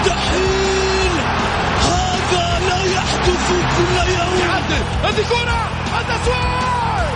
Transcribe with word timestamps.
مستحيل! 0.00 1.12
هذا 1.80 2.58
لا 2.68 2.84
يحدث 2.94 3.48
كل 3.76 3.96
يوم! 4.12 4.38
يعدل! 4.48 4.82
هذه 5.04 5.24
كرة! 5.28 5.60
التسويق 6.00 7.10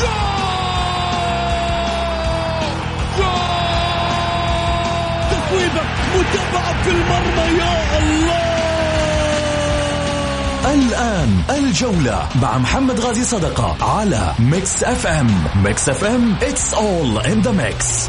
جول! 0.00 0.48
جول! 3.18 3.28
تفويضة 5.30 5.82
متابعة 6.18 6.82
في 6.82 6.90
المرمى 6.90 7.58
يا 7.58 7.98
الله! 7.98 8.48
الآن 10.74 11.42
الجولة 11.50 12.28
مع 12.42 12.58
محمد 12.58 13.00
غازي 13.00 13.24
صدقة 13.24 13.76
على 13.98 14.34
ميكس 14.38 14.84
أف 14.84 15.06
أم. 15.06 15.44
ميكس 15.64 15.88
أف 15.88 16.04
أم 16.04 16.36
it's 16.40 16.74
all 16.74 17.18
in 17.32 17.42
the 17.42 17.52
mix. 17.52 18.08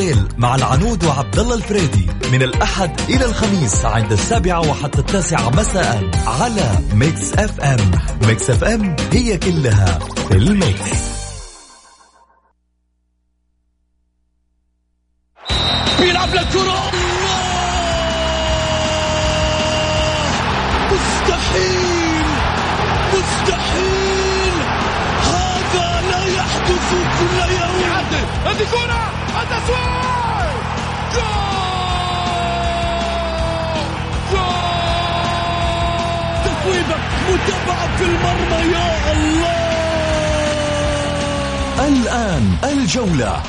الليل 0.00 0.28
مع 0.38 0.54
العنود 0.54 1.04
وعبد 1.04 1.38
الله 1.38 1.54
الفريدي 1.54 2.06
من 2.32 2.42
الأحد 2.42 3.00
إلى 3.08 3.24
الخميس 3.24 3.84
عند 3.84 4.12
السابعة 4.12 4.60
وحتى 4.70 4.98
التاسعة 4.98 5.50
مساء 5.50 6.10
على 6.26 6.78
Mix 6.94 7.32
FM 7.32 7.90
Mix 8.26 8.50
FM 8.50 8.96
هي 9.12 9.38
كلها 9.38 9.98
في 10.28 10.36
ال 10.36 10.51
mix. 10.51 11.09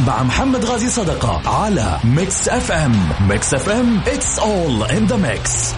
مع 0.08 0.24
محمد 0.24 0.66
غازي 0.66 0.90
صدقة 0.90 1.50
على 1.50 2.00
ميكس 2.04 2.50
أف 2.50 2.72
أم. 2.72 2.96
ميكس 3.30 3.54
أف 3.54 3.70
أم. 3.70 4.02
It's 4.06 4.40
all 4.40 4.84
in 4.98 5.08
the 5.08 5.18
mix. 5.18 5.76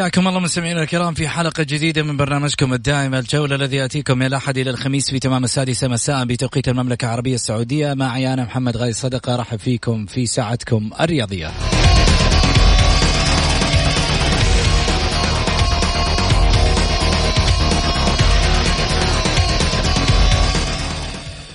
حياكم 0.00 0.28
الله 0.28 0.40
مستمعينا 0.40 0.82
الكرام 0.82 1.14
في 1.14 1.28
حلقة 1.28 1.62
جديدة 1.62 2.02
من 2.02 2.16
برنامجكم 2.16 2.74
الدائم 2.74 3.14
الجولة 3.14 3.54
الذي 3.54 3.76
يأتيكم 3.76 4.18
من 4.18 4.26
الأحد 4.26 4.58
إلى 4.58 4.70
الخميس 4.70 5.10
في 5.10 5.18
تمام 5.18 5.44
السادسة 5.44 5.88
مساء 5.88 6.24
بتوقيت 6.24 6.68
المملكة 6.68 7.04
العربية 7.04 7.34
السعودية. 7.34 7.94
معي 7.94 8.32
أنا 8.32 8.44
محمد 8.44 8.76
غازي 8.76 8.92
صدقة 8.92 9.36
رحب 9.36 9.58
فيكم 9.58 10.06
في 10.06 10.26
ساعتكم 10.26 10.90
الرياضية. 11.00 11.50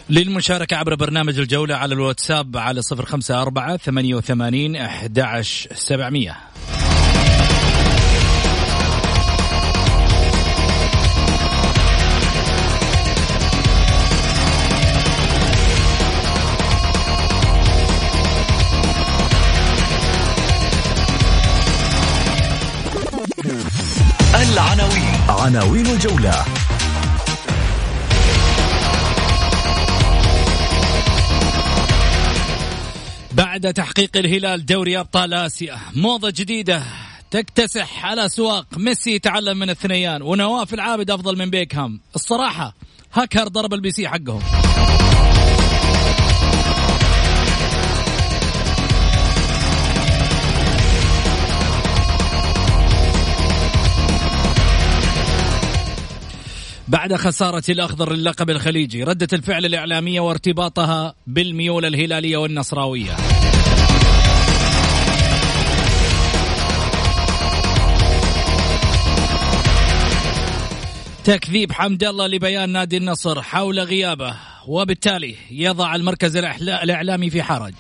للمشاركة 0.09 0.78
عبر 0.78 0.95
برنامج 0.95 1.39
الجولة 1.39 1.75
على 1.75 1.94
الواتساب 1.94 2.57
على 2.57 2.81
صفر 2.81 3.05
خمسة 3.05 3.41
أربعة 3.41 3.78
ثمانية 3.78 4.16
وثمانين 4.16 4.75
أحد 4.75 5.41
سبعمية. 5.73 6.38
عناوين 25.45 25.88
الجولة. 25.88 26.45
بعد 33.31 33.73
تحقيق 33.73 34.17
الهلال 34.17 34.66
دوري 34.66 35.00
أبطال 35.00 35.34
آسيا 35.34 35.78
موضة 35.95 36.29
جديدة 36.29 36.84
تكتسح 37.31 38.05
على 38.05 38.25
اسواق 38.25 38.66
ميسي 38.78 39.11
يتعلم 39.11 39.59
من 39.59 39.69
الثنيان 39.69 40.22
ونواف 40.22 40.73
العابد 40.73 41.11
أفضل 41.11 41.38
من 41.38 41.50
بيكهام. 41.50 42.00
الصراحة 42.16 42.75
هاكر 43.13 43.47
ضرب 43.47 43.73
ال 43.73 43.91
PC 43.91 44.07
حقهم. 44.07 44.64
بعد 56.88 57.16
خسارة 57.16 57.63
الأخضر 57.69 58.13
للقب 58.13 58.50
الخليجي 58.50 59.03
ردة 59.03 59.28
الفعل 59.34 59.66
الإعلامية 59.66 60.19
وارتباطها 60.19 61.16
بالميول 61.28 61.85
الهلالية 61.85 62.38
والنصراوية. 62.38 63.16
تكذيب 71.23 71.72
حمد 71.72 72.03
الله 72.03 72.28
لبيان 72.28 72.70
نادي 72.70 72.97
النصر 72.97 73.41
حول 73.41 73.79
غيابه 73.79 74.35
وبالتالي 74.67 75.35
يضع 75.52 75.96
المركز 75.96 76.38
الإعلامي 76.38 77.29
في 77.29 77.43
حرج. 77.43 77.73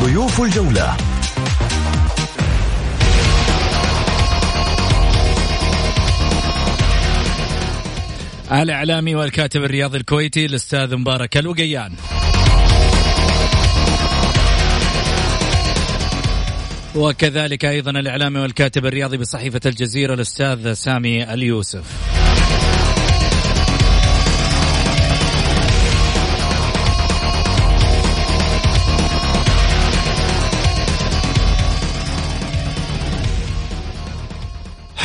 ضيوف 0.00 0.40
الجولة. 0.40 0.96
الإعلامي 8.52 9.14
والكاتب 9.14 9.64
الرياضي 9.64 9.98
الكويتي 9.98 10.46
الأستاذ 10.46 10.96
مبارك 10.96 11.36
الوقيان. 11.36 11.92
وكذلك 16.94 17.64
أيضا 17.64 17.90
الإعلامي 17.90 18.38
والكاتب 18.38 18.86
الرياضي 18.86 19.16
بصحيفة 19.16 19.60
الجزيرة 19.66 20.14
الأستاذ 20.14 20.72
سامي 20.72 21.34
اليوسف. 21.34 22.09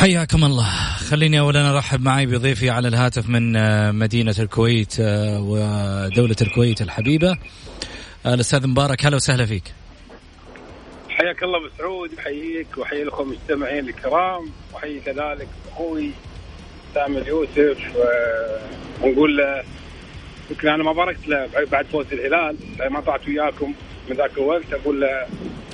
حياكم 0.06 0.44
الله. 0.44 0.68
خليني 1.10 1.40
اولا 1.40 1.70
أرحب 1.70 2.00
معي 2.00 2.26
بضيفي 2.26 2.70
على 2.70 2.88
الهاتف 2.88 3.28
من 3.28 3.56
آه، 3.56 3.90
مدينة 3.90 4.34
الكويت 4.38 5.00
آه، 5.00 5.40
ودولة 5.40 6.36
الكويت 6.42 6.82
الحبيبة. 6.82 7.36
الأستاذ 8.26 8.66
مبارك 8.66 9.06
هلا 9.06 9.16
وسهلا 9.16 9.46
فيك. 9.46 9.62
حياك 11.08 11.42
الله 11.42 11.58
أبو 11.58 11.68
سعود 11.78 12.10
احييك 12.18 12.66
واحيي 12.76 13.02
الاخوه 13.02 13.26
المستمعين 13.26 13.88
الكرام 13.88 14.50
واحيي 14.74 15.00
كذلك 15.00 15.48
أخوي 15.72 16.10
سامي 16.94 17.18
اليوسف 17.18 17.78
ونقول 19.02 19.36
له 19.36 19.62
يمكن 20.50 20.68
أنا 20.68 20.84
ما 20.84 20.92
باركت 20.92 21.28
له 21.28 21.48
بعد 21.72 21.86
فوز 21.86 22.06
الهلال 22.12 22.56
ما 22.90 23.00
طلعت 23.00 23.28
وياكم 23.28 23.74
من 24.10 24.16
ذاك 24.16 24.30
الوقت 24.38 24.72
أقول 24.72 25.00
له 25.00 25.26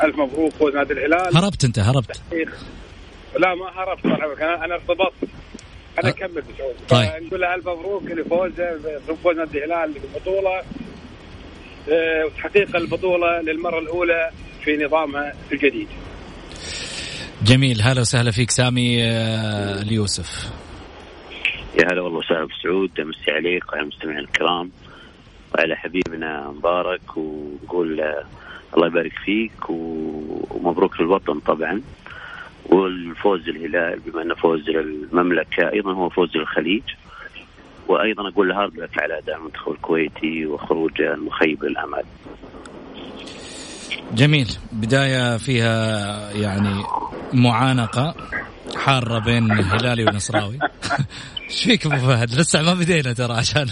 ألف 0.03 0.17
مبروك 0.17 0.53
فوز 0.53 0.75
نادي 0.75 0.93
الهلال. 0.93 1.37
هربت 1.37 1.65
أنت 1.65 1.79
هربت. 1.79 2.21
لا 3.39 3.55
ما 3.55 3.67
هربت 3.75 4.07
أنا 4.07 4.65
أنا 4.65 4.75
ارتبطت. 4.75 5.15
أنا 5.99 6.09
أكمل 6.09 6.43
بسعود 6.43 6.75
طيب. 6.89 7.23
نقول 7.27 7.41
له 7.41 7.55
الف 7.55 7.69
مبروك 7.69 8.03
لفوزه 8.03 8.79
فوز 9.23 9.37
نادي 9.37 9.65
الهلال 9.65 9.93
بالبطوله 9.93 10.63
وتحقيق 12.25 12.77
البطولة 12.77 13.41
للمرة 13.41 13.79
الأولى 13.79 14.31
في 14.65 14.77
نظامها 14.77 15.33
الجديد. 15.53 15.89
جميل. 17.43 17.83
هلا 17.83 18.01
وسهلا 18.01 18.31
فيك 18.31 18.51
سامي 18.51 19.03
آه، 19.05 19.83
اليوسف. 19.83 20.53
يا 21.81 21.93
هلا 21.93 22.03
والله 22.03 22.19
وسهلا 22.19 22.49
سعود 22.63 23.01
أمسي 23.01 23.31
عليك 23.31 23.69
وعلى 23.73 23.83
المستمعين 23.83 24.19
الكرام 24.19 24.71
وعلى 25.55 25.77
حبيبنا 25.77 26.51
مبارك 26.51 27.17
ونقول 27.17 28.01
الله 28.77 28.87
يبارك 28.87 29.13
فيك 29.25 29.71
ومبروك 29.71 31.01
للوطن 31.01 31.41
طبعا. 31.41 31.83
والفوز 32.67 33.49
الهلال 33.49 34.01
بما 34.07 34.23
أنه 34.23 34.35
فوز 34.35 34.69
للمملكه 34.69 35.73
أيضا 35.73 35.93
هو 35.93 36.09
فوز 36.09 36.37
للخليج 36.37 36.83
وأيضا 37.89 38.29
أقول 38.29 38.53
هارد 38.53 38.77
لك 38.79 39.03
على 39.03 39.19
أداء 39.19 39.37
المنتخب 39.37 39.73
الكويتي 39.73 40.47
وخروج 40.47 41.03
المخيب 41.03 41.65
للامال. 41.65 42.05
جميل. 44.13 44.49
بداية 44.73 45.37
فيها 45.37 46.31
يعني 46.33 46.83
معانقة 47.33 48.15
حارة 48.77 49.19
بين 49.19 49.53
هلالي 49.53 50.05
ونصراوي. 50.05 50.59
إيش 51.51 51.65
فيك 51.65 51.87
أبو 51.87 51.97
فهد؟ 51.97 52.31
لسه 52.31 52.63
ما 52.63 52.75
بدينا 52.75 53.13
ترى 53.13 53.33
عشان 53.33 53.67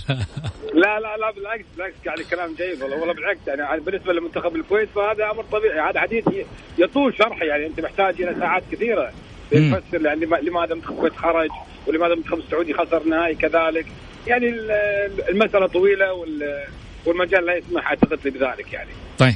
لا 0.81 1.01
لا 1.01 1.17
لا 1.17 1.31
بالعكس 1.31 1.65
بالعكس 1.77 1.95
يعني 2.07 2.25
كلام 2.25 2.55
جيد 2.55 2.83
والله 2.83 2.97
والله 2.97 3.15
بالعكس 3.15 3.41
يعني 3.47 3.81
بالنسبة 3.81 4.13
لمنتخب 4.13 4.57
الكويت 4.57 4.89
فهذا 4.95 5.31
أمر 5.31 5.45
طبيعي 5.53 5.91
هذا 5.91 6.01
حديث 6.01 6.25
يطول 6.79 7.15
شرحه 7.19 7.45
يعني 7.45 7.67
أنت 7.67 7.81
محتاج 7.81 8.23
إلى 8.23 8.35
ساعات 8.41 8.63
كثيرة 8.73 9.13
تفسر 9.51 10.05
يعني 10.05 10.27
لماذا 10.27 10.75
منتخب 10.75 10.93
الكويت 10.93 11.17
خرج 11.17 11.51
ولماذا 11.87 12.13
المنتخب 12.13 12.39
السعودي 12.39 12.75
خسر 12.75 13.03
نهائي 13.05 13.35
كذلك. 13.35 13.87
يعني 14.27 14.47
المسألة 15.29 15.67
طويلة 15.67 16.27
والمجال 17.07 17.47
لا 17.47 17.57
يسمح 17.57 17.87
أعتقد 17.87 18.19
بذلك 18.25 18.73
يعني. 18.73 18.91
طيب. 19.19 19.35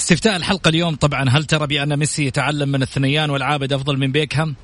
استفتاء 0.00 0.36
الحلقة 0.36 0.68
اليوم 0.68 0.94
طبعا 0.94 1.28
هل 1.28 1.44
ترى 1.44 1.66
بأن 1.66 1.96
ميسي 1.98 2.26
يتعلم 2.26 2.68
من 2.68 2.82
الثنيان 2.82 3.30
والعابد 3.30 3.72
أفضل 3.72 3.98
من 3.98 4.12
بيكهام؟ 4.12 4.54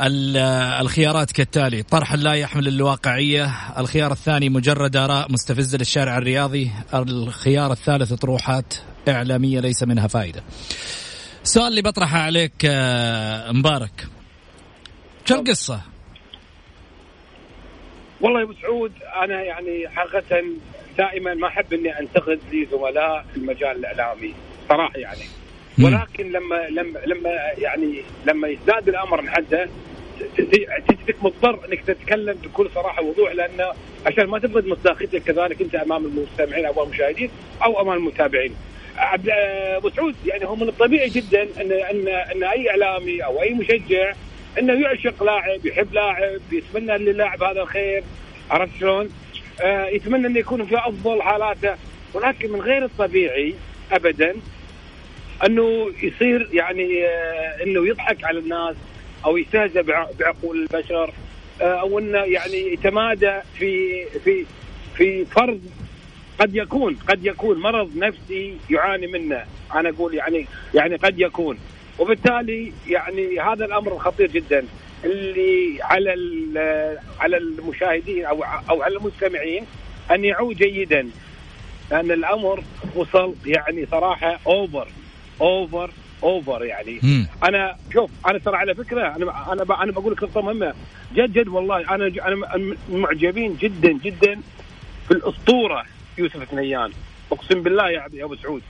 الخيارات 0.00 1.32
كالتالي 1.32 1.82
طرح 1.82 2.14
لا 2.14 2.32
يحمل 2.32 2.68
الواقعية 2.68 3.50
الخيار 3.78 4.12
الثاني 4.12 4.48
مجرد 4.48 4.96
آراء 4.96 5.32
مستفزة 5.32 5.78
للشارع 5.78 6.18
الرياضي 6.18 6.70
الخيار 6.94 7.72
الثالث 7.72 8.12
طروحات 8.12 8.74
إعلامية 9.08 9.60
ليس 9.60 9.82
منها 9.82 10.06
فائدة. 10.06 10.42
السؤال 11.42 11.66
اللي 11.66 11.82
بطرحه 11.82 12.18
عليك 12.18 12.52
آه، 12.64 13.52
مبارك. 13.52 14.06
شو 15.24 15.34
القصة؟ 15.34 15.80
والله 18.20 18.40
يا 18.40 18.44
أبو 18.44 18.52
سعود 18.62 18.92
أنا 19.24 19.42
يعني 19.42 19.88
حقيقة 19.88 20.44
دائما 20.98 21.34
ما 21.34 21.48
أحب 21.48 21.72
إني 21.72 22.00
أنتقد 22.00 22.40
لزملاء 22.52 23.26
المجال 23.36 23.76
الإعلامي 23.76 24.34
صراحة 24.68 24.98
يعني. 24.98 25.41
ولكن 25.78 26.32
لما 26.32 26.68
لما 26.70 26.98
لما 27.06 27.30
يعني 27.58 28.02
لما 28.26 28.48
يزداد 28.48 28.88
الأمر 28.88 29.22
من 29.22 29.30
حده 29.30 29.68
تجدك 30.88 31.16
مضطر 31.22 31.58
إنك 31.68 31.80
تتكلم 31.80 32.38
بكل 32.44 32.68
صراحة 32.74 33.02
ووضوح 33.02 33.32
لأن 33.32 33.72
عشان 34.06 34.26
ما 34.26 34.38
تفقد 34.38 34.66
مصداقيتك 34.66 35.22
كذلك 35.22 35.62
أنت 35.62 35.74
أمام 35.74 36.04
المستمعين 36.06 36.66
أو 36.66 36.82
المشاهدين 36.84 37.30
أو 37.64 37.80
أمام 37.80 37.96
المتابعين. 37.96 38.54
أبو 38.98 39.90
سعود 39.90 40.14
يعني 40.26 40.44
هو 40.44 40.56
من 40.56 40.68
الطبيعي 40.68 41.08
جدا 41.08 41.42
ان 41.42 41.72
ان 41.72 42.08
إن 42.08 42.44
أي 42.44 42.70
إعلامي 42.70 43.24
أو 43.24 43.42
أي 43.42 43.54
مشجع 43.54 44.12
إنه 44.58 44.72
يعشق 44.72 45.22
لاعب 45.22 45.66
يحب 45.66 45.92
لاعب 45.94 46.40
يتمنى 46.52 46.98
للاعب 46.98 47.42
هذا 47.42 47.62
الخير 47.62 48.04
عرفت 48.50 48.72
شلون؟ 48.80 49.10
آه 49.62 49.86
يتمنى 49.86 50.26
انه 50.26 50.38
يكون 50.38 50.66
في 50.66 50.78
أفضل 50.78 51.22
حالاته 51.22 51.74
ولكن 52.14 52.52
من 52.52 52.60
غير 52.60 52.84
الطبيعي 52.84 53.54
ابدا 53.92 54.34
أنه 55.46 55.92
يصير 56.02 56.48
يعني 56.52 57.06
آه 57.06 57.62
إنه 57.64 57.86
يضحك 57.88 58.24
على 58.24 58.38
الناس 58.38 58.76
أو 59.24 59.36
يستهزأ 59.36 59.82
بعقول 60.20 60.62
البشر 60.62 61.12
آه 61.60 61.64
أو 61.80 61.98
إنه 61.98 62.18
يعني 62.18 62.72
يتمادى 62.72 63.40
في 63.58 64.04
في 64.24 64.46
في 64.96 65.24
فرض 65.24 65.60
قد 66.38 66.56
يكون 66.56 66.96
قد 67.08 67.26
يكون 67.26 67.60
مرض 67.60 67.96
نفسي 67.96 68.56
يعاني 68.70 69.06
منه. 69.06 69.44
أنا 69.74 69.88
أقول 69.88 70.14
يعني 70.14 70.46
يعني 70.74 70.96
قد 70.96 71.20
يكون. 71.20 71.58
وبالتالي 71.98 72.72
يعني 72.88 73.40
هذا 73.40 73.64
الأمر 73.64 73.98
خطير 73.98 74.30
جدا. 74.30 74.64
اللي 75.04 75.78
على 75.82 76.10
على 77.20 77.36
المشاهدين 77.36 78.24
أو 78.24 78.44
أو 78.70 78.82
على 78.82 78.96
المستمعين 78.96 79.66
أن 80.10 80.24
يعوا 80.24 80.54
جيدا. 80.54 81.08
لأن 81.90 82.10
الأمر 82.10 82.62
وصل 82.94 83.34
يعني 83.46 83.86
صراحة 83.90 84.38
over 84.46 84.88
over 85.42 85.90
over 86.22 86.64
يعني. 86.64 86.98
م. 87.02 87.26
أنا 87.44 87.76
شوف 87.92 88.10
أنا 88.26 88.38
ترى 88.38 88.56
على 88.56 88.74
فكرة 88.74 89.16
أنا 89.16 89.52
أنا 89.52 89.82
أنا 89.82 89.92
بقول 89.92 90.12
لك 90.12 90.22
نقطة 90.22 90.42
مهمة. 90.42 90.74
جد 91.14 91.32
جد 91.32 91.48
والله 91.48 91.94
أنا 91.94 92.06
أنا 92.06 92.76
معجبين 92.90 93.56
جدا 93.56 93.92
جدا 93.92 94.40
في 95.08 95.10
الأسطورة 95.14 95.84
يوسف 96.18 96.44
ثنيان 96.44 96.90
أقسم 97.32 97.62
بالله 97.62 97.90
يا 97.90 98.06
أبو 98.24 98.36
سعود. 98.36 98.62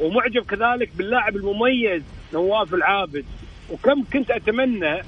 ومعجب 0.00 0.44
كذلك 0.44 0.90
باللاعب 0.96 1.36
المميز 1.36 2.02
نواف 2.32 2.74
العابد. 2.74 3.24
وكم 3.70 4.04
كنت 4.12 4.30
أتمنى 4.30 5.02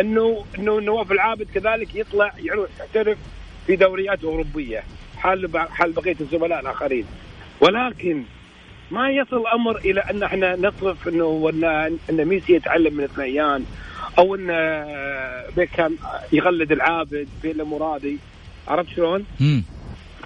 إنه 0.00 0.44
إنه 0.58 0.80
نواف 0.80 1.12
العابد 1.12 1.46
كذلك 1.54 1.94
يطلع 1.94 2.32
يحترف 2.38 3.18
في 3.66 3.76
دوريات 3.76 4.24
أوروبية 4.24 4.84
حال 5.16 5.50
حال 5.70 5.92
بقية 5.92 6.16
الزملاء 6.20 6.60
الآخرين. 6.60 7.04
ولكن 7.60 8.22
ما 8.92 9.10
يصل 9.10 9.36
الأمر 9.36 9.76
إلى 9.76 10.00
أن 10.00 10.22
إحنا 10.22 10.56
نصرف 10.56 11.08
إنه 11.08 11.50
ان 11.52 11.98
إن 12.10 12.24
ميسي 12.24 12.52
يتعلم 12.52 12.94
من 12.94 13.04
الثنيان 13.04 13.64
أو 14.18 14.34
إن 14.34 14.46
بيكهام 15.56 15.96
يغلد 16.32 16.72
العابد 16.72 17.28
في 17.42 17.52
مرادي 17.52 18.18
عرفت 18.68 18.88
شلون؟ 18.90 19.24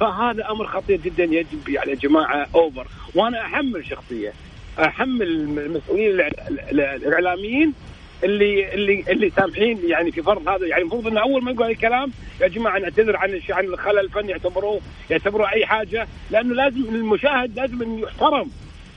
فهذا 0.00 0.50
أمر 0.50 0.66
خطير 0.66 1.00
جدا 1.00 1.24
يجب 1.24 1.68
يعني 1.68 1.90
يا 1.90 1.96
جماعة 1.96 2.46
اوفر 2.54 2.86
وأنا 3.14 3.40
أحمل 3.40 3.86
شخصية 3.86 4.32
أحمل 4.78 5.22
المسؤولين 5.58 6.20
الإعلاميين 6.72 7.72
اللي 8.24 8.74
اللي 8.74 9.04
اللي 9.08 9.30
سامحين 9.30 9.78
يعني 9.88 10.12
في 10.12 10.22
فرض 10.22 10.48
هذا 10.48 10.66
يعني 10.66 10.82
المفروض 10.82 11.06
إنه 11.06 11.20
أول 11.20 11.44
ما 11.44 11.50
يقول 11.50 11.70
الكلام 11.70 12.12
يا 12.40 12.48
جماعة 12.48 12.78
نعتذر 12.78 13.16
عن 13.16 13.40
عن 13.50 13.64
الخلل 13.64 13.98
الفني 13.98 14.30
يعتبروه 14.30 14.80
يعتبروه 15.10 15.52
أي 15.52 15.66
حاجة 15.66 16.08
لأنه 16.30 16.54
لازم 16.54 16.84
المشاهد 16.94 17.56
لازم 17.56 17.82
انه 17.82 18.00
يحترم. 18.00 18.50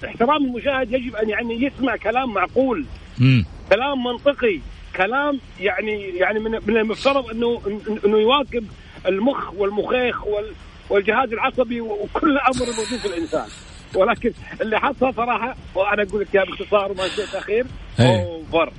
احترام 0.05 0.45
المشاهد 0.45 0.91
يجب 0.93 1.15
أن 1.15 1.29
يعني 1.29 1.63
يسمع 1.63 1.95
كلام 1.95 2.33
معقول. 2.33 2.85
مم. 3.19 3.45
كلام 3.69 4.03
منطقي. 4.03 4.59
كلام 4.95 5.39
يعني 5.59 6.01
يعني 6.01 6.39
من 6.39 6.51
من 6.51 6.77
المفترض 6.77 7.29
انه 7.29 7.61
إنه 8.05 8.17
يواكب 8.17 8.65
المخ 9.07 9.53
والمخيخ 9.53 10.27
وال 10.27 10.53
والجهاز 10.89 11.33
العصبي 11.33 11.81
وكل 11.81 12.37
أمر 12.37 12.65
موجود 12.65 12.99
في 12.99 13.05
الإنسان. 13.07 13.47
ولكن 13.95 14.31
اللي 14.61 14.79
حصل 14.79 15.13
صراحة 15.13 15.55
وأنا 15.75 16.03
أقول 16.03 16.21
لك 16.21 16.35
يا 16.35 16.43
باختصار 16.43 16.93
ما 16.93 17.07
شئت 17.07 17.35
أخير 17.35 17.65
أوفر. 17.99 18.73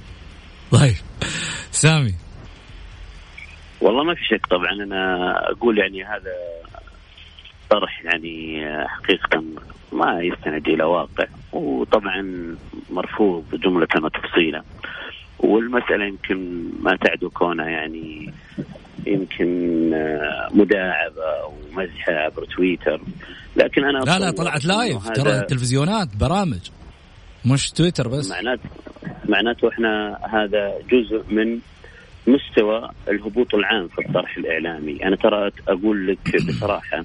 طيب. 0.73 0.97
سامي. 1.71 2.15
والله 3.81 4.05
ما 4.05 4.15
في 4.15 4.25
شك 4.25 4.47
طبعا. 4.47 4.73
أنا 4.73 5.33
أقول 5.51 5.79
يعني 5.79 6.05
هذا 6.05 6.35
طرح 7.71 8.05
يعني 8.05 8.65
حقيقة 8.89 9.45
ما 9.93 10.21
يستند 10.23 10.69
إلى 10.69 10.85
واقع. 10.85 11.27
وطبعا 11.53 12.57
مرفوض 12.91 13.45
جمله 13.53 13.89
وتفصيلا 14.03 14.63
والمسألة 15.39 16.05
يمكن 16.05 16.71
ما 16.81 16.97
تعدو 16.97 17.31
كونها 17.31 17.69
يعني 17.69 18.33
يمكن 19.07 19.91
مداعبة 20.51 21.25
أو 21.43 21.55
مزحة 21.73 22.13
عبر 22.13 22.45
تويتر. 22.45 23.01
لكن 23.57 23.85
أنا 23.85 23.99
لا 23.99 24.19
لا 24.19 24.31
طلعت 24.31 24.65
لايف 24.65 25.09
ترى 25.09 25.33
التلفزيونات 25.33 26.17
برامج. 26.17 26.71
مش 27.45 27.71
تويتر 27.71 28.09
بس. 28.09 28.31
معناته 28.31 28.69
معناته 29.29 29.69
إحنا 29.69 30.19
هذا 30.33 30.75
جزء 30.91 31.23
من 31.31 31.59
مستوى 32.27 32.91
الهبوط 33.09 33.55
العام 33.55 33.89
في 33.89 33.99
الطرح 34.07 34.37
الإعلامي، 34.37 35.05
أنا 35.05 35.17
ترى 35.17 35.51
أقول 35.69 36.07
لك 36.07 36.37
بصراحة 36.49 37.05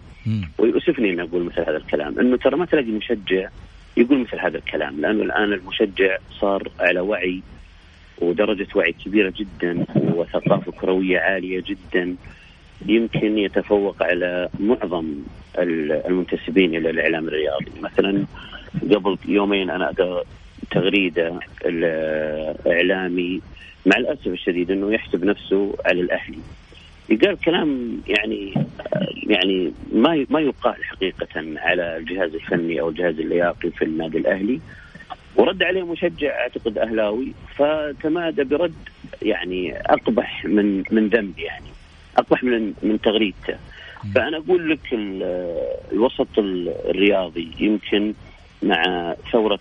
ويؤسفني 0.57 1.09
إني 1.09 1.21
أقول 1.21 1.43
مثل 1.43 1.61
هذا 1.61 1.77
الكلام، 1.77 2.19
إنه 2.19 2.37
ترى 2.37 2.57
ما 2.57 2.65
تلاقي 2.65 2.91
مشجع 2.91 3.49
يقول 3.97 4.19
مثل 4.19 4.39
هذا 4.39 4.57
الكلام، 4.57 5.01
لأنه 5.01 5.23
الآن 5.23 5.53
المشجع 5.53 6.17
صار 6.41 6.69
على 6.79 6.99
وعي 6.99 7.41
ودرجة 8.21 8.67
وعي 8.75 8.91
كبيرة 9.05 9.33
جدا 9.37 9.85
وثقافة 9.95 10.71
كروية 10.71 11.19
عالية 11.19 11.63
جدا 11.67 12.15
يمكن 12.85 13.37
يتفوق 13.37 14.03
على 14.03 14.49
معظم 14.59 15.15
المنتسبين 15.59 16.75
إلى 16.75 16.89
الإعلام 16.89 17.27
الرياضي، 17.27 17.71
مثلا 17.81 18.25
قبل 18.81 19.17
يومين 19.27 19.69
أنا 19.69 19.93
تغريدة 20.71 21.39
الاعلامي 21.65 23.41
مع 23.85 23.97
الأسف 23.97 24.27
الشديد 24.27 24.71
إنه 24.71 24.93
يحسب 24.93 25.25
نفسه 25.25 25.75
على 25.85 26.01
الأهلي. 26.01 26.39
قال 27.09 27.39
كلام 27.39 28.01
يعني 28.07 28.53
يعني 29.27 29.73
ما 29.93 30.25
ما 30.29 30.39
يقال 30.39 30.85
حقيقة 30.85 31.27
على 31.57 31.97
الجهاز 31.97 32.35
الفني 32.35 32.81
أو 32.81 32.89
الجهاز 32.89 33.19
اللياقي 33.19 33.69
في 33.71 33.85
النادي 33.85 34.17
الأهلي 34.17 34.59
ورد 35.35 35.63
عليه 35.63 35.83
مشجع 35.83 36.39
أعتقد 36.39 36.77
أهلاوي 36.77 37.33
فتمادى 37.55 38.43
برد 38.43 38.73
يعني 39.21 39.77
أقبح 39.77 40.45
من 40.45 40.83
من 40.91 41.07
ذنب 41.07 41.39
يعني 41.39 41.69
أقبح 42.17 42.43
من 42.43 42.73
من 42.83 43.01
تغريدته 43.01 43.55
فأنا 44.15 44.37
أقول 44.37 44.69
لك 44.69 44.93
الوسط 45.91 46.27
الرياضي 46.37 47.51
يمكن 47.59 48.13
مع 48.65 49.15
ثورة 49.31 49.59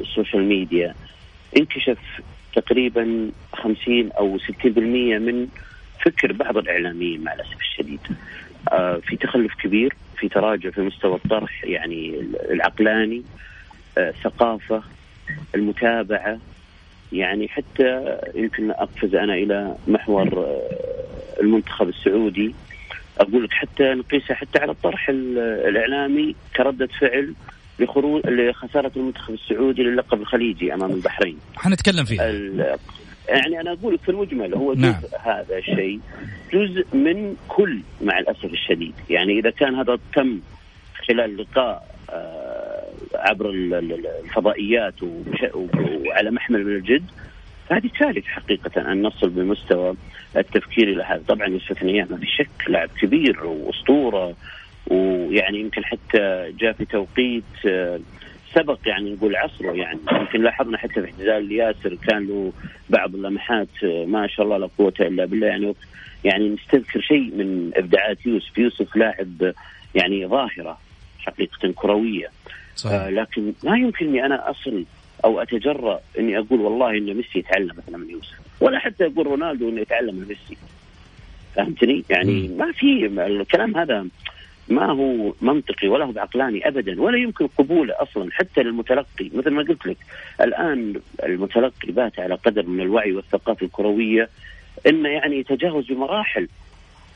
السوشيال 0.00 0.44
ميديا 0.44 0.94
انكشف 1.56 1.98
تقريبا 2.54 3.30
50 3.52 4.12
أو 4.12 4.38
60% 4.38 4.66
من 4.66 5.48
فكر 6.04 6.32
بعض 6.32 6.56
الإعلاميين 6.56 7.24
مع 7.24 7.32
الأسف 7.32 7.60
الشديد. 7.60 8.00
آه، 8.72 9.00
في 9.02 9.16
تخلف 9.16 9.54
كبير 9.54 9.94
في 10.16 10.28
تراجع 10.28 10.70
في 10.70 10.80
مستوى 10.80 11.14
الطرح 11.14 11.64
يعني 11.64 12.20
العقلاني 12.50 13.22
آه، 13.98 14.14
المتابعة 15.54 16.38
يعني 17.12 17.48
حتى 17.48 18.18
يمكن 18.34 18.70
أقفز 18.70 19.14
أنا 19.14 19.34
إلى 19.34 19.76
محور 19.88 20.38
آه، 20.38 21.40
المنتخب 21.40 21.88
السعودي 21.88 22.54
أقول 23.18 23.44
لك 23.44 23.52
حتى 23.52 23.94
نقيسها 23.94 24.34
حتى 24.34 24.58
على 24.58 24.72
الطرح 24.72 25.08
الإعلامي 25.08 26.34
كردة 26.56 26.88
فعل 27.00 27.34
لخروج 27.80 28.26
لخسارة 28.26 28.92
المنتخب 28.96 29.34
السعودي 29.34 29.82
للقب 29.82 30.20
الخليجي 30.20 30.74
أمام 30.74 30.90
البحرين. 30.90 31.38
حنتكلم 31.56 32.04
فيها. 32.04 32.24
يعني 33.28 33.60
أنا 33.60 33.72
أقول 33.72 33.98
في 33.98 34.08
المجمل 34.08 34.54
هو 34.54 34.74
جزء 34.74 34.82
نعم. 34.82 35.02
هذا 35.20 35.58
الشيء 35.58 36.00
جزء 36.52 36.96
من 36.96 37.36
كل 37.48 37.80
مع 38.00 38.18
الأسف 38.18 38.44
الشديد، 38.44 38.94
يعني 39.10 39.38
إذا 39.38 39.50
كان 39.50 39.74
هذا 39.74 39.98
تم 40.14 40.40
خلال 41.08 41.36
لقاء 41.36 41.98
آه، 42.10 42.84
عبر 43.14 43.50
الفضائيات 43.50 44.94
وعلى 45.54 46.30
محمل 46.30 46.64
من 46.64 46.76
الجد 46.76 47.04
فهذه 47.68 47.90
كارثه 47.98 48.28
حقيقة 48.28 48.92
أن 48.92 49.02
نصل 49.02 49.30
بمستوى 49.30 49.94
التفكير 50.36 50.88
إلى 50.88 51.02
هذا، 51.02 51.22
طبعا 51.28 51.46
يوسف 51.46 51.82
ما 51.82 52.16
في 52.16 52.26
شك 52.26 52.68
لاعب 52.68 52.88
كبير 53.00 53.46
وأسطورة 53.46 54.34
ويعني 54.90 55.60
يمكن 55.60 55.84
حتى 55.84 56.52
جاء 56.58 56.72
في 56.72 56.84
توقيت 56.84 57.44
آه، 57.66 58.00
سبق 58.54 58.78
يعني 58.86 59.14
نقول 59.14 59.36
عصره 59.36 59.72
يعني. 59.72 59.98
يمكن 60.12 60.42
لاحظنا 60.42 60.78
حتى 60.78 60.94
في 60.94 61.04
اعتزال 61.04 61.52
ياسر 61.52 61.94
كان 62.08 62.26
له 62.26 62.52
بعض 62.90 63.14
اللمحات 63.14 63.68
آه، 63.84 64.04
ما 64.04 64.26
شاء 64.26 64.46
الله 64.46 64.56
لا 64.56 64.68
قوة 64.78 64.94
إلا 65.00 65.24
بالله. 65.24 65.46
يعني 65.46 65.74
يعني 66.24 66.48
نستذكر 66.48 67.00
شيء 67.00 67.34
من 67.34 67.70
إبداعات 67.74 68.26
يوسف. 68.26 68.58
يوسف 68.58 68.96
لاعب 68.96 69.52
يعني 69.94 70.26
ظاهرة 70.26 70.78
حقيقة 71.18 71.72
كروية. 71.74 72.26
صحيح. 72.76 72.94
آه 73.00 73.10
لكن 73.10 73.52
ما 73.64 73.78
يمكن 73.78 74.06
اني 74.06 74.26
أنا 74.26 74.50
أصل 74.50 74.84
أو 75.24 75.42
أتجرأ 75.42 76.00
إني 76.18 76.38
أقول 76.38 76.60
والله 76.60 76.90
إن 76.90 77.14
ميسي 77.14 77.38
يتعلم 77.38 77.72
مثلا 77.78 77.98
من 77.98 78.10
يوسف. 78.10 78.38
ولا 78.60 78.78
حتى 78.78 79.06
أقول 79.06 79.26
رونالدو 79.26 79.68
إنه 79.68 79.80
يتعلم 79.80 80.14
من 80.14 80.28
ميسي. 80.28 80.56
فهمتني؟ 81.54 82.04
يعني 82.10 82.48
ما 82.48 82.72
في 82.72 83.06
الكلام 83.06 83.76
هذا 83.76 84.06
ما 84.70 84.92
هو 84.92 85.34
منطقي 85.40 85.88
ولا 85.88 86.04
هو 86.04 86.12
بعقلاني 86.12 86.68
ابدا 86.68 87.02
ولا 87.02 87.18
يمكن 87.18 87.46
قبوله 87.46 87.94
أصلا 87.98 88.28
حتى 88.32 88.62
للمتلقي 88.62 89.30
مثل 89.34 89.50
ما 89.50 89.62
قلت 89.62 89.86
لك 89.86 89.96
الآن 90.40 91.00
المتلقي 91.22 91.92
بات 91.92 92.18
على 92.20 92.34
قدر 92.34 92.66
من 92.66 92.80
الوعي 92.80 93.12
والثقافة 93.12 93.66
الكروية 93.66 94.28
إنه 94.86 95.08
يعني 95.08 95.36
يتجاوز 95.38 95.86
بمراحل 95.86 96.48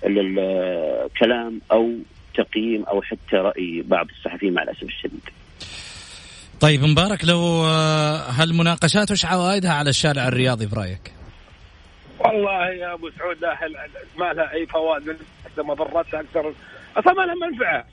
الكلام 0.04 1.60
أو 1.72 1.92
تقييم 2.34 2.84
أو 2.84 3.02
حتى 3.02 3.36
رأي 3.36 3.82
بعض 3.86 4.06
الصحفيين 4.08 4.54
مع 4.54 4.62
الأسف 4.62 4.82
الشديد. 4.82 5.30
طيب 6.60 6.84
مبارك 6.84 7.24
لو 7.24 7.64
آه، 7.64 8.16
هالمناقشات 8.16 9.10
وش 9.10 9.24
عوائدها 9.24 9.72
على 9.72 9.90
الشارع 9.90 10.28
الرياضي 10.28 10.68
في 10.68 10.76
رايك؟ 10.76 11.12
والله 12.18 12.68
يا 12.68 12.94
أبو 12.94 13.10
سعود 13.10 13.36
ما 14.18 14.32
لها 14.32 14.52
أي 14.52 14.66
فوائد 14.66 15.16
مضرتها 15.58 16.20
أكثر 16.20 16.52
أصلا 16.96 17.12
ما 17.12 17.22
لها 17.22 17.34
منفعة. 17.34 17.84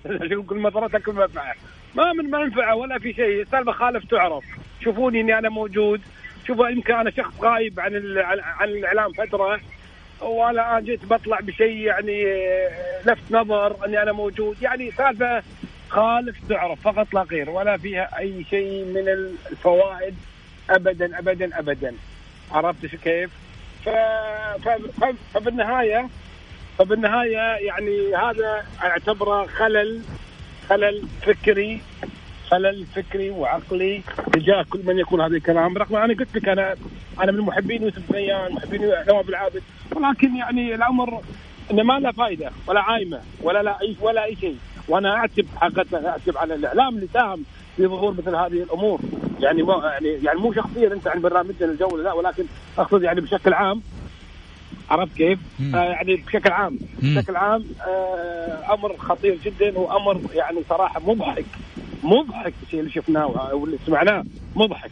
كل 0.48 0.60
مضرتها 0.60 1.00
كل 1.00 1.14
منفعة. 1.14 1.56
ما 1.96 2.14
من 2.14 2.32
منفعة 2.32 2.76
ولا 2.76 3.00
في 3.00 3.14
شيء. 3.14 3.42
السالفه 3.42 3.72
خالف 3.72 4.06
تعرف. 4.06 4.44
شوفوني 4.84 5.22
إني 5.22 5.38
أنا 5.38 5.50
موجود. 5.50 6.02
شوفوا 6.48 6.68
يمكن 6.70 6.94
أنا 6.94 7.12
شخص 7.12 7.34
غايب 7.42 7.80
عن 7.80 8.18
عن 8.60 8.70
الإعلام 8.70 9.12
فترة. 9.14 9.60
وأنا 10.22 10.52
الان 10.52 10.86
جيت 10.86 11.06
بطلع 11.06 11.40
بشيء 11.40 11.78
يعني 11.78 12.24
لفت 13.06 13.32
نظر 13.32 13.86
إني 13.86 14.02
أنا 14.04 14.12
موجود. 14.12 14.62
يعني 14.62 14.92
سالفة 14.92 15.44
خالف 15.90 16.38
تعرف 16.50 16.82
فقط 16.82 17.14
لا 17.14 17.22
غير. 17.22 17.50
ولا 17.50 17.78
فيها 17.78 18.20
أي 18.20 18.46
شيء 18.50 18.86
من 18.86 19.10
الفوائد. 19.52 20.16
ابدا 20.70 21.20
ابدا 21.20 21.60
ابدا. 21.60 21.96
عرفت 22.52 22.96
كيف؟ 22.96 23.30
ف... 23.86 23.90
ف... 24.70 25.06
فبالنهاية 25.34 26.10
فبالنهاية 26.80 27.66
يعني 27.66 28.16
هذا 28.16 28.64
أعتبره 28.84 29.46
خلل 29.46 30.02
خلل 30.70 31.08
فكري 31.22 31.82
خلل 32.50 32.86
فكري 32.96 33.30
وعقلي 33.30 34.02
تجاه 34.34 34.66
كل 34.70 34.80
من 34.86 35.00
يقول 35.00 35.22
هذا 35.22 35.36
الكلام. 35.36 35.78
رغم 35.78 35.96
أنا 35.96 36.14
قلت 36.14 36.36
لك 36.36 36.50
أنا 36.50 36.76
أنا 37.24 37.32
من 37.32 37.40
محبين 37.40 37.84
يوسف 37.84 38.12
بنيان 38.12 38.52
محبين 38.54 38.82
نواف 39.08 39.30
العابد 39.30 39.62
ولكن 39.96 40.36
يعني 40.36 40.76
الأمر 40.76 41.22
إنه 41.72 41.84
ما 41.84 42.00
له 42.00 42.12
فائده 42.12 42.52
ولا 42.68 42.80
عايمة 42.80 43.20
ولا 43.42 43.64
لا 43.64 43.82
أي 43.82 43.96
ولا 44.02 44.24
أي 44.24 44.36
شيء. 44.36 44.58
وأنا 44.88 45.16
أعتب 45.16 45.46
حقيقة 45.56 46.10
أعتب 46.10 46.38
على 46.38 46.56
الإعلام 46.56 46.96
اللي 46.96 47.08
ساهم 47.14 47.44
في 47.78 47.88
ظهور 47.88 48.12
مثل 48.12 48.36
هذه 48.36 48.64
الأمور. 48.64 49.00
يعني 49.40 49.64
مو 49.64 49.82
يعني 49.82 50.10
يعني 50.24 50.40
مو 50.40 50.54
شخصيا 50.54 50.94
أنت 50.94 51.08
عن 51.08 51.22
برنامجنا 51.22 51.72
الجولة 51.72 52.04
لا 52.04 52.14
ولكن 52.14 52.46
أقصد 52.78 53.04
يعني 53.04 53.22
بشكل 53.22 53.54
عام 53.54 53.82
عرفت 54.90 55.14
كيف؟ 55.18 55.40
آه 55.76 55.78
يعني 55.78 56.16
بشكل 56.16 56.52
عام. 56.52 56.80
بشكل 57.02 57.36
عام 57.36 57.66
آه 57.88 58.74
أمر 58.74 58.98
خطير 58.98 59.36
جدا 59.46 59.80
وأمر 59.80 60.22
يعني 60.34 60.64
صراحة 60.70 61.00
مضحك 61.00 61.46
مضحك 62.04 62.54
الشيء 62.64 62.80
اللي 62.80 62.92
شفناه 62.92 63.28
واللي 63.56 63.78
سمعناه 63.86 64.24
مضحك 64.56 64.92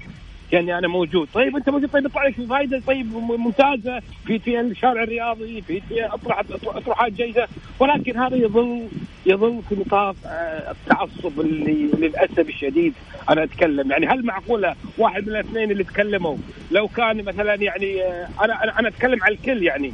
يعني 0.51 0.77
أنا 0.77 0.87
موجود. 0.87 1.27
طيب 1.33 1.55
أنت 1.55 1.69
موجود؟ 1.69 1.89
طيب 1.89 2.05
يطلع 2.05 2.27
لك 2.27 2.33
فائده 2.49 2.81
طيب 2.87 3.13
ممتازة. 3.15 3.99
في 4.25 4.39
في 4.39 4.59
الشارع 4.59 5.03
الرياضي 5.03 5.61
في 5.61 5.81
في 5.81 6.05
اطرح 6.05 6.39
اطروحات 6.65 7.11
جيدة. 7.13 7.47
ولكن 7.79 8.17
هذا 8.17 8.35
يظل 8.35 8.87
يظل 9.25 9.61
في 9.69 9.75
نطاق 9.75 10.15
آه، 10.25 10.71
التعصب 10.71 11.39
اللي 11.39 11.89
للأسف 11.97 12.49
الشديد 12.49 12.93
أنا 13.29 13.43
أتكلم. 13.43 13.91
يعني 13.91 14.07
هل 14.07 14.25
معقولة 14.25 14.75
واحد 14.97 15.27
من 15.27 15.35
الاثنين 15.35 15.71
اللي 15.71 15.83
تكلموا 15.83 16.37
لو 16.71 16.87
كان 16.87 17.23
مثلا 17.23 17.55
يعني 17.55 18.03
آه، 18.03 18.27
أنا 18.41 18.79
أنا 18.79 18.87
أتكلم 18.87 19.23
على 19.23 19.35
الكل 19.35 19.63
يعني 19.63 19.93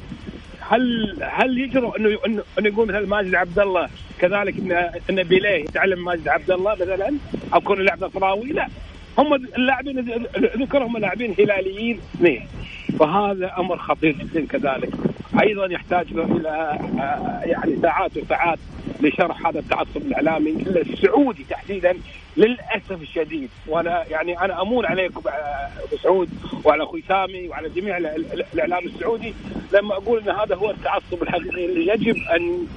هل 0.69 1.15
هل 1.23 1.57
يجرؤ 1.57 1.97
إنه 1.97 2.17
انه 2.59 2.67
يقول 2.67 2.87
مثلا 2.87 3.05
ماجد 3.05 3.35
عبد 3.35 3.59
الله 3.59 3.89
كذلك 4.19 4.57
ان 4.57 4.71
إن 5.09 5.23
بيليه 5.23 5.49
يتعلم 5.63 6.03
ماجد 6.05 6.27
عبد 6.27 6.51
الله 6.51 6.73
مثلا؟ 6.73 7.13
أو 7.53 7.61
كون 7.61 7.81
لاعب 7.81 8.03
نصراوي 8.03 8.49
لا. 8.49 8.67
هم 9.17 9.33
اللاعبين 9.33 9.99
ذكرهم 10.37 10.97
لاعبين 10.97 11.35
هلاليين. 11.39 11.99
اثنين 12.15 12.47
فهذا 12.99 13.53
أمر 13.57 13.77
خطير 13.77 14.15
جدا 14.15 14.45
كذلك. 14.45 14.89
أيضا 15.41 15.65
يحتاج 15.65 16.05
إلى 16.11 16.49
آه، 16.49 17.41
يعني 17.45 17.75
ساعات 17.81 18.17
وساعات 18.17 18.59
لشرح 19.01 19.47
هذا 19.47 19.59
التعصب 19.59 19.97
الإعلامي 19.97 20.51
السعودي 20.51 21.45
تحديدا 21.49 21.97
للأسف 22.37 23.01
الشديد. 23.01 23.49
وأنا 23.67 24.03
يعني 24.09 24.39
أنا 24.39 24.61
أمون 24.61 24.85
عليكم 24.85 25.21
أبو 25.87 25.97
سعود 26.03 26.29
وعلى 26.63 26.83
أخوي 26.83 27.03
سامي 27.07 27.47
وعلى 27.47 27.69
جميع 27.69 27.97
الإعلام 28.53 28.85
السعودي. 28.85 29.33
لما 29.73 29.93
أقول 29.93 30.19
إن 30.19 30.35
هذا 30.35 30.55
هو 30.55 30.71
التعصب 30.71 31.23
الحقيقي 31.23 31.65
اللي 31.65 31.87
يجب 31.93 32.17
أن 32.17 32.67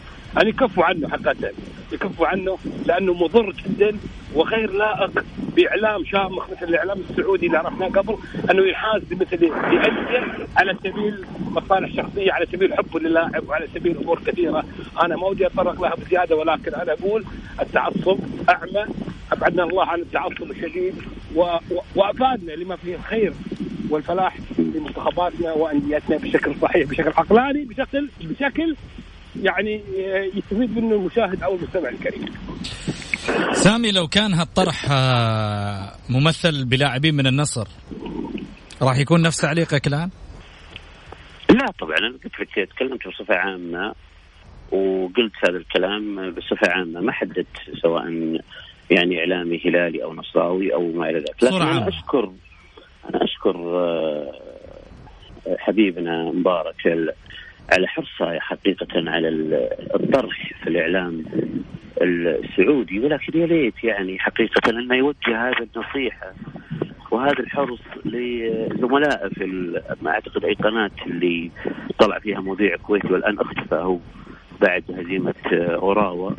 أن 0.43 0.49
يكفوا 0.49 0.85
عنه 0.85 1.09
حقيقة. 1.09 1.53
يكفوا 1.93 2.27
عنه 2.27 2.59
لأنه 2.87 3.15
مضر 3.15 3.53
جدا 3.53 3.99
وغير 4.35 4.73
لائق 4.73 5.25
بإعلام 5.57 6.05
شامخ 6.05 6.51
مثل 6.51 6.69
الإعلام 6.69 6.99
السعودي 7.11 7.47
اللي 7.47 7.59
عرفناه 7.59 7.87
قبل 7.89 8.17
أنه 8.51 8.63
ينحاز 8.69 9.03
بمثل 9.05 9.37
بانديه 9.37 10.47
على 10.57 10.77
سبيل 10.85 11.25
مصالح 11.51 11.97
شخصية 11.97 12.33
على 12.33 12.47
سبيل 12.47 12.75
حب 12.75 12.97
للاعب 12.97 13.49
وعلى 13.49 13.67
سبيل 13.75 13.97
أمور 13.97 14.21
كثيرة. 14.27 14.65
أنا 15.03 15.17
ما 15.17 15.27
ودي 15.27 15.47
أتطرق 15.47 15.83
لها 15.83 15.95
بزيادة 15.95 16.37
ولكن 16.37 16.75
أنا 16.75 16.93
أقول 16.93 17.25
التعصب 17.61 18.19
أعمى. 18.49 18.85
أبعدنا 19.33 19.65
الله 19.65 19.85
عن 19.85 20.01
التعصب 20.01 20.51
الشديد 20.51 20.95
و... 21.35 21.41
و... 21.43 21.81
وأفادنا 21.97 22.53
لما 22.53 22.77
فيه 22.77 22.95
الخير 22.95 23.33
والفلاح 23.91 24.37
لمنتخباتنا 24.59 25.53
وأنديتنا 25.53 26.17
بشكل 26.17 26.55
صحيح 26.63 26.89
بشكل 26.89 27.09
عقلاني 27.09 27.65
بشكل 27.65 28.09
بشكل 28.21 28.77
يعني 29.43 29.83
يستفيد 30.35 30.79
منه 30.79 30.95
المشاهد 30.95 31.43
أو 31.43 31.55
المستمع 31.55 31.89
الكريم. 31.89 32.25
سامي 33.53 33.93
لو 33.93 34.09
كان 34.09 34.35
هالطرح 34.35 34.87
آه، 34.91 35.93
ممثل 36.09 36.65
بلاعبين 36.65 37.15
من 37.15 37.27
النصر 37.27 37.69
راح 38.83 38.99
يكون 38.99 39.23
نفس 39.23 39.37
تعليقك 39.41 39.87
الآن؟ 39.87 40.11
لا 41.51 41.67
طبعا 41.81 41.97
أنا 41.99 42.19
قلت 42.25 42.41
لك 42.41 42.69
تكلمت 42.71 43.09
بصفة 43.09 43.35
عامة 43.35 43.95
وقلت 44.73 45.33
هذا 45.49 45.57
الكلام 45.57 46.31
بصفة 46.31 46.71
عامة 46.71 47.01
ما 47.01 47.13
حددت 47.13 47.47
سواء 47.83 48.03
يعني 48.91 49.19
إعلامي 49.19 49.61
هلالي 49.65 50.05
أو 50.05 50.15
نصراوي 50.15 50.75
أو 50.75 50.93
ما 50.93 51.11
إلى 51.11 51.19
ذلك 51.19 51.45
لكن 51.45 51.55
أنا 51.57 51.89
أشكر 51.89 52.33
أنا 53.11 53.25
أشكر 53.25 53.57
آه، 53.57 54.33
حبيبنا 55.59 56.23
مبارك 56.23 56.87
على 57.73 57.87
حرصه 57.87 58.39
حقيقة 58.39 59.11
على 59.11 59.29
الطرح 59.95 60.53
في 60.63 60.69
الإعلام 60.69 61.25
السعودي 62.03 63.01
ولكن 63.01 63.41
يا 63.41 63.47
ليت 63.47 63.85
يعني 63.85 64.19
حقيقة 64.19 64.71
انه 64.71 64.95
يوجه 64.95 65.49
هذا 65.49 65.67
النصيحة 65.77 66.33
وهذا 67.11 67.41
الحرص 67.41 67.81
لزملائه 68.05 69.29
في 69.29 69.47
ما 70.03 70.11
أعتقد 70.11 70.45
أي 70.45 70.55
قناة 70.55 70.91
اللي 71.07 71.51
طلع 71.99 72.19
فيها 72.19 72.41
مذيع 72.41 72.77
كويتي 72.77 73.13
والآن 73.13 73.39
اختفى 73.39 73.75
هو 73.75 73.99
بعد 74.61 74.85
هزيمة 74.91 75.35
أوراوا. 75.55 76.31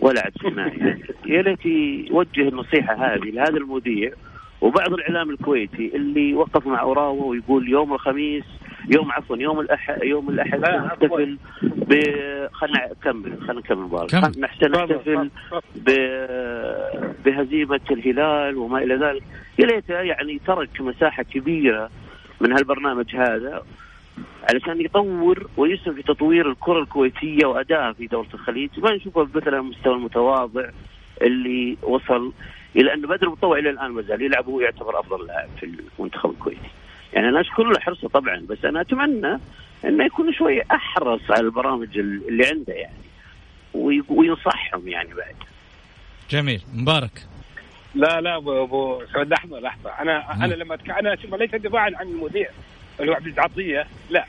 ولا 0.00 0.22
عاد 0.24 0.32
سمعنا 0.42 0.74
يعني. 0.74 1.02
يا 1.26 1.42
ليت 1.42 1.66
يوجه 1.66 2.48
النصيحة 2.48 2.94
هذه 2.94 3.30
لهذا 3.30 3.56
المذيع 3.56 4.12
وبعض 4.60 4.92
الإعلام 4.92 5.30
الكويتي 5.30 5.96
اللي 5.96 6.34
وقف 6.34 6.66
مع 6.66 6.80
أوراوا 6.80 7.24
ويقول 7.24 7.68
يوم 7.68 7.94
الخميس 7.94 8.44
يوم 8.88 9.12
عفوا 9.12 9.36
يوم 9.36 9.60
الاحد 9.60 10.02
يوم 10.02 10.30
الأحد 10.30 10.60
نحتفل 10.60 11.38
ب 11.62 11.94
خلينا 12.52 12.88
نكمل 12.92 13.40
خلينا 13.40 13.60
نكمل 13.60 13.78
مبارك 13.78 14.14
نحتفل 14.14 15.30
ب... 15.76 15.90
بهزيمة 17.24 17.80
الهلال 17.90 18.56
وما 18.56 18.78
إلى 18.78 18.94
ذلك. 18.94 19.22
يا 19.58 19.66
ليته 19.66 19.94
يعني 19.94 20.40
ترك 20.46 20.80
مساحة 20.80 21.22
كبيرة 21.22 21.90
من 22.40 22.52
هالبرنامج 22.52 23.16
هذا 23.16 23.62
علشان 24.50 24.80
يطور 24.80 25.46
ويسهم 25.56 25.94
في 25.94 26.02
تطوير 26.02 26.50
الكرة 26.50 26.80
الكويتية 26.80 27.46
وادائها 27.46 27.92
في 27.92 28.06
دوله 28.06 28.28
الخليج. 28.34 28.70
ما 28.76 28.94
نشوفه 28.94 29.28
مثلا 29.34 29.58
المستوى 29.58 29.94
المتواضع 29.94 30.68
اللي 31.22 31.76
وصل 31.82 32.32
إلى 32.76 32.94
انه 32.94 33.08
بدر 33.08 33.26
المطوع 33.26 33.58
إلى 33.58 33.70
الآن 33.70 33.90
ما 33.90 34.02
زال 34.02 34.22
يلعب 34.22 34.48
وهو 34.48 34.60
يعتبر 34.60 35.00
أفضل 35.00 35.26
لاعب 35.26 35.48
في 35.60 35.66
المنتخب 35.98 36.30
الكويتي. 36.30 36.70
يعني 37.14 37.28
أنا 37.28 37.40
أشكر 37.40 37.62
له 37.62 37.80
حرصه 37.80 38.08
طبعا 38.08 38.46
بس 38.48 38.64
أنا 38.64 38.80
أتمنى 38.80 39.38
إنه 39.84 40.04
يكون 40.04 40.32
شوي 40.32 40.62
أحرص 40.62 41.30
على 41.30 41.40
البرامج 41.40 41.98
اللي 41.98 42.46
عنده 42.46 42.72
يعني 42.72 42.94
وينصحهم 44.08 44.88
يعني 44.88 45.14
بعد. 45.14 45.34
جميل. 46.30 46.62
مبارك. 46.74 47.26
لا 47.94 48.20
لا 48.20 48.36
ابو 48.36 48.64
أبو 48.64 49.02
سعود 49.12 49.28
لحظه 49.28 49.60
لحظة. 49.60 49.90
أنا 49.90 50.44
أنا 50.44 50.54
لما 50.54 50.74
أتك... 50.74 50.90
أنا 50.90 51.16
شوف 51.16 51.34
ليس 51.34 51.50
دفاعا 51.54 51.90
عن 51.94 52.08
المذيع 52.08 52.48
اللي 53.00 53.10
هو 53.10 53.14
عبد 53.14 53.26
العطية. 53.26 53.86
لا. 54.10 54.24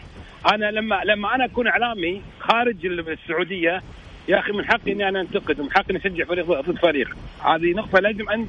أنا 0.53 0.71
لما 0.71 1.01
لما 1.05 1.35
أنا 1.35 1.45
أكون 1.45 1.67
إعلامي 1.67 2.21
خارج 2.39 2.85
السعودية 2.85 3.81
يا 4.27 4.39
أخي 4.39 4.51
من 4.51 4.65
حقي 4.65 4.91
إني 4.91 5.09
أنا 5.09 5.21
أنتقد 5.21 5.59
ومن 5.59 5.71
حقي 5.71 5.85
إني 5.89 5.99
أشجع 5.99 6.25
فريق 6.25 6.61
ضد 6.61 6.77
فريق. 6.77 7.15
هذه 7.45 7.71
نقطة 7.71 7.99
لازم 7.99 8.29
أن 8.29 8.47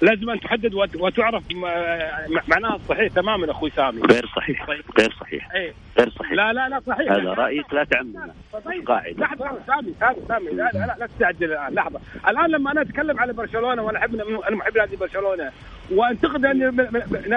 لازم 0.00 0.30
أن 0.30 0.40
تحدد 0.40 0.74
وتعرف 0.74 1.42
معناها 2.48 2.76
الصحيح 2.76 3.12
تماما 3.12 3.50
أخوي 3.50 3.70
سامي. 3.70 4.00
غير 4.02 4.26
صحيح 4.36 4.66
طيب. 4.66 4.82
غير 4.98 5.14
صحيح. 5.20 5.52
إيه؟ 5.54 5.72
غير 5.98 6.10
صحيح. 6.10 6.32
لا 6.32 6.52
لا 6.52 6.68
لا 6.68 6.80
صحيح. 6.86 7.12
هذا 7.12 7.32
رأيك 7.32 7.74
لا 7.74 7.84
تعمم 7.84 8.14
طيب. 8.64 8.88
قاعدة. 8.88 9.16
لحظة 9.18 9.58
سامي 9.66 9.94
سامي 10.00 10.16
سامي. 10.28 10.50
لا 10.50 10.70
لا 10.74 10.78
لا, 10.78 10.96
لا 10.98 11.06
تستعجل 11.06 11.52
الآن 11.52 11.74
لحظة. 11.74 12.00
الآن 12.28 12.50
لما 12.50 12.72
أنا 12.72 12.80
أتكلم 12.82 13.20
على 13.20 13.32
برشلونة 13.32 13.82
وأنا 13.82 13.98
أحب 13.98 14.14
أنا 14.14 14.56
محب 14.56 14.78
نادي 14.78 14.96
برشلونة 14.96 15.50
وانتقد 15.90 16.40
نادي 16.40 16.66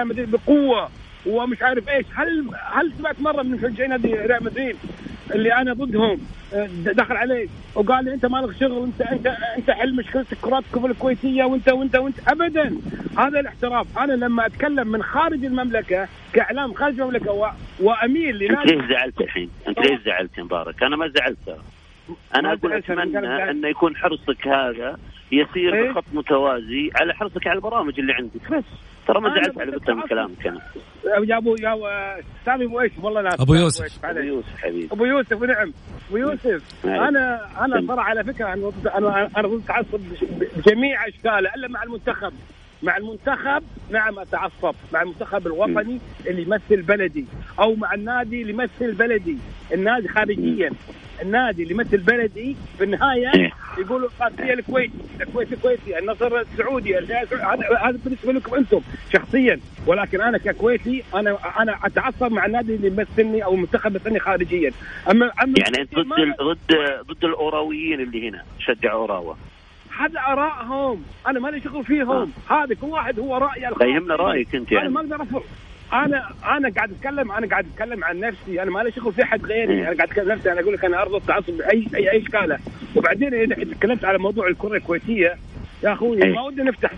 مدريد 0.04 0.30
بقوة 0.30 0.90
ومش 1.26 1.62
عارف 1.62 1.88
إيش 1.88 2.06
هل 2.14 2.50
هل 2.72 2.92
سمعت 2.98 3.20
مرة 3.20 3.42
من 3.42 3.50
مشجعين 3.50 3.90
نادي 3.90 4.14
ريال 4.14 4.44
مدريد 4.44 4.76
اللي 5.34 5.54
أنا 5.54 5.72
ضدهم 5.72 6.18
آه، 6.54 6.68
دخل 6.84 7.16
علي 7.16 7.48
وقال 7.74 8.04
لي 8.04 8.14
أنت 8.14 8.26
مالك 8.26 8.56
شغل 8.60 8.84
انت 8.84 9.00
انت 9.00 9.26
أنت 9.58 9.70
حل 9.70 9.94
مشكلتك 9.96 10.36
كراتكم 10.42 10.86
الكويتية 10.86 11.44
وانت 11.44 11.68
وانت 11.68 11.96
وأنت 11.96 12.28
ابدا 12.28 12.76
هذا 13.18 13.40
الاحتراف 13.40 13.98
أنا 13.98 14.12
لما 14.12 14.46
أتكلم 14.46 14.88
من 14.88 15.02
خارج 15.02 15.44
المملكة 15.44 16.08
كإعلام 16.32 16.74
خارج 16.74 17.00
المملكة 17.00 17.32
و... 17.32 17.50
وأميل 17.80 18.38
لنادي 18.38 18.74
أنت 18.74 18.82
ليش 18.82 18.90
زعلت 18.90 19.20
الحين؟ 19.20 19.50
أنت 19.68 19.78
ليش 19.78 20.00
زعلت 20.00 20.38
يا 20.38 20.42
مبارك؟ 20.42 20.82
أنا 20.82 20.96
ما 20.96 21.08
زعلت 21.08 21.56
أنا 22.36 22.52
أقول 22.52 22.72
أتمنى 22.72 23.50
انه 23.50 23.68
يكون 23.68 23.96
حرصك 23.96 24.48
هذا 24.48 24.98
يسير 25.32 25.74
إيه؟ 25.74 25.90
بخط 25.90 26.04
متوازي 26.12 26.90
على 27.00 27.14
حرصك 27.14 27.46
على 27.46 27.56
البرامج 27.56 28.00
اللي 28.00 28.12
عندك 28.12 28.50
بس. 28.52 28.64
ترى 29.06 29.20
ما 29.20 29.34
زعلت 29.34 29.60
على 29.60 29.72
فكره 29.72 29.94
من 29.94 30.02
كلامك 30.02 30.46
أنا. 30.46 30.60
يا 31.28 31.36
ابو 31.36 31.56
يا 31.56 31.76
سامي 32.46 32.64
ابو 32.64 32.80
إيش؟ 32.80 32.92
والله 33.02 33.20
لا 33.20 33.30
أبو 33.40 33.54
يوسف. 33.54 34.04
أبو 34.04 34.18
يوسف 34.18 34.56
حبيبي. 34.58 34.88
أبو 34.92 35.04
يوسف 35.04 35.42
ونعم 35.42 35.72
أبو 36.08 36.16
يوسف 36.16 36.84
أنا 36.84 37.48
أنا 37.64 37.86
صراحة 37.88 38.08
على 38.08 38.24
فكرة 38.24 38.52
أنا 38.52 38.72
أنا 38.94 39.30
أنا 39.36 39.48
ضد 39.48 39.54
التعصب 39.54 40.00
بجميع 40.56 41.08
أشكاله 41.08 41.54
إلا 41.56 41.68
مع 41.68 41.82
المنتخب. 41.82 42.32
مع 42.82 42.96
المنتخب 42.96 43.62
نعم 43.90 44.18
أتعصب. 44.18 44.74
مع 44.92 45.02
المنتخب 45.02 45.46
الوطني 45.46 46.00
اللي 46.26 46.42
يمثل 46.42 46.82
بلدي 46.82 47.24
أو 47.60 47.74
مع 47.74 47.94
النادي 47.94 48.42
اللي 48.42 48.52
يمثل 48.52 48.94
بلدي. 48.94 49.36
النادي 49.74 50.08
خارجيا. 50.08 50.70
النادي 51.22 51.62
اللي 51.62 51.74
يمثل 51.74 51.98
بلدي 51.98 52.56
في 52.78 52.84
النهاية 52.84 53.30
إيه. 53.34 53.50
يقولوا 53.78 54.08
القادسيه 54.08 54.52
الكويتي 54.52 54.92
الكويت 55.20 55.52
الكويتي 55.52 55.98
النصر 55.98 56.40
السعودي. 56.40 56.98
هذا 56.98 57.18
هذا 57.82 57.98
بالنسبة 58.04 58.32
لكم 58.32 58.54
أنتم 58.54 58.80
شخصيا. 59.12 59.60
ولكن 59.86 60.20
أنا 60.20 60.38
ككويتي 60.38 61.04
أنا 61.14 61.38
أنا 61.60 61.78
أتعصب 61.84 62.32
مع 62.32 62.46
النادي 62.46 62.74
اللي 62.74 62.86
يمثلني 62.86 63.44
أو 63.44 63.54
المنتخب 63.54 63.92
يمثلني 63.92 64.20
خارجيا. 64.20 64.72
اما 65.10 65.32
أما 65.42 65.54
يعني 65.58 65.80
أنت 65.80 65.94
ضد 65.94 66.06
ضد 66.42 66.76
ضد 67.06 67.24
الأوراويين 67.24 68.00
اللي 68.00 68.28
هنا 68.28 68.42
شجع 68.58 68.92
أوراوا. 68.92 69.34
هذا 69.98 70.20
آرائهم. 70.20 71.02
أنا 71.26 71.40
مالي 71.40 71.60
شغل 71.60 71.84
فيهم. 71.84 72.10
آه. 72.10 72.28
هذا 72.50 72.74
كل 72.74 72.86
واحد 72.86 73.20
هو 73.20 73.36
رايه 73.36 73.68
الخاص. 73.68 73.88
يهمنا 73.88 74.16
رأيك 74.16 74.54
أنت 74.54 74.72
يعني. 74.72 74.86
أنا 74.86 74.94
ما 74.94 75.00
أقدر 75.00 75.22
افرض 75.22 75.42
أنا 75.92 76.30
أنا 76.56 76.70
قاعد 76.76 76.90
اتكلم 76.92 77.32
أنا 77.32 77.46
قاعد 77.46 77.66
اتكلم 77.66 78.04
عن 78.04 78.20
نفسي 78.20 78.62
أنا 78.62 78.70
ما 78.70 78.80
لي 78.80 78.92
شغل 78.92 79.12
في 79.12 79.22
احد 79.22 79.44
غيري 79.44 79.80
أنا 79.88 79.96
قاعد 79.96 80.00
اتكلم 80.00 80.32
نفسي 80.32 80.52
أنا 80.52 80.60
أقول 80.60 80.74
لك 80.74 80.84
أنا 80.84 81.02
ارض 81.02 81.14
التعصب 81.14 81.56
باي 81.56 81.86
اي 81.94 82.10
اي 82.10 82.18
اشكاله 82.22 82.58
وبعدين 82.96 83.34
اذا 83.34 83.74
تكلمت 83.74 84.04
على 84.04 84.18
موضوع 84.18 84.48
الكره 84.48 84.76
الكويتيه 84.76 85.36
يا 85.82 85.92
أخوي 85.92 86.32
ما 86.32 86.42
ودي 86.42 86.62
نفتح 86.62 86.90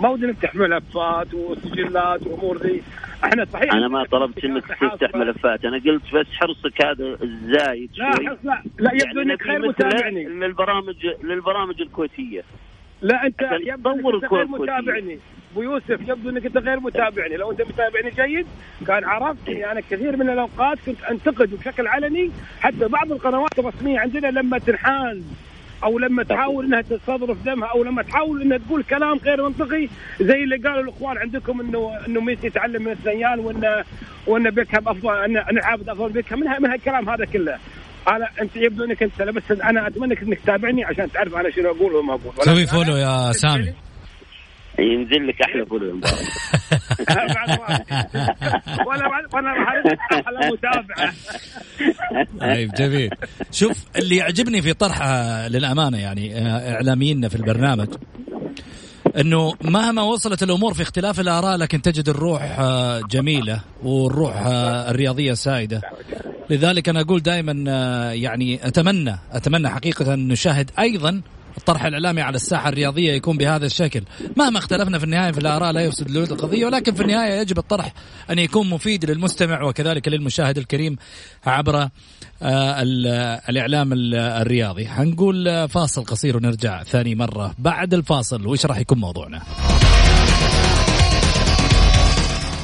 ما 0.00 0.08
ودي 0.08 0.26
نفتح 0.26 0.54
ملفات 0.54 1.34
وسجلات 1.34 2.26
وامور 2.26 2.58
ذي. 2.58 2.82
إحنا 3.24 3.44
صحيح 3.44 3.72
أنا 3.72 3.88
ما 3.88 4.04
طلبت 4.04 4.44
انك 4.44 4.66
تفتح 4.66 5.14
ملفات 5.14 5.64
أنا 5.64 5.76
قلت 5.76 6.14
بس 6.14 6.26
حرصك 6.34 6.84
هذا 6.84 7.18
الزايد 7.22 7.90
لا 7.96 8.14
شوي. 8.16 8.24
لا 8.44 8.62
لا 8.78 8.90
يبدو 8.92 9.20
يعني 9.20 9.32
انك 9.32 9.46
غير 9.46 9.68
متابعني. 9.68 10.24
للبرامج 10.24 11.06
للبرامج 11.22 11.80
الكويتية. 11.80 12.42
لا 13.02 13.26
أنت 13.26 13.40
يبدو 13.60 13.90
إنك 13.90 14.32
غير 14.32 14.46
متابعني. 14.46 15.18
أبو 15.56 15.62
يوسف 15.62 16.08
يبدو 16.08 16.30
إنك 16.30 16.46
أنت 16.46 16.56
غير 16.56 16.80
متابعني 16.80 17.36
لو 17.36 17.50
أنت 17.50 17.62
متابعني 17.62 18.10
جيد 18.10 18.46
كان 18.86 19.04
عرفت 19.04 19.48
اني 19.48 19.72
أنا 19.72 19.80
كثير 19.80 20.16
من 20.16 20.30
الأوقات 20.30 20.78
كنت 20.86 21.02
أنتقد 21.10 21.50
بشكل 21.50 21.86
علني. 21.86 22.30
حتى 22.60 22.88
بعض 22.88 23.12
القنوات 23.12 23.58
الرسمية 23.58 23.98
عندنا 24.00 24.26
لما 24.26 24.58
تنحاز 24.58 25.22
أو 25.84 25.98
لما 25.98 26.22
تحاول 26.22 26.64
إنها 26.64 26.80
تستظرف 26.80 27.44
دمها 27.44 27.68
أو 27.68 27.84
لما 27.84 28.02
تحاول 28.02 28.42
إنها 28.42 28.58
تقول 28.58 28.82
كلام 28.82 29.18
غير 29.18 29.42
منطقي 29.42 29.88
زي 30.20 30.44
اللي 30.44 30.56
قالوا 30.56 30.82
الإخوان 30.82 31.18
عندكم 31.18 31.60
انه 31.60 31.90
إنه 32.08 32.20
ميسي 32.20 32.46
يتعلم 32.46 32.82
من 32.82 32.92
الثنيان 32.92 33.38
وان 33.38 33.84
وإن 34.26 34.50
بيكهام 34.50 34.88
افضل 34.88 35.24
ان 35.24 35.36
أنا 35.36 35.60
عابد 35.64 35.88
أفضل 35.88 36.12
بيكهام. 36.12 36.40
من 36.40 36.46
من 36.60 36.70
هالكلام 36.70 37.08
هذا 37.10 37.24
كله. 37.24 37.58
أنا 38.08 38.28
أنت 38.42 38.56
يبدو 38.56 38.84
إنك 38.84 39.02
أنت 39.02 39.22
بس 39.22 39.50
أنا 39.50 39.86
أتمنى 39.86 40.14
إنك 40.22 40.38
تتابعني 40.42 40.84
عشان 40.84 41.12
تعرف 41.12 41.34
أنا 41.34 41.50
شنو 41.50 41.70
أقول 41.70 41.94
وما 41.94 42.14
أقول. 42.14 42.32
سوي 42.44 42.66
follow 42.66 42.96
يا 42.96 43.32
سامي. 43.32 43.85
ينزل 44.78 45.28
لك 45.28 45.42
أحلى 45.42 45.66
follow 45.66 45.82
المباراه 45.82 46.16
وأنا 48.86 49.08
وأنا 49.34 49.52
أحلى 50.12 50.50
متابعه 50.52 51.12
طيب 52.40 52.70
جميل. 52.72 53.10
شوف 53.50 53.84
اللي 53.96 54.16
يعجبني 54.16 54.62
في 54.62 54.72
طرحه 54.72 55.48
للأمانة 55.48 55.98
يعني 55.98 56.38
آه، 56.38 56.74
اعلاميين 56.74 57.28
في 57.28 57.34
البرنامج 57.34 57.88
إنه 59.16 59.54
مهما 59.64 60.02
وصلت 60.02 60.42
الأمور 60.42 60.74
في 60.74 60.82
اختلاف 60.82 61.20
الآراء 61.20 61.56
لكن 61.56 61.82
تجد 61.82 62.08
الروح 62.08 62.58
آه، 62.58 63.00
جميلة 63.00 63.60
والروح 63.82 64.46
آه، 64.46 64.90
الرياضية 64.90 65.32
سائده 65.32 65.80
لذلك 66.50 66.88
أنا 66.88 67.00
أقول 67.00 67.22
دائما 67.22 67.52
يعني 68.12 68.66
أتمنى 68.66 69.18
أتمنى 69.32 69.68
حقيقة 69.68 70.14
أن 70.14 70.28
نشاهد 70.28 70.70
أيضا 70.78 71.22
الطرح 71.56 71.84
الإعلامي 71.84 72.22
على 72.22 72.36
الساحة 72.36 72.68
الرياضية 72.68 73.12
يكون 73.12 73.36
بهذا 73.36 73.66
الشكل. 73.66 74.02
مهما 74.36 74.58
اختلفنا 74.58 74.98
في 74.98 75.04
النهاية 75.04 75.32
في 75.32 75.38
الآراء 75.38 75.72
لا 75.72 75.80
يفسد 75.80 76.10
لود 76.10 76.32
القضية 76.32 76.66
ولكن 76.66 76.94
في 76.94 77.02
النهاية 77.02 77.40
يجب 77.40 77.58
الطرح 77.58 77.92
أن 78.30 78.38
يكون 78.38 78.70
مفيد 78.70 79.10
للمستمع 79.10 79.62
وكذلك 79.62 80.08
للمشاهد 80.08 80.58
الكريم 80.58 80.96
عبر 81.46 81.88
آه، 82.42 82.82
الإعلام 83.48 83.90
الرياضي. 84.14 84.88
حنقول 84.88 85.68
فاصل 85.68 86.04
قصير 86.04 86.36
ونرجع 86.36 86.82
ثاني 86.82 87.14
مرة 87.14 87.54
بعد 87.58 87.94
الفاصل. 87.94 88.46
وش 88.46 88.66
راح 88.66 88.78
يكون 88.78 88.98
موضوعنا؟ 88.98 89.42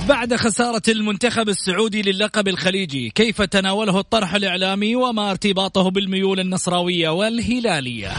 بعد 0.08 0.34
خسارة 0.36 0.82
المنتخب 0.88 1.48
السعودي 1.48 2.02
للقب 2.02 2.48
الخليجي 2.48 3.10
كيف 3.10 3.42
تناوله 3.42 4.00
الطرح 4.00 4.34
الإعلامي 4.34 4.96
وما 4.96 5.30
ارتباطه 5.30 5.90
بالميول 5.90 6.40
النصراوية 6.40 7.08
والهلالية؟ 7.08 8.12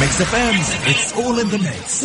Mix 0.00 0.20
FM 0.20 0.60
it's 0.86 1.12
all 1.12 1.40
in 1.40 1.48
the 1.48 1.56
mix 1.58 2.04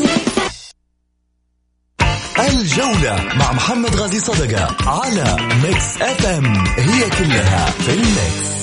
الجولة 2.39 3.23
مع 3.36 3.51
محمد 3.51 3.95
غازي 3.95 4.19
صدقة 4.19 4.75
على 4.89 5.38
Mix 5.63 6.01
FM 6.01 6.67
هي 6.67 7.10
كلها 7.10 7.65
في 7.65 7.93
ال 7.93 8.07
mix. 8.07 8.61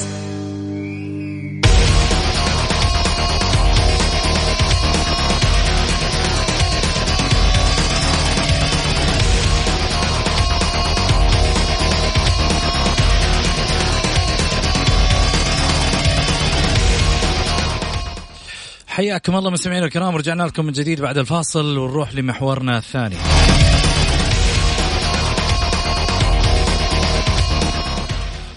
حياكم 18.98 19.36
الله 19.36 19.50
مستمعينا 19.50 19.86
الكرام 19.86 20.14
ورجعنا 20.14 20.42
لكم 20.42 20.64
من 20.64 20.72
جديد 20.72 21.00
بعد 21.00 21.18
الفاصل 21.18 21.78
ونروح 21.78 22.14
لمحورنا 22.14 22.78
الثاني. 22.78 23.16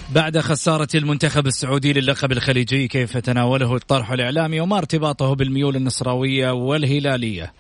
بعد 0.10 0.40
خسارة 0.40 0.88
المنتخب 0.96 1.48
السعودي 1.48 1.94
للقب 1.94 2.32
الخليجي 2.32 2.88
كيف 2.88 3.18
تناوله 3.18 3.76
الطرح 3.76 4.12
الإعلامي 4.12 4.60
وما 4.60 4.78
ارتباطه 4.78 5.36
بالميول 5.36 5.76
النصراوية 5.76 6.52
والهلالية؟ 6.52 7.54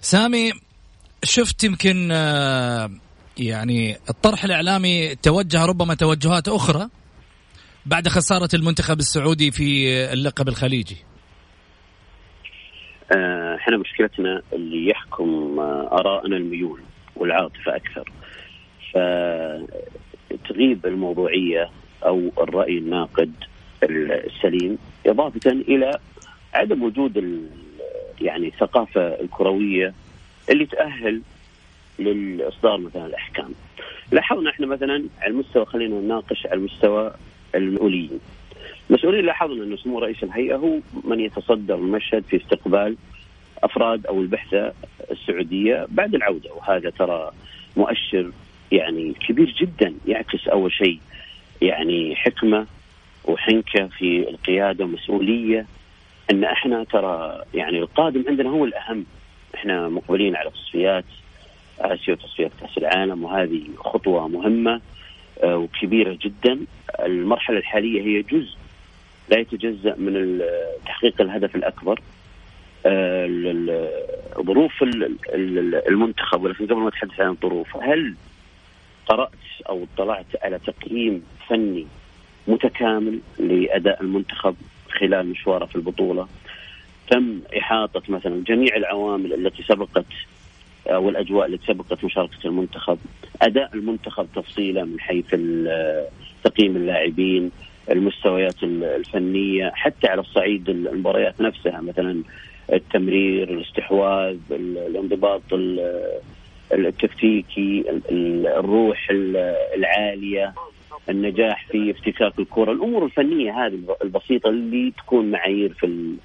سامي 0.00 0.52
شفت 1.24 1.64
يمكن 1.64 2.08
آه، 2.12 2.90
يعني 3.38 3.98
الطرح 4.10 4.44
الإعلامي 4.44 5.14
توجه 5.14 5.64
ربما 5.64 5.94
توجهات 5.94 6.48
أخرى 6.48 6.88
بعد 7.86 8.08
خسارة 8.08 8.48
المنتخب 8.54 8.98
السعودي 8.98 9.50
في 9.50 9.94
اللقب 10.12 10.48
الخليجي؟ 10.48 10.96
آه، 10.96 11.13
إحنا 13.12 13.76
مشكلتنا 13.76 14.42
اللي 14.52 14.88
يحكم 14.88 15.60
آه، 15.60 15.88
آرائنا 15.92 16.36
الميول 16.36 16.80
والعاطفة 17.16 17.76
أكثر 17.76 18.12
فتغيب 18.92 20.86
الموضوعية 20.86 21.70
أو 22.06 22.30
الرأي 22.38 22.78
الناقد 22.78 23.32
السليم 23.82 24.78
إضافة 25.06 25.50
إلى 25.50 25.98
عدم 26.54 26.82
وجود 26.82 27.46
يعني 28.20 28.48
الثقافة 28.48 29.00
الكروية 29.00 29.94
اللي 30.50 30.66
تأهل 30.66 31.22
لاصدار 31.98 32.78
مثلا 32.78 33.06
الأحكام. 33.06 33.50
لاحظنا 34.12 34.50
إحنا 34.50 34.66
مثلا 34.66 35.04
على 35.20 35.30
المستوى 35.30 35.66
خلينا 35.66 36.00
نناقش 36.00 36.46
على 36.46 36.54
المستوى 36.54 37.12
المسؤولين. 37.54 38.20
المسؤولين 38.90 39.24
لاحظنا 39.24 39.64
انه 39.64 39.76
سمو 39.76 39.98
رئيس 39.98 40.22
الهيئة 40.22 40.56
هو 40.56 40.78
من 41.04 41.20
يتصدر 41.20 41.74
المشهد 41.74 42.24
في 42.24 42.36
استقبال 42.36 42.96
أفراد 43.62 44.06
أو 44.06 44.20
البعثه 44.20 44.72
السعودية 45.10 45.86
بعد 45.88 46.14
العودة. 46.14 46.52
وهذا 46.54 46.90
ترى 46.90 47.30
مؤشر 47.76 48.30
يعني 48.72 49.12
كبير 49.28 49.54
جدا 49.60 49.94
يعكس 50.06 50.48
أول 50.48 50.72
شيء 50.72 51.00
يعني 51.62 52.16
حكمة 52.16 52.66
وحنكة 53.24 53.86
في 53.86 54.28
القيادة 54.28 54.84
ومسؤولية 54.84 55.66
أن 56.30 56.44
إحنا 56.44 56.84
ترى 56.84 57.42
يعني 57.54 57.78
القادم 57.78 58.24
عندنا 58.28 58.50
هو 58.50 58.64
الأهم. 58.64 59.04
إحنا 59.54 59.88
مقبلين 59.88 60.36
على 60.36 60.50
تصفيات 60.50 61.04
آسيا 61.80 62.12
وتصفيات 62.12 62.50
كأس 62.60 62.78
العالم 62.78 63.24
وهذه 63.24 63.62
خطوة 63.76 64.28
مهمة 64.28 64.80
آه، 65.42 65.56
وكبيرة 65.56 66.18
جدا. 66.22 66.58
المرحلة 67.00 67.58
الحالية 67.58 68.02
هي 68.02 68.22
جزء 68.22 68.56
لا 69.28 69.38
يتجزأ 69.38 69.94
من 69.96 70.42
تحقيق 70.86 71.20
الهدف 71.20 71.56
الأكبر 71.56 72.00
ظروف 74.46 74.84
المنتخب. 75.88 76.42
ولكن 76.42 76.66
قبل 76.66 76.80
ما 76.80 76.88
اتحدث 76.88 77.20
عن 77.20 77.30
الظروف 77.30 77.76
هل 77.76 78.14
قرأت 79.06 79.30
أو 79.68 79.84
اطلعت 79.94 80.26
على 80.42 80.58
تقييم 80.58 81.22
فني 81.48 81.86
متكامل 82.48 83.20
لأداء 83.38 84.02
المنتخب 84.02 84.54
خلال 84.88 85.26
مشواره 85.26 85.64
في 85.64 85.76
البطولة؟ 85.76 86.28
تم 87.10 87.40
إحاطة 87.58 88.02
مثلا 88.08 88.44
جميع 88.44 88.76
العوامل 88.76 89.32
التي 89.46 89.62
سبقت 89.62 90.06
أو 90.86 91.08
الاجواء 91.08 91.46
التي 91.46 91.66
سبقت 91.66 92.04
مشاركة 92.04 92.38
المنتخب 92.44 92.98
أداء 93.42 93.70
المنتخب 93.74 94.26
تفصيله 94.34 94.84
من 94.84 95.00
حيث 95.00 95.26
تقييم 96.44 96.76
اللاعبين 96.76 97.50
المستويات 97.90 98.62
الفنية 98.62 99.72
حتى 99.74 100.06
على 100.08 100.20
الصعيد 100.20 100.68
المباريات 100.68 101.40
نفسها 101.40 101.80
مثلا 101.80 102.22
التمرير 102.72 103.50
الاستحواذ 103.50 104.36
الانضباط 104.50 105.42
التكتيكي 106.72 107.84
الروح 108.58 109.06
العالية 109.74 110.54
النجاح 111.08 111.66
في 111.66 111.90
افتكاك 111.90 112.38
الكرة. 112.38 112.72
الأمور 112.72 113.04
الفنية 113.04 113.66
هذه 113.66 113.78
البسيطة 114.04 114.48
اللي 114.50 114.92
تكون 114.98 115.30
معايير 115.30 115.72
في 115.72 116.16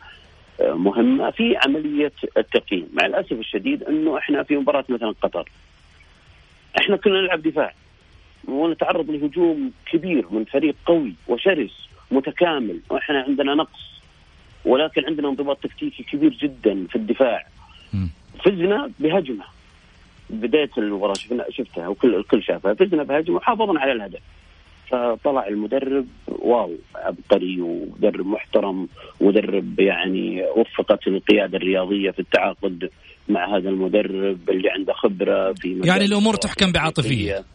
مهمة 0.61 1.31
في 1.31 1.57
عملية 1.57 2.11
التقييم. 2.37 2.87
مع 2.93 3.05
الأسف 3.05 3.31
الشديد 3.31 3.83
إنه 3.83 4.17
إحنا 4.17 4.43
في 4.43 4.57
مباراة 4.57 4.85
مثلا 4.89 5.13
قطر 5.21 5.49
إحنا 6.79 6.95
كنا 6.97 7.21
نلعب 7.21 7.41
دفاع. 7.41 7.73
ونتعرض 8.51 9.11
لهجوم 9.11 9.71
كبير 9.91 10.25
من 10.31 10.43
فريق 10.45 10.75
قوي 10.85 11.13
وشرس 11.27 11.89
متكامل. 12.11 12.79
وإحنا 12.89 13.21
عندنا 13.21 13.55
نقص 13.55 14.01
ولكن 14.65 15.05
عندنا 15.05 15.29
انضباط 15.29 15.57
تكتيكي 15.63 16.03
كبير 16.03 16.29
جدا 16.29 16.87
في 16.89 16.95
الدفاع. 16.95 17.47
فزنا 18.45 18.91
بهجمة. 18.99 19.43
بداية 20.29 20.69
المباراة 20.77 21.13
شفنا 21.13 21.45
شفتها 21.49 21.87
وكل 21.87 22.15
الكل 22.15 22.43
شافها. 22.43 22.73
فزنا 22.73 23.03
بهجمة 23.03 23.35
وحافظنا 23.35 23.79
على 23.79 23.91
الهدف. 23.91 24.19
فطلع 24.89 25.47
المدرب 25.47 26.07
واو 26.27 26.75
عبقري 26.95 27.61
ومدرب 27.61 28.27
محترم 28.27 28.87
مدرب 29.21 29.79
يعني 29.79 30.43
وفقت 30.55 31.07
القيادة 31.07 31.57
الرياضية 31.57 32.11
في 32.11 32.19
التعاقد 32.19 32.89
مع 33.29 33.57
هذا 33.57 33.69
المدرب 33.69 34.49
اللي 34.49 34.69
عنده 34.69 34.93
خبرة 34.93 35.53
في 35.53 35.81
يعني 35.83 36.05
الأمور 36.05 36.35
تحكم 36.35 36.71
بعاطفية. 36.71 37.45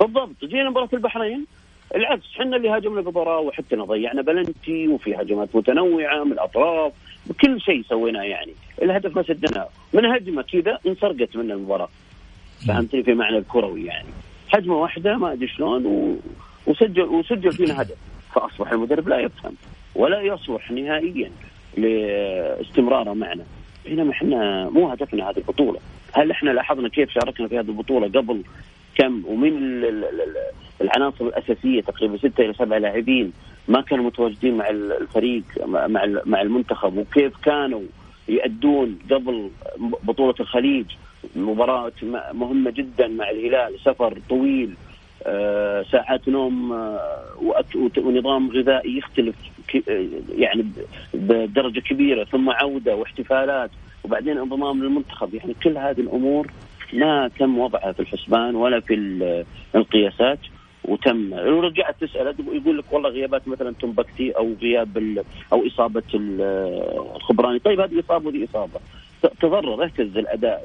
بالضبط. 0.00 0.44
جينا 0.44 0.70
مباراة 0.70 0.88
البحرين. 0.92 1.46
العكس 1.94 2.24
إحنا 2.40 2.56
اللي 2.56 2.68
هاجمنا 2.68 3.00
ببراءة 3.00 3.40
وحتى 3.40 3.76
ضيعنا 3.76 4.22
بلنتي 4.22 4.88
وفي 4.88 5.14
هجمات 5.14 5.56
متنوعة 5.56 6.24
من 6.24 6.32
الأطراف 6.32 6.92
بكل 7.26 7.60
شيء 7.60 7.82
سويناه 7.82 8.22
يعني. 8.22 8.52
الهدف 8.82 9.16
ما 9.16 9.22
سدناه. 9.22 9.68
من 9.92 10.04
هجمة 10.06 10.42
كذا 10.42 10.78
انسرقت 10.86 11.36
من 11.36 11.50
المباراة. 11.50 11.88
فهمتني؟ 12.68 13.02
في 13.02 13.14
معنى 13.14 13.38
الكروي 13.38 13.84
يعني. 13.84 14.08
هجمة 14.54 14.74
واحدة 14.76 15.16
ما 15.16 15.32
أدري 15.32 15.48
شلون 15.48 15.86
و... 15.86 16.16
وسجل 16.66 17.02
وسجل 17.02 17.52
فينا 17.52 17.82
هدف. 17.82 17.96
فأصبح 18.34 18.72
المدرب 18.72 19.08
لا 19.08 19.18
يفهم 19.18 19.54
ولا 19.94 20.20
يصلح 20.20 20.70
نهائيا 20.70 21.30
لاستمراره 21.76 23.12
معنا. 23.12 23.44
بينما 23.84 24.10
إحنا 24.10 24.70
مو 24.70 24.88
هدفنا 24.88 25.30
هذه 25.30 25.36
البطولة. 25.36 25.80
هل 26.12 26.30
إحنا 26.30 26.50
لاحظنا 26.50 26.88
كيف 26.88 27.10
شاركنا 27.10 27.48
في 27.48 27.58
هذه 27.58 27.68
البطولة 27.68 28.06
قبل 28.06 28.42
كم 28.98 29.22
ومن 29.26 29.82
العناصر 30.80 31.24
الأساسية 31.26 31.80
تقريبا 31.80 32.16
ستة 32.16 32.44
إلى 32.44 32.52
سبعة 32.54 32.78
لاعبين 32.78 33.32
ما 33.68 33.80
كانوا 33.80 34.04
متواجدين 34.04 34.56
مع 34.56 34.68
الفريق 34.70 35.42
مع 35.66 36.06
مع 36.24 36.42
المنتخب 36.42 36.96
وكيف 36.96 37.36
كانوا 37.36 37.82
يأدون 38.28 38.98
قبل 39.10 39.50
بطولة 40.02 40.34
الخليج. 40.40 40.86
مباراة 41.36 41.92
مهمة 42.32 42.70
جدا 42.70 43.08
مع 43.08 43.30
الهلال 43.30 43.80
سفر 43.84 44.18
طويل 44.28 44.74
آه، 45.26 45.82
ساعات 45.92 46.28
نوم 46.28 46.72
آه، 46.72 47.64
ونظام 47.98 48.50
غذائي 48.50 48.98
يختلف 48.98 49.34
يعني 50.36 50.66
بدرجة 51.14 51.80
كبيرة 51.80 52.24
ثم 52.24 52.50
عودة 52.50 52.96
واحتفالات 52.96 53.70
وبعدين 54.04 54.38
انضمام 54.38 54.82
للمنتخب. 54.82 55.34
يعني 55.34 55.54
كل 55.62 55.78
هذه 55.78 56.00
الأمور 56.00 56.46
ما 56.92 57.28
تم 57.38 57.58
وضعها 57.58 57.92
في 57.92 58.00
الحسبان 58.00 58.54
ولا 58.54 58.80
في 58.80 58.94
القياسات 59.74 60.38
وتم. 60.84 61.34
لو 61.34 61.60
رجعت 61.60 62.04
تسأل 62.04 62.34
يقول 62.52 62.78
لك 62.78 62.92
والله 62.92 63.10
غيابات 63.10 63.48
مثلا 63.48 63.74
تنبكتي 63.80 64.30
أو 64.30 64.54
غياب 64.62 65.24
أو 65.52 65.66
إصابة 65.66 66.02
الخبراني. 66.14 67.58
طيب 67.58 67.80
هذه 67.80 68.00
إصابة 68.00 68.26
وهذه 68.26 68.44
إصابة. 68.44 68.80
تضرر 69.40 69.84
اهتز 69.84 70.16
الأداء 70.16 70.64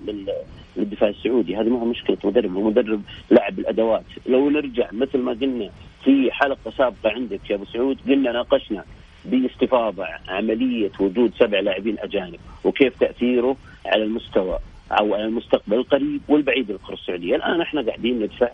للدفاع 0.77 1.09
السعودي. 1.09 1.55
هذه 1.55 1.69
ما 1.69 1.79
هو 1.79 1.85
مشكلة 1.85 2.17
مدرب. 2.23 2.55
هو 2.55 2.61
مدرب 2.61 3.01
لاعب 3.29 3.59
الأدوات. 3.59 4.05
لو 4.25 4.49
نرجع 4.49 4.89
مثل 4.91 5.17
ما 5.17 5.31
قلنا 5.31 5.69
في 6.03 6.31
حلقة 6.31 6.71
سابقة 6.77 7.09
عندك 7.09 7.49
يا 7.49 7.55
أبو 7.55 7.65
سعود 7.65 7.97
قلنا 8.07 8.31
ناقشنا 8.31 8.83
باستفاضة 9.25 10.05
عملية 10.27 10.91
وجود 10.99 11.33
سبع 11.39 11.59
لاعبين 11.59 11.99
أجانب 11.99 12.39
وكيف 12.63 12.99
تأثيره 12.99 13.55
على 13.85 14.03
المستوى. 14.03 14.59
أو 14.91 15.15
المستقبل 15.15 15.77
القريب 15.77 16.21
والبعيد 16.27 16.71
للكره 16.71 16.93
السعودية، 16.93 17.35
الآن 17.35 17.61
إحنا 17.61 17.81
قاعدين 17.81 18.19
ندفع 18.19 18.49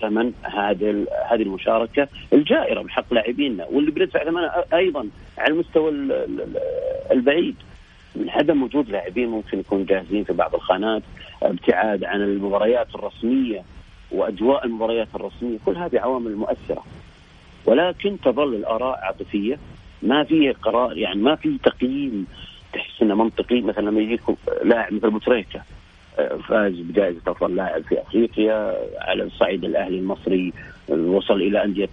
ثمن 0.00 0.32
هذه 0.42 1.06
هذه 1.30 1.42
المشاركة 1.42 2.08
الجائرة 2.32 2.82
بحق 2.82 3.14
لاعبينا 3.14 3.66
واللي 3.66 3.90
بندفع 3.90 4.24
ثمنها 4.24 4.64
أيضا 4.74 5.08
على 5.38 5.52
المستوى 5.54 5.90
البعيد. 7.12 7.54
من 8.16 8.30
عدم 8.30 8.62
وجود 8.62 8.90
لاعبين 8.90 9.28
ممكن 9.28 9.58
يكون 9.58 9.84
جاهزين 9.84 10.24
في 10.24 10.32
بعض 10.32 10.54
الخانات 10.54 11.02
ابتعاد 11.42 12.04
عن 12.04 12.22
المباريات 12.22 12.94
الرسمية 12.94 13.62
وأجواء 14.12 14.66
المباريات 14.66 15.08
الرسمية. 15.14 15.58
كل 15.66 15.76
هذه 15.76 16.00
عوامل 16.00 16.36
مؤثرة. 16.36 16.84
ولكن 17.66 18.16
تظل 18.24 18.54
الآراء 18.54 18.98
عاطفية. 19.02 19.58
ما 20.02 20.24
في 20.24 20.52
قرار 20.52 20.98
يعني 20.98 21.22
ما 21.22 21.34
في 21.34 21.58
تقييم 21.64 22.26
تحس 22.72 23.02
إنه 23.02 23.14
منطقي. 23.14 23.60
مثلا 23.60 23.90
لما 23.90 24.00
يجيكم 24.00 24.36
لاعب 24.64 24.92
مثل 24.92 25.10
بوتريكا 25.10 25.62
فاز 26.48 26.72
بجائزة 26.72 27.20
أفضل 27.26 27.56
لاعب 27.56 27.82
في 27.82 28.00
أفريقيا 28.00 28.76
على 28.98 29.22
الصعيد 29.22 29.64
الأهلي 29.64 29.98
المصري 29.98 30.52
وصل 30.88 31.42
إلى 31.42 31.64
أندية 31.64 31.88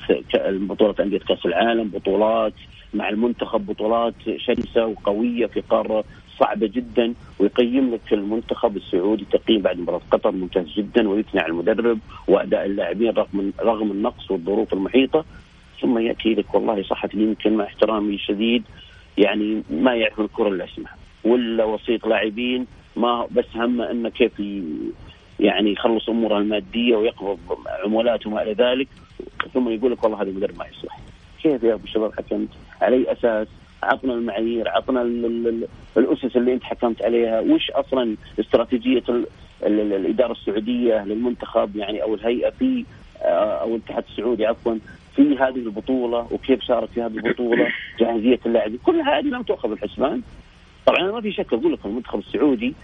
بطولة 0.46 0.96
أندية 1.00 1.18
كأس 1.18 1.46
العالم 1.46 1.88
بطولات 1.88 2.54
مع 2.94 3.10
المنتخب 3.10 3.66
بطولات 3.66 4.14
شرسه 4.38 4.86
وقوية 4.86 5.46
في 5.46 5.62
قارة 5.62 6.04
صعبة 6.40 6.68
جدا 6.68 7.14
ويقيم 7.40 7.94
لك 7.94 8.14
المنتخب 8.14 8.78
السعودي 8.78 9.26
تقييم 9.32 9.62
بعد 9.62 9.80
مباراة 9.80 10.02
قطر 10.12 10.32
ممتاز 10.32 10.66
جدا 10.78 11.10
ويثني 11.10 11.42
على 11.42 11.50
المدرب 11.52 12.00
وأداء 12.28 12.66
اللاعبين 12.66 13.10
رغم 13.10 13.54
رغم 13.60 13.92
النقص 13.92 14.32
والظروف 14.32 14.74
المحيطة. 14.74 15.26
ثم 15.82 15.98
يأتي 15.98 16.34
لك 16.34 16.54
والله 16.54 16.84
صحة 16.84 17.10
يمكن 17.14 17.54
مع 17.58 17.64
احترامي 17.64 18.16
الشديد 18.16 18.64
يعني 19.18 19.64
ما 19.70 19.96
يعرف 19.96 20.20
الكرة 20.20 20.48
إلا 20.48 20.66
اسمها 20.66 20.96
ولا 21.24 21.64
وسيط 21.66 22.08
لاعبين 22.08 22.68
ما 22.96 23.28
بس 23.32 23.46
همه 23.56 23.92
انه 23.92 24.10
كيف 24.10 24.40
يعني 25.40 25.72
يخلص 25.72 26.10
اموره 26.10 26.38
المادية 26.38 26.96
ويقبض 26.96 27.40
عمولات 27.84 28.28
وما 28.28 28.42
إلى 28.42 28.54
ذلك 28.54 28.88
ثم 29.54 29.70
يقول 29.70 29.92
لك 29.92 30.04
والله 30.04 30.22
هذا 30.22 30.30
المدرب 30.30 30.58
ما 30.58 30.66
يصلح 30.66 31.00
كيف 31.44 31.64
يا 31.64 31.74
أبو 31.74 31.88
شباب 31.88 32.14
حكمت؟ 32.14 32.50
على 32.82 32.96
اي 32.96 33.12
أساس؟ 33.12 33.48
عطنا 33.84 34.14
المعايير، 34.14 34.70
عطنا 34.70 35.02
الأسس 35.98 36.38
اللي 36.38 36.54
أنت 36.54 36.64
حكمت 36.64 37.02
عليها، 37.02 37.40
وش 37.40 37.72
أصلا 37.72 38.16
استراتيجية 38.40 39.04
الإدارة 39.64 40.32
السعودية 40.32 41.06
للمنتخب 41.06 41.76
يعني 41.76 42.04
أو 42.04 42.16
الهيئة 42.16 42.50
في 42.50 42.86
آه، 43.22 43.62
أو 43.62 43.76
الاتحاد 43.76 44.04
السعودي 44.10 44.46
عفوا 44.46 44.76
في 45.24 45.44
هذه 45.44 45.56
البطولة 45.56 46.28
وكيف 46.32 46.64
شارك 46.64 46.90
في 46.90 47.02
هذه 47.02 47.18
البطولة، 47.18 47.68
جاهزية 48.00 48.40
اللاعبين، 48.46 48.80
كل 48.84 49.02
هذه 49.02 49.26
لم 49.26 49.44
تؤخذ 49.44 49.72
الحسبان 49.72 50.22
طبعا 50.88 51.12
ما 51.12 51.22
في 51.22 51.32
شك 51.32 51.54
أقول 51.54 51.74
لك 51.74 51.86
المنتخب 51.86 52.20
السعودي 52.20 52.76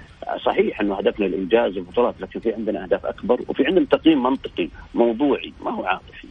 صحيح 0.45 0.81
إنه 0.81 0.95
هدفنا 0.99 1.25
الانجاز 1.25 1.77
والبطولات 1.77 2.15
لكن 2.19 2.39
في 2.39 2.53
عندنا 2.53 2.83
أهداف 2.83 3.05
أكبر 3.05 3.41
وفي 3.47 3.65
عندنا 3.67 3.85
تقييم 3.85 4.23
منطقي 4.23 4.69
موضوعي 4.93 5.53
ما 5.65 5.71
هو 5.71 5.85
عاطفي. 5.85 6.27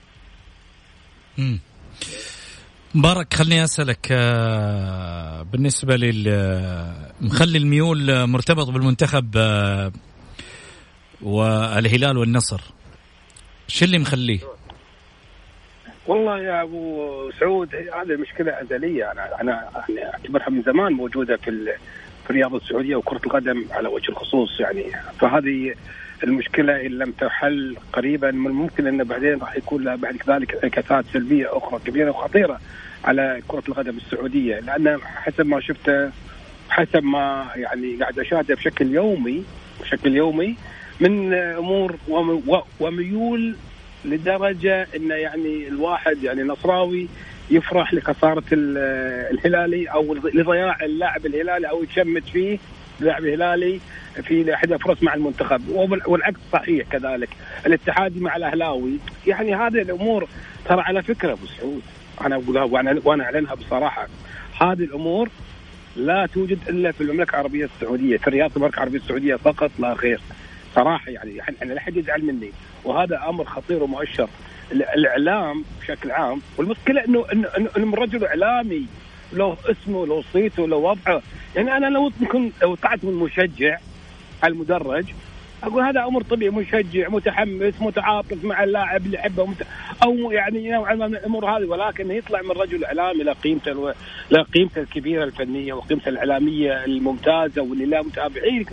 امم 1.39 1.59
مبارك 2.95 3.35
خليني 3.35 3.65
أسألك 3.65 4.09
آه، 4.11 5.43
بالنسبة 5.43 5.97
لل 5.97 6.25
آه، 6.29 7.13
مخلي 7.21 7.59
الميول 7.59 8.27
مرتبط 8.27 8.71
بالمنتخب 8.71 9.37
آه، 9.37 9.93
والهلال 11.23 12.19
والنصر 12.19 12.61
شو 13.69 13.85
اللي 13.85 13.99
مخليه؟ 13.99 14.41
والله 16.07 16.39
يا 16.39 16.63
أبو 16.63 17.31
سعود 17.41 17.75
هذه 17.75 18.11
المشكلة 18.11 18.53
أزلية. 18.63 19.13
أنا 19.13 19.41
أنا 19.41 19.69
أعتبرها 20.15 20.51
من 20.51 20.63
زمان 20.63 20.93
موجودة 20.93 21.37
في 21.37 21.73
في 22.25 22.31
الرياضه 22.31 22.57
السعودية 22.57 22.97
وكرة 22.97 23.21
القدم 23.27 23.65
على 23.71 23.89
وجه 23.89 24.09
الخصوص 24.09 24.61
يعني. 24.61 24.85
فهذه 25.21 25.75
المشكلة 26.25 26.87
إن 26.87 26.91
لم 26.91 27.11
تحل 27.13 27.77
قريبا 27.93 28.31
من 28.31 28.47
الممكن 28.47 28.87
أن 28.87 29.05
بعدين 29.05 29.39
راح 29.39 29.57
يكون 29.57 29.97
بعد 29.97 30.17
ذلك 30.29 30.55
انعكاسات 30.55 31.05
سلبية 31.13 31.57
أخرى 31.57 31.81
كبيرة 31.87 32.11
وخطيرة 32.11 32.61
على 33.05 33.43
كرة 33.49 33.63
القدم 33.69 33.97
السعودية. 33.97 34.61
لأن 34.61 34.99
حسب 35.05 35.47
ما 35.47 35.61
شفته 35.61 36.11
حسب 36.71 37.05
ما 37.05 37.47
يعني 37.57 37.97
قاعد 37.97 38.19
أشاهده 38.19 38.55
بشكل 38.55 38.95
يومي 38.95 39.45
بشكل 39.81 40.17
يومي 40.17 40.57
من 41.01 41.35
أمور 41.35 41.97
وميول 42.81 43.57
لدرجة 44.05 44.87
انه 44.97 45.15
يعني 45.15 45.69
الواحد 45.69 46.23
يعني 46.23 46.43
نصراوي 46.43 47.09
يفرح 47.51 47.95
لخسارة 47.95 48.43
الهلالي 48.53 49.87
أو 49.87 50.15
لضياع 50.15 50.77
اللاعب 50.83 51.27
الهلالي 51.27 51.71
أو 51.71 51.83
يتشمت 51.83 52.25
فيه 52.25 52.59
اللاعب 53.01 53.25
الهلالي 53.25 53.81
في 54.23 54.55
احدى 54.55 54.79
فرص 54.79 55.03
مع 55.03 55.15
المنتخب. 55.15 55.69
والعكس 56.07 56.41
صحيح 56.53 56.89
كذلك. 56.89 57.29
الاتحادي 57.67 58.21
مع 58.21 58.37
الأهلاوي. 58.37 58.99
يعني 59.27 59.55
هذه 59.55 59.83
الأمور 59.83 60.29
ترى 60.65 60.81
على 60.81 61.03
فكرة 61.03 61.33
أبو 61.33 61.47
سعود 61.47 61.83
أنا 62.21 62.37
أقولها 62.37 62.63
وأنا 63.05 63.25
أعلنها 63.25 63.55
بصراحة. 63.55 64.09
هذه 64.61 64.85
الأمور 64.85 65.29
لا 65.97 66.27
توجد 66.35 66.59
إلا 66.69 66.93
في 66.93 67.01
المملكة 67.01 67.31
العربية 67.31 67.65
السعودية 67.65 68.17
في 68.17 68.31
رياض 68.31 68.51
المملكة 68.57 68.77
العربية 68.77 68.99
السعودية 68.99 69.37
فقط 69.37 69.71
لا 69.79 69.93
غير. 69.93 70.21
صراحة 70.75 71.11
يعني 71.11 71.37
يعني 71.61 71.75
لا 71.75 71.81
حد 71.81 71.97
يزعل 71.97 72.25
مني. 72.25 72.51
وهذا 72.85 73.21
أمر 73.29 73.45
خطير 73.45 73.83
ومؤشر. 73.83 74.29
الإعلام 74.73 75.65
بشكل 75.81 76.11
عام 76.11 76.41
والمشكلة 76.57 77.05
إنه 77.05 77.25
انه, 77.33 77.49
إنه 77.59 77.95
الرجل 77.95 78.25
إعلامي 78.25 78.87
لو 79.33 79.57
اسمه 79.67 80.07
لو 80.07 80.23
صيته 80.33 80.69
لو 80.69 80.91
وضعه. 80.91 81.23
يعني 81.57 81.77
أنا 81.77 81.87
لو 81.87 82.13
ممكن 82.21 82.51
لو 82.63 82.75
طلعت 82.75 83.05
من 83.05 83.13
مشجع 83.13 83.79
على 84.43 84.53
المدرج 84.53 85.05
أقول 85.63 85.83
هذا 85.83 86.05
أمر 86.05 86.23
طبيعي 86.23 86.51
مشجع 86.51 87.09
متحمس 87.09 87.75
متعاطف 87.81 88.45
مع 88.45 88.65
اللاعب 88.65 89.07
اللي 89.07 89.17
يحبه 89.17 89.47
مت... 89.47 89.67
أو 90.03 90.31
يعني 90.31 90.71
نوعا 90.71 90.95
ما 90.95 91.07
من 91.07 91.15
الأمور 91.17 91.47
هذه. 91.47 91.65
ولكن 91.65 92.11
يطلع 92.11 92.43
من 92.43 92.51
رجل 92.51 92.85
إعلامي 92.85 93.23
له 93.23 93.33
قيمته 93.33 93.73
ألو... 93.73 93.93
له 94.31 94.43
قيمته 94.43 94.81
الكبيرة 94.81 95.25
الفنية 95.25 95.73
وقيمته 95.73 96.09
الإعلامية 96.09 96.85
الممتازة 96.85 97.63
واللي 97.63 97.87
لا 97.87 98.03
متابعين 98.03 98.67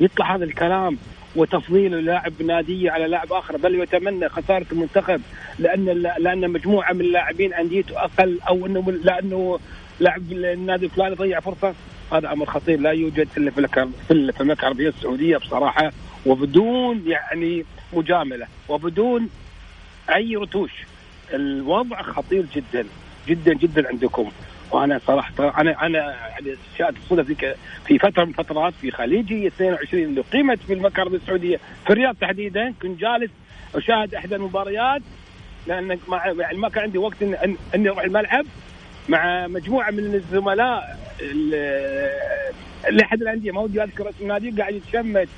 يطلع 0.00 0.36
هذا 0.36 0.44
الكلام 0.44 0.98
وتفضيل 1.36 2.04
لاعب 2.04 2.42
ناديه 2.42 2.90
على 2.90 3.06
لاعب 3.06 3.32
آخر 3.32 3.56
بل 3.56 3.74
يتمنى 3.74 4.28
خسارة 4.28 4.66
المنتخب 4.72 5.20
لأن 5.58 5.84
لأن 6.18 6.50
مجموعة 6.50 6.92
من 6.92 7.00
اللاعبين 7.00 7.54
أنديته 7.54 8.04
أقل 8.04 8.38
أو 8.48 8.66
إنه 8.66 8.92
لأنه 9.04 9.58
لاعب 10.00 10.32
النادي 10.32 10.86
الفلاني 10.86 11.14
ضيع 11.14 11.40
فرصة. 11.40 11.74
هذا 12.12 12.32
أمر 12.32 12.46
خطير 12.46 12.80
لا 12.80 12.90
يوجد 12.90 13.28
إلا 13.36 13.50
في 13.50 13.58
المملكه 14.10 14.60
العربية 14.62 14.88
السعودية 14.88 15.36
بصراحة 15.36 15.92
وبدون 16.26 17.02
يعني 17.06 17.64
مجاملة 17.92 18.46
وبدون 18.68 19.28
أي 20.14 20.36
رتوش. 20.36 20.72
الوضع 21.34 22.02
خطير 22.02 22.44
جدا 22.54 22.86
جدا 23.28 23.54
جدا 23.54 23.88
عندكم. 23.88 24.30
وأنا 24.70 25.00
صراحة 25.06 25.60
أنا 25.60 25.86
أنا 25.86 25.98
يعني 26.28 26.56
شاهدت 26.78 26.96
الصدف 26.96 27.56
في 27.86 27.98
فترة 27.98 28.24
من 28.24 28.30
الفترات 28.30 28.74
في 28.80 28.90
خليجي 28.90 29.46
22 29.46 30.02
اللي 30.02 30.20
قيمت 30.20 30.58
في 30.62 30.72
المملكه 30.72 30.96
العربيه 30.96 31.16
السعودية 31.16 31.56
في 31.86 31.90
الرياض 31.92 32.14
تحديدا 32.14 32.74
كنت 32.82 33.00
جالس 33.00 33.30
أشاهد 33.74 34.14
احدى 34.14 34.36
المباريات 34.36 35.02
لأن 35.66 35.98
ما 36.08 36.20
يعني 36.38 36.58
ما 36.58 36.68
كان 36.68 36.82
عندي 36.82 36.98
وقت 36.98 37.22
إن 37.22 37.56
إني 37.74 37.88
أروح 37.88 38.02
الملعب 38.02 38.46
مع 39.08 39.46
مجموعة 39.46 39.90
من 39.90 40.14
الزملاء 40.14 40.98
لأحد 42.90 43.22
الأندية 43.22 43.52
ما 43.52 43.60
ودي 43.60 43.82
أذكر 43.82 44.08
اسم 44.08 44.22
النادي 44.22 44.50
قاعد 44.50 44.74
يتشمت 44.74 45.28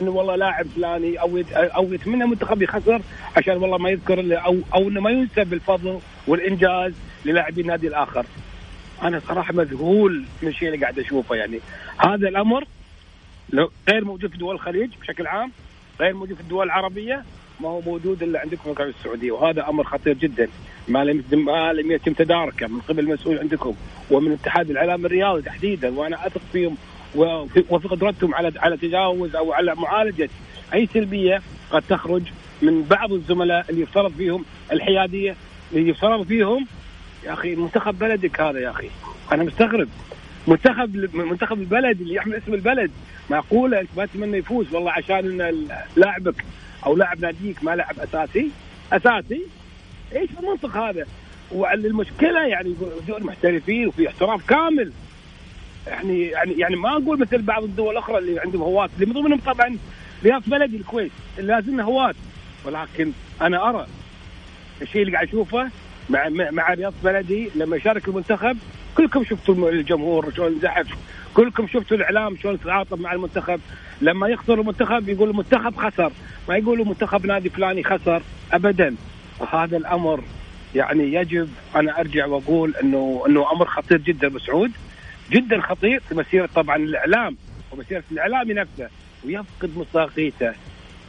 إنه 0.00 0.10
والله 0.10 0.36
لاعب 0.36 0.66
فلاني 0.66 1.20
أو 1.20 1.42
أو 1.56 1.92
يتمنى 1.92 2.26
منتخب 2.26 2.62
يخسر 2.62 3.00
عشان 3.36 3.56
والله 3.56 3.78
ما 3.78 3.90
يذكر 3.90 4.44
أو 4.44 4.56
أو 4.74 4.88
إنه 4.88 5.00
ما 5.00 5.10
ينسب 5.10 5.52
الفضل 5.52 6.00
والإنجاز 6.26 6.92
للاعبي 7.24 7.60
النادي 7.60 7.88
الآخر. 7.88 8.26
أنا 9.02 9.20
صراحة 9.28 9.52
مذهول 9.54 10.24
من 10.42 10.48
الشيء 10.48 10.68
اللي 10.68 10.80
قاعد 10.80 10.98
أشوفه 10.98 11.34
يعني. 11.34 11.60
هذا 11.98 12.28
الأمر 12.28 12.64
لو 13.50 13.70
غير 13.90 14.04
موجود 14.04 14.30
في 14.30 14.38
دول 14.38 14.54
الخليج 14.54 14.90
بشكل 15.00 15.26
عام 15.26 15.52
غير 16.00 16.14
موجود 16.14 16.34
في 16.34 16.40
الدول 16.40 16.66
العربية 16.66 17.24
ما 17.60 17.68
هو 17.68 17.80
موجود 17.80 18.22
إلا 18.22 18.40
عندكم 18.40 18.74
في 18.74 18.82
السعودية. 18.82 19.32
وهذا 19.32 19.68
أمر 19.68 19.84
خطير 19.84 20.14
جدا. 20.14 20.48
ما 20.88 21.04
لم 21.04 21.24
ما 21.32 21.72
لم 21.72 21.90
يتم 21.90 22.12
تداركه 22.12 22.66
من 22.66 22.80
قبل 22.80 22.98
المسؤول 22.98 23.38
عندكم 23.38 23.74
ومن 24.10 24.32
اتحاد 24.32 24.70
الإعلام 24.70 25.06
الرياضي 25.06 25.42
تحديدا. 25.42 25.98
وأنا 25.98 26.26
أثق 26.26 26.40
فيهم 26.52 26.76
وفي 27.14 27.88
قدرتهم 27.88 28.34
على 28.34 28.52
على 28.56 28.76
تجاوز 28.76 29.36
أو 29.36 29.52
على 29.52 29.74
معالجة 29.74 30.30
أي 30.74 30.86
سلبية 30.86 31.42
قد 31.70 31.82
تخرج 31.88 32.22
من 32.62 32.82
بعض 32.82 33.12
الزملاء 33.12 33.66
اللي 33.70 33.82
يفترض 33.82 34.12
فيهم 34.12 34.44
الحيادية 34.72 35.36
اللي 35.72 35.90
يفترض 35.90 36.26
فيهم 36.26 36.66
يا 37.24 37.32
أخي 37.32 37.54
منتخب 37.54 37.98
بلدك 37.98 38.40
هذا 38.40 38.60
يا 38.60 38.70
أخي. 38.70 38.90
أنا 39.32 39.44
مستغرب. 39.44 39.88
منتخب 40.46 41.16
منتخب 41.16 41.60
البلد 41.60 42.00
اللي 42.00 42.14
يحمل 42.14 42.34
اسم 42.34 42.54
البلد. 42.54 42.90
معقولة؟ 43.30 43.80
أنت 43.80 43.88
ما 43.96 44.06
تتمنى 44.06 44.36
يفوز؟ 44.36 44.74
والله 44.74 44.92
عشان 44.92 45.40
إن 45.40 45.68
لاعبك 45.96 46.44
أو 46.86 46.96
لاعب 46.96 47.20
ناديك 47.20 47.64
ما 47.64 47.76
لعب 47.76 48.00
أساسي. 48.00 48.50
أساسي؟ 48.92 49.42
إيش 50.16 50.30
المنطق 50.40 50.76
هذا؟ 50.76 51.06
والمشكلة 51.52 52.46
يعني 52.46 52.74
دول 53.08 53.24
محترفين 53.24 53.88
وفي 53.88 54.08
احتراف 54.08 54.46
كامل. 54.46 54.92
يعني 55.86 56.26
يعني 56.26 56.52
يعني 56.52 56.76
ما 56.76 56.92
أقول 56.92 57.20
مثل 57.20 57.42
بعض 57.42 57.62
الدول 57.64 57.92
الأخرى 57.92 58.18
اللي 58.18 58.40
عندهم 58.40 58.62
هواة. 58.62 58.88
اللي 58.94 59.06
من 59.06 59.12
ضمنهم 59.12 59.38
طبعا 59.38 59.76
رياض 60.24 60.42
بلدي 60.46 60.76
الكويت. 60.76 61.12
اللي 61.38 61.52
لازم 61.52 61.80
هواة. 61.80 62.14
ولكن 62.64 63.12
أنا 63.40 63.68
أرى 63.68 63.86
الشيء 64.82 65.02
اللي 65.02 65.12
قاعد 65.12 65.28
أشوفه 65.28 65.70
مع 66.10 66.28
مع 66.28 66.74
رياض 66.74 66.94
بلدي 67.04 67.50
لما 67.54 67.76
يشارك 67.76 68.08
المنتخب 68.08 68.56
كلكم 68.96 69.24
شفتوا 69.24 69.70
الجمهور 69.70 70.32
شلون 70.34 70.58
زحف 70.62 70.86
كلكم 71.34 71.66
شفتوا 71.66 71.96
الإعلام 71.96 72.36
شلون 72.36 72.60
تعاطف 72.60 73.00
مع 73.00 73.12
المنتخب. 73.12 73.60
لما 74.00 74.28
يخسر 74.28 74.60
المنتخب 74.60 75.08
يقول 75.08 75.30
المنتخب 75.30 75.76
خسر 75.76 76.12
ما 76.48 76.56
يقولوا 76.56 76.84
منتخب 76.84 77.26
نادي 77.26 77.50
فلاني 77.50 77.84
خسر 77.84 78.22
ابدا. 78.52 78.96
وهذا 79.40 79.76
الأمر 79.76 80.24
يعني 80.74 81.14
يجب 81.14 81.48
أنا 81.76 82.00
أرجع 82.00 82.26
وأقول 82.26 82.74
إنه 82.82 83.22
إنه 83.26 83.52
أمر 83.52 83.66
خطير 83.66 83.98
جدا 83.98 84.28
مسعود. 84.28 84.70
جدا 85.30 85.60
خطير 85.60 86.00
في 86.00 86.14
مسيرة 86.14 86.48
طبعا 86.54 86.76
الإعلام 86.76 87.36
ومسيرة 87.72 88.02
الإعلامي 88.12 88.54
نفسه. 88.54 88.88
ويفقد 89.24 89.70
مصداقيته 89.76 90.52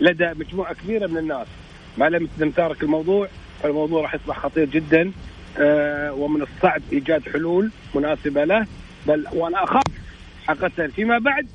لدى 0.01 0.29
مجموعة 0.39 0.73
كبيرة 0.73 1.07
من 1.07 1.17
الناس. 1.17 1.47
ما 1.97 2.09
لم 2.09 2.51
تارك 2.51 2.83
الموضوع. 2.83 3.27
فالموضوع 3.63 4.01
راح 4.01 4.15
يصبح 4.15 4.39
خطير 4.39 4.65
جدا 4.65 5.11
آه 5.57 6.13
ومن 6.13 6.41
الصعب 6.41 6.81
إيجاد 6.93 7.29
حلول 7.33 7.71
مناسبة 7.95 8.43
له. 8.43 8.67
بل 9.07 9.25
وأنا 9.33 9.63
أخاف 9.63 9.83
حقيقة 10.47 10.87
فيما 10.87 11.17
بعد 11.17 11.47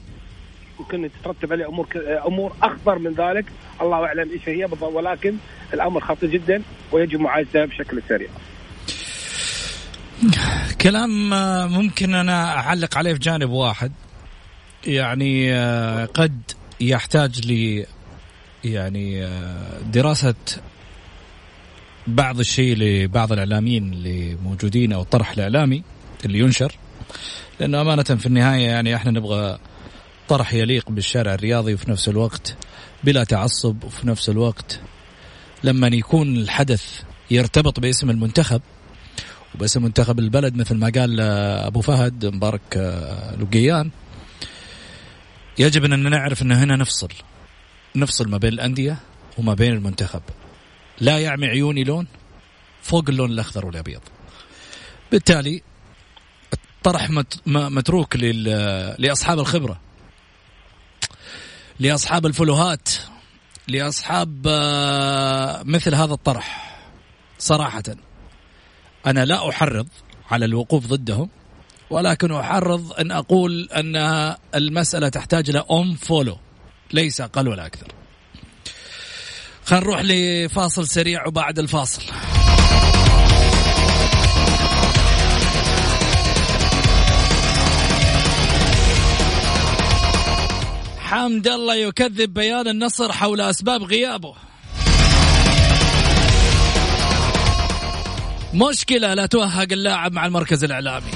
ممكن 0.80 1.10
تترتب 1.22 1.52
عليه 1.52 1.68
أمور 1.68 1.88
أمور 2.26 2.52
أخطر 2.62 2.98
من 2.98 3.12
ذلك. 3.12 3.44
الله 3.80 3.96
أعلم 3.96 4.30
إيش 4.30 4.48
هي 4.48 4.68
ولكن 4.80 5.36
الأمر 5.74 6.00
خطير 6.00 6.30
جدا 6.30 6.62
ويجب 6.92 7.20
معالجته 7.20 7.64
بشكل 7.64 8.02
سريع. 8.08 8.28
كلام 10.80 11.32
آه، 11.32 11.66
ممكن 11.66 12.14
أنا 12.14 12.58
أعلق 12.58 12.98
عليه 12.98 13.12
في 13.12 13.18
جانب 13.18 13.50
واحد. 13.50 13.92
يعني 14.86 15.54
آه، 15.54 16.04
قد 16.04 16.42
يحتاج 16.80 17.46
لي 17.46 17.86
يعني 18.64 19.24
آه، 19.24 19.80
دراسة 19.92 20.34
بعض 22.06 22.38
الشيء 22.38 22.76
لبعض 22.76 23.32
الإعلاميين 23.32 23.92
اللي 23.92 24.36
موجودين 24.44 24.92
أو 24.92 25.02
الطرح 25.02 25.30
الإعلامي 25.30 25.82
اللي 26.24 26.38
ينشر. 26.38 26.72
لأنه 27.60 27.80
أمانة 27.80 28.02
في 28.02 28.26
النهاية 28.26 28.66
يعني 28.66 28.96
إحنا 28.96 29.10
نبغى 29.10 29.58
طرح 30.28 30.54
يليق 30.54 30.90
بالشارع 30.90 31.34
الرياضي 31.34 31.74
وفي 31.74 31.90
نفس 31.90 32.08
الوقت 32.08 32.56
بلا 33.04 33.24
تعصب 33.24 33.84
وفي 33.84 34.08
نفس 34.08 34.28
الوقت 34.28 34.80
لما 35.64 35.86
يكون 35.88 36.36
الحدث 36.36 37.02
يرتبط 37.30 37.80
باسم 37.80 38.10
المنتخب 38.10 38.60
وباسم 39.54 39.82
منتخب 39.82 40.18
البلد 40.18 40.56
مثل 40.56 40.74
ما 40.74 40.92
قال 40.94 41.20
أبو 41.20 41.80
فهد 41.80 42.26
مبارك 42.26 42.76
آه، 42.76 43.36
لقيان 43.36 43.90
يجب 45.58 45.84
ان 45.84 46.10
نعرف 46.10 46.42
أن 46.42 46.52
هنا 46.52 46.76
نفصل 46.76 47.08
نفصل 47.96 48.28
ما 48.28 48.38
بين 48.38 48.52
الأندية 48.52 48.96
وما 49.38 49.54
بين 49.54 49.72
المنتخب. 49.72 50.22
لا 51.00 51.18
يعمي 51.18 51.46
عيوني 51.46 51.84
لون 51.84 52.06
فوق 52.82 53.04
اللون 53.08 53.30
الأخضر 53.30 53.66
والأبيض. 53.66 54.00
بالتالي 55.12 55.62
الطرح 56.52 57.10
متروك 57.46 58.16
لأصحاب 58.98 59.38
الخبرة 59.38 59.80
لأصحاب 61.80 62.26
الفلوهات 62.26 62.88
لأصحاب 63.68 64.46
آه، 64.46 65.62
مثل 65.62 65.94
هذا 65.94 66.12
الطرح. 66.12 66.78
صراحة 67.38 67.82
أنا 69.06 69.24
لا 69.24 69.48
أحرض 69.48 69.88
على 70.30 70.44
الوقوف 70.44 70.86
ضدهم 70.86 71.28
ولكن 71.90 72.32
أحرض 72.32 72.92
أن 72.92 73.10
أقول 73.10 73.68
أن 73.72 73.96
المسألة 74.54 75.08
تحتاج 75.08 75.50
إلى 75.50 75.64
unfollow 75.70 76.38
ليس 76.92 77.20
أقل 77.20 77.48
ولا 77.48 77.66
أكثر. 77.66 77.86
خلينا 79.64 79.84
نروح 79.84 80.00
لفاصل 80.04 80.88
سريع 80.88 81.26
وبعد 81.26 81.58
الفاصل. 81.58 82.02
حمد 90.98 91.48
الله 91.48 91.74
يكذب 91.76 92.34
بيان 92.34 92.68
النصر 92.68 93.12
حول 93.12 93.40
أسباب 93.40 93.82
غيابه. 93.82 94.34
مشكلة 98.54 99.14
لا 99.14 99.26
توهق 99.26 99.66
اللاعب 99.72 100.12
مع 100.12 100.26
المركز 100.26 100.64
الإعلامي. 100.64 101.10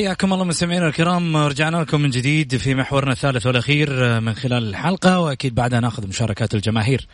حياكم 0.00 0.32
الله 0.32 0.44
مستمعينا 0.44 0.86
الكرام 0.86 1.36
رجعنا 1.36 1.76
لكم 1.76 2.00
من 2.00 2.10
جديد 2.10 2.56
في 2.56 2.74
محورنا 2.74 3.12
الثالث 3.12 3.46
والأخير 3.46 4.20
من 4.20 4.34
خلال 4.34 4.68
الحلقة 4.68 5.20
وأكيد 5.20 5.54
بعدها 5.54 5.80
نأخذ 5.80 6.08
مشاركات 6.08 6.54
الجماهير. 6.54 7.06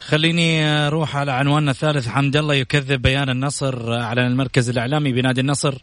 خليني 0.00 0.64
أروح 0.64 1.16
على 1.16 1.32
عنواننا 1.32 1.70
الثالث 1.70 2.08
حمد 2.08 2.36
الله 2.36 2.54
يكذب 2.54 3.02
بيان 3.02 3.28
النصر 3.30 3.94
أعلن 3.94 4.26
المركز 4.26 4.68
الإعلامي 4.68 5.12
بنادي 5.12 5.40
النصر 5.40 5.74
آه، 5.74 5.80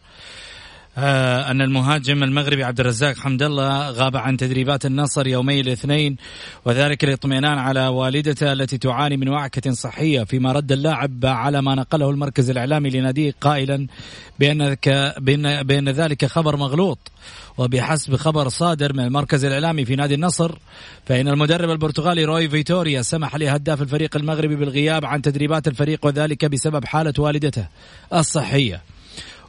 أن 0.98 1.60
المهاجم 1.60 2.22
المغربي 2.22 2.64
عبد 2.64 2.80
الرزاق 2.80 3.16
حمد 3.16 3.42
الله 3.42 3.90
غاب 3.90 4.16
عن 4.16 4.36
تدريبات 4.36 4.86
النصر 4.86 5.26
يومي 5.26 5.60
الاثنين 5.60 6.16
وذلك 6.64 7.04
للاطمئنان 7.04 7.58
على 7.58 7.86
والدته 7.86 8.52
التي 8.52 8.78
تعاني 8.78 9.16
من 9.16 9.28
وعكة 9.28 9.70
صحية 9.70 10.24
فيما 10.24 10.52
رد 10.52 10.72
اللاعب 10.72 11.26
على 11.26 11.62
ما 11.62 11.74
نقله 11.74 12.10
المركز 12.10 12.50
الإعلامي 12.50 12.90
لناديه 12.90 13.34
قائلا 13.40 13.86
بأن, 14.38 14.76
بأن, 15.18 15.62
بأن 15.62 15.88
ذلك 15.88 16.26
خبر 16.26 16.56
مغلوط. 16.56 16.98
وبحسب 17.58 18.16
خبر 18.16 18.48
صادر 18.48 18.92
من 18.92 19.04
المركز 19.04 19.44
الإعلامي 19.44 19.84
في 19.84 19.96
نادي 19.96 20.14
النصر 20.14 20.58
فإن 21.06 21.28
المدرب 21.28 21.70
البرتغالي 21.70 22.24
روي 22.24 22.48
فيتوريا 22.48 23.02
سمح 23.02 23.36
لهداف 23.36 23.82
الفريق 23.82 24.16
المغربي 24.16 24.56
بالغياب 24.56 25.04
عن 25.04 25.22
تدريبات 25.22 25.68
الفريق 25.68 26.06
وذلك 26.06 26.44
بسبب 26.44 26.84
حالة 26.84 27.14
والدته 27.18 27.66
الصحية. 28.14 28.82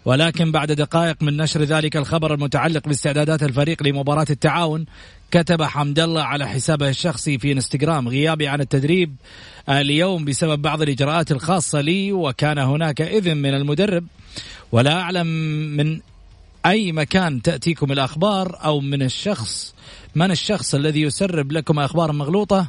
ولكن 0.06 0.52
بعد 0.52 0.72
دقائق 0.72 1.24
من 1.24 1.38
نشر 1.38 1.64
ذلك 1.64 1.98
الخبر 1.98 2.34
المتعلق 2.34 2.88
باستعدادات 2.88 3.44
الفريق 3.44 3.84
لمباراة 3.84 4.26
التعاون 4.30 4.86
كتب 5.32 5.64
حمد 5.64 6.00
الله 6.00 6.24
على 6.24 6.48
حسابه 6.48 6.90
الشخصي 6.90 7.38
في 7.38 7.52
انستغرام 7.52 8.08
غيابي 8.08 8.48
عن 8.48 8.62
التدريب 8.62 9.16
اليوم 9.70 10.26
بسبب 10.26 10.62
بعض 10.62 10.82
الإجراءات 10.82 11.32
الخاصة 11.32 11.82
لي 11.82 12.14
وكان 12.14 12.58
هناك 12.58 13.02
إذن 13.02 13.38
من 13.38 13.54
المدرب. 13.54 14.06
ولا 14.72 15.02
أعلم 15.02 15.28
من 15.78 16.00
أي 16.66 16.92
مكان 16.92 17.42
تأتيكم 17.42 17.92
الأخبار 17.92 18.60
أو 18.64 18.80
من 18.80 19.02
الشخص 19.02 19.76
من 20.16 20.32
الشخص 20.32 20.76
الذي 20.76 21.02
يسرب 21.02 21.52
لكم 21.52 21.80
أخبار 21.80 22.12
مغلوطة؟ 22.12 22.68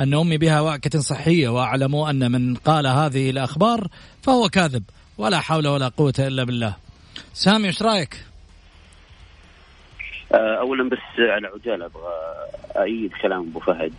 أن 0.00 0.14
أمي 0.14 0.38
بها 0.38 0.60
وعكة 0.60 1.00
صحية 1.00 1.48
وأعلموا 1.48 2.10
أن 2.10 2.32
من 2.32 2.54
قال 2.54 2.86
هذه 2.86 3.30
الأخبار 3.30 3.88
فهو 4.22 4.48
كاذب. 4.48 4.82
ولا 5.18 5.40
حول 5.40 5.66
ولا 5.66 5.88
قوة 5.88 6.14
إلا 6.18 6.44
بالله 6.44 6.76
سامي 7.32 7.66
إيش 7.66 7.82
رأيك؟ 7.82 8.24
آه، 10.32 10.58
اولا 10.60 10.88
بس 10.88 10.98
على 11.18 11.46
عجالة 11.46 11.86
أبغى 11.86 12.12
ايد 12.76 13.12
كلام 13.22 13.40
أبو 13.40 13.60
فهد 13.60 13.92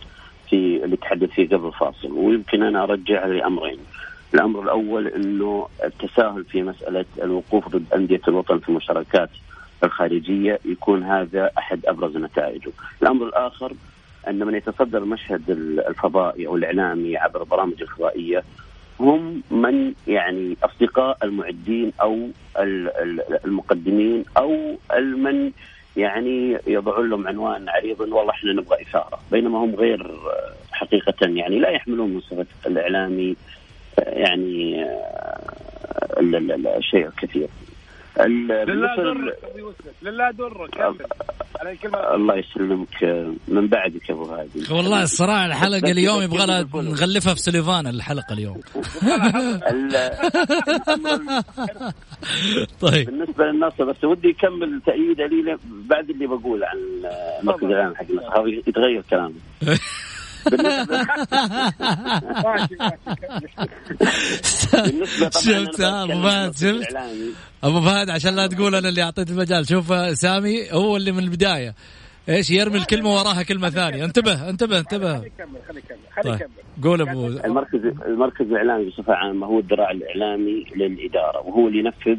في 0.50 0.84
اللي 0.84 0.96
تحدث 0.96 1.30
فيه 1.30 1.48
قبل 1.48 1.66
الفاصل 1.66 2.12
ويمكن 2.12 2.62
أنا 2.62 2.82
أرجع 2.82 3.26
لأمرين. 3.26 3.78
الأمر 4.34 4.62
الأول 4.62 5.06
إنه 5.06 5.68
التساهل 5.84 6.44
في 6.44 6.62
مسألة 6.62 7.04
الوقوف 7.22 7.68
ضد 7.68 7.92
أندية 7.94 8.20
الوطن 8.28 8.58
في 8.58 8.68
المشاركات 8.68 9.30
الخارجية 9.84 10.58
يكون 10.64 11.02
هذا 11.02 11.50
أحد 11.58 11.86
أبرز 11.86 12.16
نتائجه. 12.16 12.72
الأمر 13.02 13.26
الآخر 13.26 13.72
أن 14.28 14.38
من 14.38 14.54
يتصدر 14.54 14.98
المشهد 14.98 15.50
الفضائي 15.88 16.46
أو 16.46 16.56
الإعلامي 16.56 17.16
عبر 17.16 17.40
البرامج 17.42 17.82
الفضائية 17.82 18.42
هم 19.00 19.42
من 19.50 19.92
يعني 20.06 20.56
أصدقاء 20.62 21.18
المعدين 21.22 21.92
أو 22.02 22.28
المقدمين 23.44 24.24
أو 24.36 24.78
من 25.00 25.50
يعني 25.96 26.58
يضعون 26.66 27.10
لهم 27.10 27.28
عنوان 27.28 27.68
عريض 27.68 28.00
والله 28.00 28.30
إحنا 28.30 28.52
نبغى 28.52 28.82
إثارة. 28.82 29.18
بينما 29.32 29.58
هم 29.58 29.74
غير 29.74 30.10
حقيقة 30.72 31.26
يعني 31.26 31.58
لا 31.58 31.70
يحملون 31.70 32.10
من 32.10 32.20
صفة 32.20 32.46
الإعلامي 32.66 33.36
يعني 33.98 34.86
الشيء 36.76 37.06
الكثير 37.06 37.48
لله 38.20 38.96
درك 38.96 39.38
لله 40.02 40.30
درك 40.30 40.80
الله 42.14 42.36
يسلمك 42.36 43.02
من 43.48 43.66
بعدك 43.66 44.10
أبو 44.10 44.24
هادي 44.24 44.72
والله 44.72 45.02
الصراحه 45.02 45.46
الحلقة 45.46 45.90
اليوم 45.90 46.22
يبغى 46.22 46.46
لها 46.46 46.66
نغلفها 46.74 47.34
في 47.34 47.40
سليفان 47.40 47.86
الحلقة 47.86 48.32
اليوم. 48.32 48.60
طيب. 52.80 53.06
بالنسبة 53.06 53.44
للنصر 53.44 53.84
بس 53.84 54.04
ودي 54.04 54.28
يكمل 54.28 54.80
تأييده 54.86 55.26
لي 55.26 55.58
بعد 55.64 56.10
اللي 56.10 56.26
بقوله 56.26 56.66
عن 56.66 56.78
المركز 57.40 57.64
العام 57.64 57.94
حق 57.96 58.04
النصر. 58.10 58.48
يتغير 58.68 59.02
كلامي. 59.10 59.34
شفت 65.30 65.80
أبو 65.80 66.22
فهد 66.22 66.56
شفت؟ 66.56 66.96
أبو 67.64 67.80
فهد 67.80 68.10
عشان 68.10 68.36
لا 68.36 68.46
تقول 68.46 68.74
أنا 68.74 68.88
اللي 68.88 69.02
أعطيت 69.02 69.30
المجال. 69.30 69.68
شوف 69.68 70.16
سامي 70.18 70.72
هو 70.72 70.96
اللي 70.96 71.12
من 71.12 71.18
البداية. 71.18 71.74
إيش 72.28 72.50
يرمي 72.50 72.78
الكلمة 72.78 73.14
وراها 73.14 73.42
كلمة 73.42 73.70
ثانية. 73.70 74.04
انتبه 74.04 74.48
انتبه 74.48 74.78
انتبه. 74.78 75.18
خلي 75.18 75.26
يكمل 75.26 75.60
خلي 75.68 75.78
يكمل 75.78 75.98
خلي 76.16 76.34
يكمل 76.34 76.48
قول 76.82 77.00
أبو 77.00 77.26
المركز 77.26 77.80
المركز 78.06 78.46
الإعلامي 78.46 78.84
بصفة 78.84 79.14
عامة 79.14 79.46
هو 79.46 79.58
الذراع 79.58 79.90
الإعلامي 79.90 80.66
للإدارة 80.76 81.40
وهو 81.40 81.68
اللي 81.68 81.78
ينفذ 81.78 82.18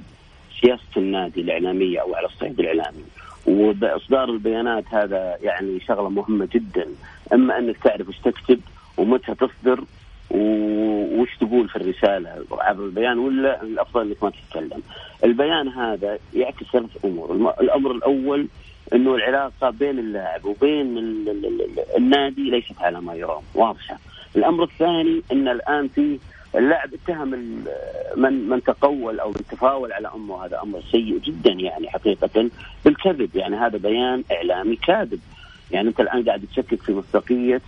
سياسة 0.62 0.98
النادي 0.98 1.42
الإعلامية 1.42 2.02
أو 2.02 2.16
على 2.16 2.28
الصعيد 2.28 2.60
الإعلامي. 2.60 3.04
واصدار 3.46 4.30
البيانات 4.30 4.84
هذا 4.92 5.38
يعني 5.42 5.80
شغلة 5.88 6.10
مهمة 6.10 6.48
جدا. 6.54 6.88
أما 7.34 7.60
أنك 7.60 7.78
تعرف 7.78 8.08
إيش 8.08 8.18
تكتب 8.18 8.60
ومتى 8.98 9.36
تصدر 9.36 9.84
وش 10.32 11.38
تقول 11.38 11.70
في 11.70 11.76
الرسالة 11.76 12.46
عبر 12.52 12.86
البيان 12.86 13.18
ولا 13.20 13.62
الأفضل 13.62 14.02
إنك 14.02 14.24
ما 14.24 14.30
تتكلم. 14.30 14.82
البيان 15.24 15.68
هذا 15.68 16.20
يعكس 16.34 16.66
ثلاث 16.74 17.06
أمور، 17.06 17.54
الأمر 17.62 17.92
الأول 17.92 18.48
إنه 18.94 19.16
العلاقة 19.16 19.70
بين 19.70 20.00
اللاعب 20.00 20.46
وبين 20.46 20.98
النادي 21.98 22.50
ليست 22.50 22.82
على 22.82 23.02
ما 23.02 23.14
يرام، 23.14 23.42
واضحة. 23.56 23.98
الأمر 24.36 24.64
الثاني 24.64 25.22
إن 25.32 25.48
الآن 25.48 25.88
في 25.88 26.20
اللاعب 26.56 26.90
اتهم 26.94 27.28
من 28.16 28.50
من 28.50 28.64
تقول 28.64 29.20
أو 29.20 29.30
من 29.30 29.44
تفاول 29.52 29.94
على 29.94 30.12
أمه 30.16 30.46
هذا 30.46 30.62
أمر 30.64 30.82
سيء 30.92 31.20
جدا 31.20 31.52
يعني 31.52 31.90
حقيقة 31.90 32.50
بالكذب 32.86 33.36
يعني 33.36 33.56
هذا 33.56 33.78
بيان 33.78 34.24
إعلامي 34.32 34.76
كاذب 34.76 35.20
يعني 35.72 35.90
انت 35.90 36.00
الان 36.00 36.24
قاعد 36.24 36.46
تشكك 36.52 36.82
في 36.82 36.94
مصداقية 36.94 37.62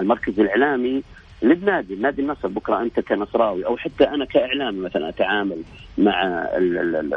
المركز 0.00 0.40
الإعلامي 0.40 1.02
للنادي 1.42 1.94
النادي 1.94 2.22
النصر. 2.22 2.48
بكرة 2.48 2.82
أنت 2.82 3.00
كنصراوي 3.00 3.66
أو 3.66 3.76
حتى 3.76 4.04
أنا 4.04 4.24
كإعلامي 4.24 4.80
مثلا 4.80 5.08
أتعامل 5.08 5.62
مع 5.98 6.22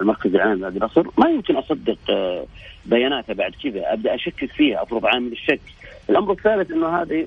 المركز 0.02 0.36
الإعلامي 0.36 0.62
نادي 0.62 0.78
النصر. 0.78 1.08
ما 1.18 1.30
يمكن 1.30 1.56
أصدق 1.56 1.98
آه، 2.10 2.46
بياناته 2.86 3.34
بعد 3.34 3.52
كذا. 3.64 3.94
أبدأ 3.94 4.16
أشكك 4.16 4.52
فيها 4.52 4.84
افرض 4.84 5.06
عامل 5.06 5.32
الشك. 5.32 5.62
الأمر 6.10 6.32
الثالث 6.32 6.72
إنه 6.72 6.88
هذا 6.88 7.26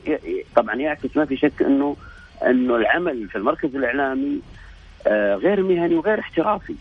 طبعا 0.57 0.75
يعكس 0.75 1.17
ما 1.17 1.25
في 1.25 1.37
شك 1.37 1.63
إنه 1.63 1.97
إنه 2.47 2.77
العمل 2.77 3.29
في 3.29 3.37
المركز 3.37 3.77
الإعلامي 3.77 4.41
آه، 5.07 5.35
غير 5.35 5.63
مهني 5.63 5.95
وغير 5.95 6.21
احترافي. 6.21 6.75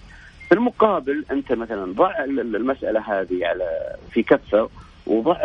في 0.47 0.55
المقابل 0.55 1.25
أنت 1.31 1.51
مثلا 1.51 1.93
ضع 1.93 2.23
المسألة 2.23 2.99
هذه 2.99 3.45
على 3.45 3.95
في 4.11 4.23
كفه 4.23 4.69
وضع 5.07 5.37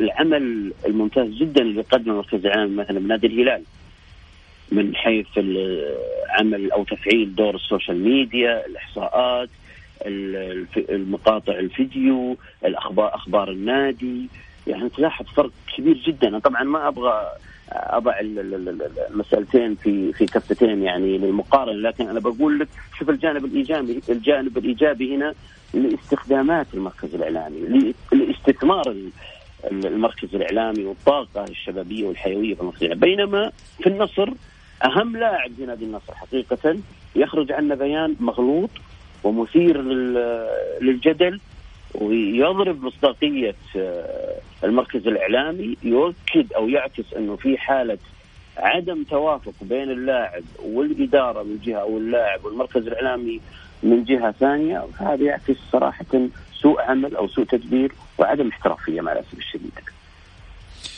العمل 0.00 0.72
الممتاز 0.86 1.28
جدا 1.28 1.62
اللي 1.62 1.80
قدمه 1.82 2.12
المركز 2.12 2.46
الاعلامي 2.46 2.74
مثلا 2.76 2.98
بنادي 2.98 3.26
الهلال 3.26 3.62
من 4.72 4.96
حيث 4.96 5.26
عمل 6.28 6.72
أو 6.72 6.84
تفعيل 6.84 7.34
دور 7.34 7.54
السوشيال 7.54 8.04
ميديا 8.04 8.66
الإحصاءات 8.66 9.48
المقاطع 10.76 11.52
الفيديو 11.52 12.36
الاخبار 12.64 13.14
أخبار 13.14 13.50
النادي. 13.50 14.28
يعني 14.66 14.88
تلاحظ 14.88 15.26
فرق 15.26 15.50
كبير 15.76 15.96
جدا. 16.06 16.38
طبعا 16.38 16.62
ما 16.62 16.88
أبغى 16.88 17.26
أضع 17.74 18.14
المسألتين 19.10 19.74
في 19.74 20.12
في 20.12 20.26
كفتين 20.26 20.82
يعني 20.82 21.18
للمقارنة 21.18 21.88
لكن 21.88 22.08
أنا 22.08 22.20
بقول 22.20 22.58
لك 22.58 22.68
شوف 22.98 23.10
الجانب 23.10 23.44
الإيجابي 23.44 24.00
الجانب 24.08 24.58
الإيجابي 24.58 25.16
هنا 25.16 25.34
لاستخدامات 25.74 26.66
المركز 26.74 27.14
الإعلامي 27.14 27.94
لاستثمار 28.12 28.94
المركز 29.70 30.34
الإعلامي 30.34 30.84
والطاقة 30.84 31.44
الشبابية 31.44 32.06
والحيوية 32.06 32.54
في 32.54 32.60
المركز. 32.60 32.86
بينما 32.86 33.52
في 33.82 33.86
النصر 33.88 34.28
أهم 34.84 35.16
لاعب 35.16 35.50
في 35.56 35.66
نادي 35.66 35.84
النصر 35.84 36.14
حقيقة 36.14 36.76
يخرج 37.16 37.52
عنا 37.52 37.74
بيان 37.74 38.16
مغلوط 38.20 38.70
ومثير 39.24 39.82
للجدل 40.80 41.40
ويضرب 41.94 42.82
مصداقية 42.84 43.54
آه، 43.76 44.36
المركز 44.64 45.06
الإعلامي 45.06 45.76
يؤكد 45.82 46.52
أو 46.52 46.68
يعكس 46.68 47.14
إنه 47.16 47.36
في 47.36 47.58
حالة 47.58 47.98
عدم 48.56 49.02
توافق 49.02 49.52
بين 49.62 49.90
اللاعب 49.90 50.42
والإدارة 50.64 51.42
من 51.42 51.58
جهة 51.64 51.80
أو 51.80 51.98
اللاعب 51.98 52.44
والمركز 52.44 52.86
الإعلامي 52.86 53.40
من 53.82 54.04
جهة 54.04 54.30
ثانية 54.32 54.84
فهذا 54.98 55.24
يعكس 55.24 55.56
صراحة 55.72 56.28
سوء 56.54 56.80
عمل 56.80 57.16
أو 57.16 57.28
سوء 57.28 57.44
تدبير 57.44 57.92
وعدم 58.18 58.48
احترافية 58.48 59.00
مع 59.00 59.12
الأسف 59.12 59.38
الشديد. 59.38 59.72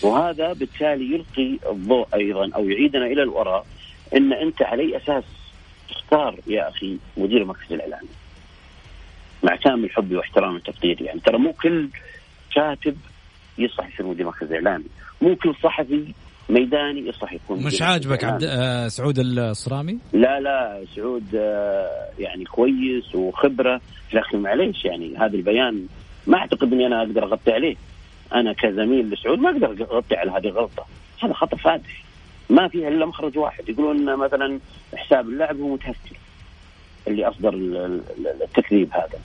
وهذا 0.02 0.52
بالتالي 0.52 1.14
يلقي 1.14 1.58
الضوء 1.70 2.06
أيضا 2.14 2.50
أو 2.56 2.68
يعيدنا 2.68 3.06
إلى 3.06 3.22
الوراء 3.22 3.66
إن 4.16 4.32
أنت 4.32 4.62
على 4.62 4.82
أي 4.82 4.96
أساس 4.96 5.24
تختار 5.90 6.40
يا 6.46 6.68
أخي 6.68 6.98
مدير 7.16 7.42
المركز 7.42 7.72
الإعلامي. 7.72 8.08
مع 9.44 9.56
كامل 9.56 9.90
حبي 9.90 10.16
واحترامي 10.16 10.56
وتقديري 10.56 11.04
يعني 11.04 11.20
ترى 11.20 11.38
مو 11.38 11.52
كل 11.52 11.88
كاتب 12.54 12.96
يصلح 13.58 13.94
يصير 13.94 14.06
مدير 14.06 14.26
مركز 14.26 14.52
اعلامي، 14.52 14.84
مو 15.22 15.36
كل 15.36 15.54
صحفي 15.62 16.14
ميداني 16.48 17.08
يصلح 17.08 17.32
يكون 17.32 17.62
مش 17.62 17.82
عاجبك 17.82 18.24
عبد 18.24 18.44
آه 18.44 18.88
سعود 18.88 19.18
الصرامي؟ 19.18 19.98
لا 20.12 20.40
لا 20.40 20.84
سعود 20.96 21.34
آه 21.34 22.08
يعني 22.18 22.44
كويس 22.44 23.14
وخبرة. 23.14 23.80
لكن 24.12 24.38
معليش 24.38 24.84
يعني 24.84 25.16
هذا 25.16 25.34
البيان 25.36 25.86
ما 26.26 26.38
أعتقد 26.38 26.72
إني 26.72 26.86
أنا 26.86 27.02
أقدر 27.02 27.24
أغطي 27.24 27.52
عليه. 27.52 27.76
أنا 28.34 28.52
كزميل 28.52 29.10
لسعود 29.10 29.38
ما 29.38 29.50
أقدر 29.50 29.66
أغطي 29.66 30.16
على 30.16 30.30
هذه 30.30 30.46
الغلطة. 30.46 30.86
هذا 31.22 31.32
خطأ 31.32 31.56
فادح. 31.56 32.04
ما 32.50 32.68
فيها 32.68 32.88
إلا 32.88 33.06
مخرج 33.06 33.38
واحد. 33.38 33.68
يقولون 33.68 34.16
مثلا 34.16 34.60
حساب 34.94 35.28
اللاعب 35.28 35.60
هو 35.60 35.74
متهكر. 35.74 36.16
اللي 37.08 37.28
أصدر 37.28 37.54
التكذيب 38.42 38.92
هذا. 38.92 39.18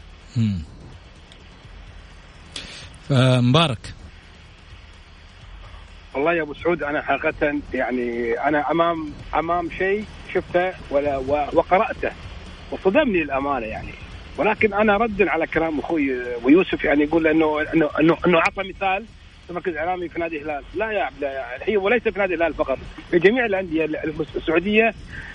مبارك. 3.42 3.94
والله 6.14 6.34
يا 6.34 6.42
أبو 6.42 6.54
سعود 6.54 6.84
أنا 6.84 7.02
حقيقة 7.02 7.60
يعني 7.74 8.34
أنا 8.34 8.72
أمام 8.72 9.12
أمام 9.36 9.70
شيء 9.78 10.06
شفته 10.34 10.74
ولا 10.90 11.18
وقرأته 11.54 12.12
وصدمني 12.72 13.22
الأمانة 13.22 13.66
يعني. 13.66 13.94
ولكن 14.38 14.74
أنا 14.74 14.98
ردا 14.98 15.32
على 15.32 15.48
كلام 15.48 15.80
أخوي 15.80 16.12
ويوسف 16.44 16.84
يعني 16.84 17.04
يقول 17.04 17.28
إنه 17.28 17.62
إنه 17.74 17.90
إنه, 18.00 18.18
إنه 18.28 18.40
عطى 18.40 18.64
مثال. 18.64 19.06
مركز 19.54 19.76
اعلامي 19.76 20.10
في 20.10 20.20
نادي 20.20 20.38
الهلال، 20.38 20.64
لا 20.76 20.92
يا 20.92 21.04
عبد 21.04 21.24
هي 21.62 21.78
وليس 21.78 22.04
في 22.04 22.20
نادي 22.20 22.34
الهلال 22.34 22.54
فقط، 22.54 22.78
في 23.12 23.20
جميع 23.20 23.46
الأندية 23.46 23.90
السعودية 24.36 24.94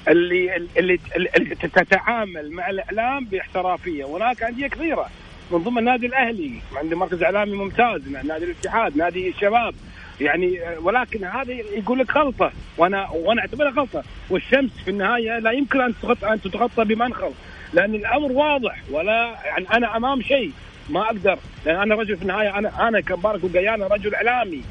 اللي 0.08 0.56
اللي, 0.78 0.98
اللي 1.16 1.54
تتعامل 1.54 2.50
مع 2.50 2.70
الإعلام 2.70 3.24
باحترافية، 3.24 4.04
وهناك 4.04 4.42
أندية 4.42 4.66
كثيره 4.66 5.06
من 5.50 5.58
ضمن 5.58 5.78
النادي 5.78 6.06
الأهلي. 6.06 6.52
عنده 6.76 6.96
مركز 6.96 7.22
إعلامي 7.22 7.52
ممتاز، 7.52 8.08
نادي 8.08 8.44
الاتحاد، 8.44 8.96
نادي 8.96 9.28
الشباب، 9.28 9.74
يعني 10.20 10.60
ولكن 10.82 11.24
هذا 11.24 11.52
يقول 11.52 11.98
لك 11.98 12.16
غلطه 12.16 12.52
وأنا 12.78 13.08
وأنا 13.10 13.40
أعتبرها 13.40 13.70
غلطه 13.70 14.02
والشمس 14.30 14.70
في 14.84 14.90
النهاية 14.90 15.38
لا 15.38 15.50
يمكن 15.50 15.80
أن 15.80 15.94
تغطى 16.02 16.32
أن 16.32 16.40
تتغطى 16.40 16.84
بمنخل 16.84 17.30
لأن 17.72 17.94
الأمر 17.94 18.32
واضح 18.32 18.78
ولا 18.90 19.36
يعني 19.44 19.66
أنا 19.72 19.96
أمام 19.96 20.22
شيء. 20.22 20.52
ما 20.90 21.02
أقدر 21.02 21.38
لأن 21.66 21.76
أنا 21.76 21.94
رجل 21.94 22.16
في 22.16 22.22
النهاية 22.22 22.58
أنا 22.58 22.88
أنا 22.88 23.00
كمبارك 23.00 23.44
وقيانا 23.44 23.86
رجل 23.86 24.14
إعلامي. 24.14 24.62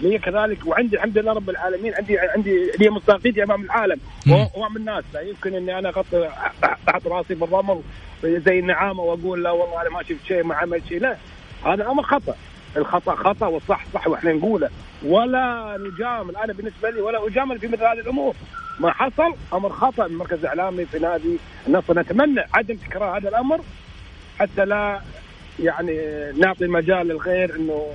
لي 0.00 0.18
كذلك 0.18 0.66
وعندي 0.66 0.96
الحمد 0.96 1.18
لله 1.18 1.32
رب 1.32 1.50
العالمين 1.50 1.94
عندي 1.94 2.18
عندي 2.18 2.70
لي 2.78 2.90
مصداقيتي 2.90 3.42
أمام 3.42 3.62
العالم. 3.62 4.00
وامام 4.28 4.76
الناس. 4.76 5.04
لا 5.14 5.20
يمكن 5.20 5.54
إني 5.54 5.78
أنا 5.78 5.90
أحط 5.90 6.06
أحط 6.88 7.06
رأسي 7.06 7.34
في 7.34 7.44
الرمل 7.44 7.80
زي 8.22 8.58
النعامة 8.58 9.02
وأقول 9.02 9.44
لا 9.44 9.50
والله 9.50 9.82
أنا 9.82 9.90
ما 9.90 10.02
شفت 10.02 10.26
شيء 10.28 10.42
ما 10.42 10.54
عملت 10.54 10.86
شيء. 10.88 11.00
لا 11.00 11.16
هذا 11.64 11.86
أمر 11.86 12.02
خطأ. 12.02 12.36
الخطأ 12.76 13.14
خطأ 13.14 13.46
والصح 13.46 13.84
صح 13.94 14.08
وإحنا 14.08 14.32
نقوله. 14.32 14.70
ولا 15.04 15.76
نجامل. 15.80 16.36
أنا 16.36 16.52
بالنسبة 16.52 16.90
لي 16.90 17.00
ولا 17.00 17.26
أجامل 17.26 17.58
في 17.58 17.66
مثل 17.66 17.84
هذه 17.84 18.00
الأمور. 18.00 18.34
ما 18.80 18.92
حصل 18.92 19.34
أمر 19.52 19.70
خطأ 19.70 20.08
من 20.08 20.16
مركز 20.16 20.44
إعلامي 20.44 20.86
في 20.86 20.98
نادي 20.98 21.38
النصر. 21.66 21.98
نتمنى 21.98 22.44
عدم 22.54 22.74
تكرار 22.74 23.18
هذا 23.18 23.28
الأمر 23.28 23.60
حتى 24.38 24.64
لا 24.64 25.00
يعني 25.58 25.98
نعطي 26.38 26.66
مجال 26.66 27.08
للغير 27.08 27.56
إنه 27.56 27.94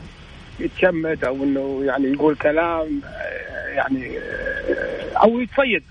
يتشمت 0.60 1.24
أو 1.24 1.44
إنه 1.44 1.82
يعني 1.86 2.14
يقول 2.14 2.36
كلام 2.36 3.02
يعني 3.76 4.18
أو 5.24 5.40
يتصيد 5.40 5.84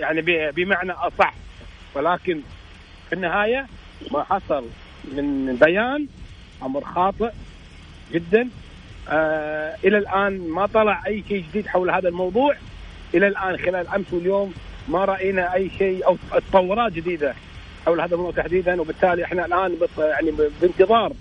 يعني 0.00 0.50
بمعنى 0.50 0.92
أصح. 0.92 1.34
ولكن 1.94 2.40
في 3.08 3.14
النهاية 3.14 3.66
ما 4.10 4.22
حصل 4.22 4.64
من 5.04 5.56
بيان 5.56 6.06
أمر 6.62 6.84
خاطئ 6.84 7.30
جدا. 8.12 8.48
آه 9.08 9.76
إلى 9.84 9.98
الآن 9.98 10.48
ما 10.48 10.66
طلع 10.66 11.02
أي 11.06 11.24
شيء 11.28 11.44
جديد 11.50 11.66
حول 11.66 11.90
هذا 11.90 12.08
الموضوع. 12.08 12.54
إلى 13.14 13.26
الآن 13.26 13.56
خلال 13.56 13.88
أمس 13.88 14.12
واليوم 14.12 14.54
ما 14.88 15.04
رأينا 15.04 15.54
أي 15.54 15.70
شيء 15.78 16.06
أو 16.06 16.16
تطورات 16.32 16.92
جديدة 16.92 17.34
حول 17.86 18.00
هذا 18.00 18.14
الموضوع 18.14 18.42
تحديدا 18.42 18.80
وبالتالي 18.80 19.24
إحنا 19.24 19.46
الآن 19.46 19.76
يعني 19.98 20.32
بانتظار 20.62 21.12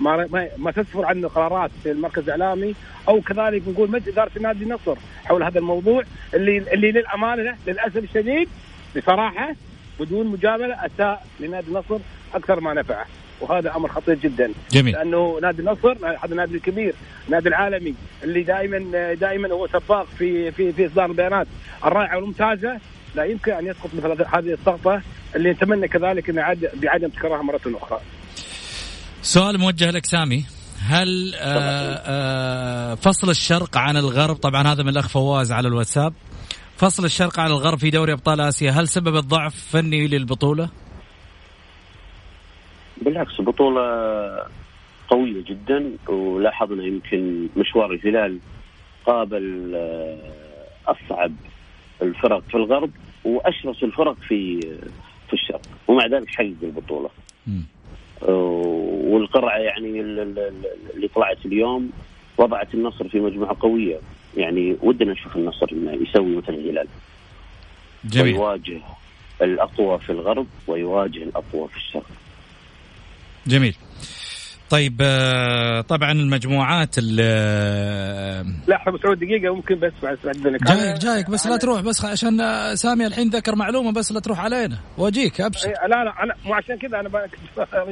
ما 0.00 0.26
ما, 0.32 0.48
ما 0.56 0.70
تسفر 0.70 1.04
عنه 1.04 1.28
قرارات 1.28 1.70
في 1.82 1.90
المركز 1.90 2.22
الإعلامي 2.22 2.74
أو 3.08 3.20
كذلك 3.20 3.62
نقول 3.68 3.90
مجلس 3.90 4.08
إدارة 4.08 4.30
نادي 4.40 4.64
النصر 4.64 4.96
حول 5.24 5.42
هذا 5.42 5.58
الموضوع 5.58 6.02
اللي 6.34 6.58
اللي 6.58 6.92
للأمانة 6.92 7.56
للأسف 7.66 7.96
الشديد 7.96 8.48
بصراحة 8.96 9.54
بدون 10.00 10.26
مجاملة 10.26 10.86
أساء 10.86 11.26
لنادي 11.40 11.68
النصر 11.68 11.98
أكثر 12.34 12.60
ما 12.60 12.74
نفعه. 12.74 13.06
وهذا 13.40 13.76
أمر 13.76 13.88
خطير 13.88 14.14
جدا. 14.14 14.52
جميل. 14.70 14.94
لأنه 14.94 15.38
نادي 15.42 15.62
النصر 15.62 15.92
هذا 16.06 16.30
النادي 16.30 16.54
الكبير 16.54 16.94
النادي 17.26 17.48
العالمي 17.48 17.94
اللي 18.24 18.42
دائما 18.42 19.14
دائما 19.14 19.48
هو 19.48 19.66
سباق 19.66 20.06
في 20.18 20.50
في 20.50 20.72
في 20.72 20.86
إصدار 20.86 21.10
البيانات 21.10 21.46
الرائعة 21.84 22.16
والممتازة. 22.16 22.78
لا 23.14 23.24
يمكن 23.24 23.52
أن 23.52 23.66
يسقط 23.66 23.90
مثل 23.94 24.10
هذه 24.10 24.52
السقطة. 24.52 25.02
اللي 25.36 25.50
نتمنى 25.50 25.88
كذلك 25.88 26.30
ان 26.30 26.56
بعدم 26.74 27.08
تكرارها 27.08 27.42
مرة 27.42 27.60
أخرى. 27.66 28.00
سؤال 29.22 29.58
موجه 29.58 29.90
لك 29.90 30.06
سامي 30.06 30.44
هل 30.86 31.34
آآ 31.34 31.40
آه، 31.40 31.94
آآ 31.94 32.92
آه، 32.92 32.94
فصل 32.94 33.30
الشرق 33.30 33.76
عن 33.76 33.96
الغرب 33.96 34.36
طبعا 34.36 34.62
هذا 34.62 34.82
من 34.82 34.88
الأخ 34.88 35.08
فواز 35.08 35.52
على 35.52 35.68
الواتساب 35.68 36.12
فصل 36.76 37.04
الشرق 37.04 37.40
عن 37.40 37.50
الغرب 37.50 37.78
في 37.78 37.90
دوري 37.90 38.12
أبطال 38.12 38.40
آسيا 38.40 38.70
هل 38.70 38.88
سبب 38.88 39.16
الضعف 39.16 39.54
فني 39.54 40.06
للبطولة؟ 40.06 40.68
بالعكس 43.02 43.40
البطولة 43.40 43.82
قوية 45.08 45.44
جدا 45.44 45.92
ولاحظنا 46.08 46.84
يمكن 46.84 47.48
مشوار 47.56 47.92
الهلال 47.92 48.38
قابل 49.06 49.72
آه، 49.74 50.18
أصعب 50.86 51.32
الفرق 52.02 52.42
في 52.48 52.54
الغرب 52.54 52.90
وأشرس 53.24 53.82
الفرق 53.82 54.16
في 54.28 54.60
ومع 55.92 56.06
ذلك 56.06 56.28
حقق 56.28 56.54
البطولة. 56.62 57.10
والقرعة 59.12 59.58
يعني 59.58 60.00
اللي 60.00 61.08
طلعت 61.14 61.46
اليوم 61.46 61.90
وضعت 62.38 62.74
النصر 62.74 63.08
في 63.08 63.20
مجموعة 63.20 63.56
قوية. 63.60 64.00
يعني 64.36 64.76
ودنا 64.82 65.12
نشوف 65.12 65.36
النصر 65.36 65.68
يسوي 65.72 66.36
مثل 66.36 66.54
الهلال. 66.54 66.88
جميل. 68.04 68.34
ويواجه 68.34 68.80
الأقوى 69.42 69.98
في 69.98 70.10
الغرب 70.10 70.46
ويواجه 70.66 71.22
الأقوى 71.22 71.68
في 71.68 71.76
الشرق. 71.76 72.10
جميل. 73.46 73.74
طيب 74.72 74.98
آه، 75.02 75.80
طبعا 75.80 76.12
المجموعات 76.12 76.98
لا 76.98 78.88
ابو 78.88 78.98
سعود 78.98 79.18
دقيقة 79.18 79.54
ممكن 79.54 79.74
بس 79.78 79.92
بعد 80.02 80.18
جايك 80.44 80.98
جايك 80.98 81.30
بس 81.30 81.46
لا 81.46 81.56
تروح 81.56 81.80
بس 81.80 82.04
عشان 82.04 82.38
سامي 82.76 83.06
الحين 83.06 83.30
ذكر 83.30 83.56
معلومة 83.56 83.92
بس 83.92 84.12
لا 84.12 84.20
تروح 84.20 84.40
علينا. 84.40 84.78
وأجيك 84.98 85.40
أبشر. 85.40 85.68
لا 85.68 86.04
لا 86.04 86.22
أنا 86.22 86.34
مو 86.44 86.54
عشان 86.54 86.78
كذا 86.78 87.00
أنا 87.00 87.08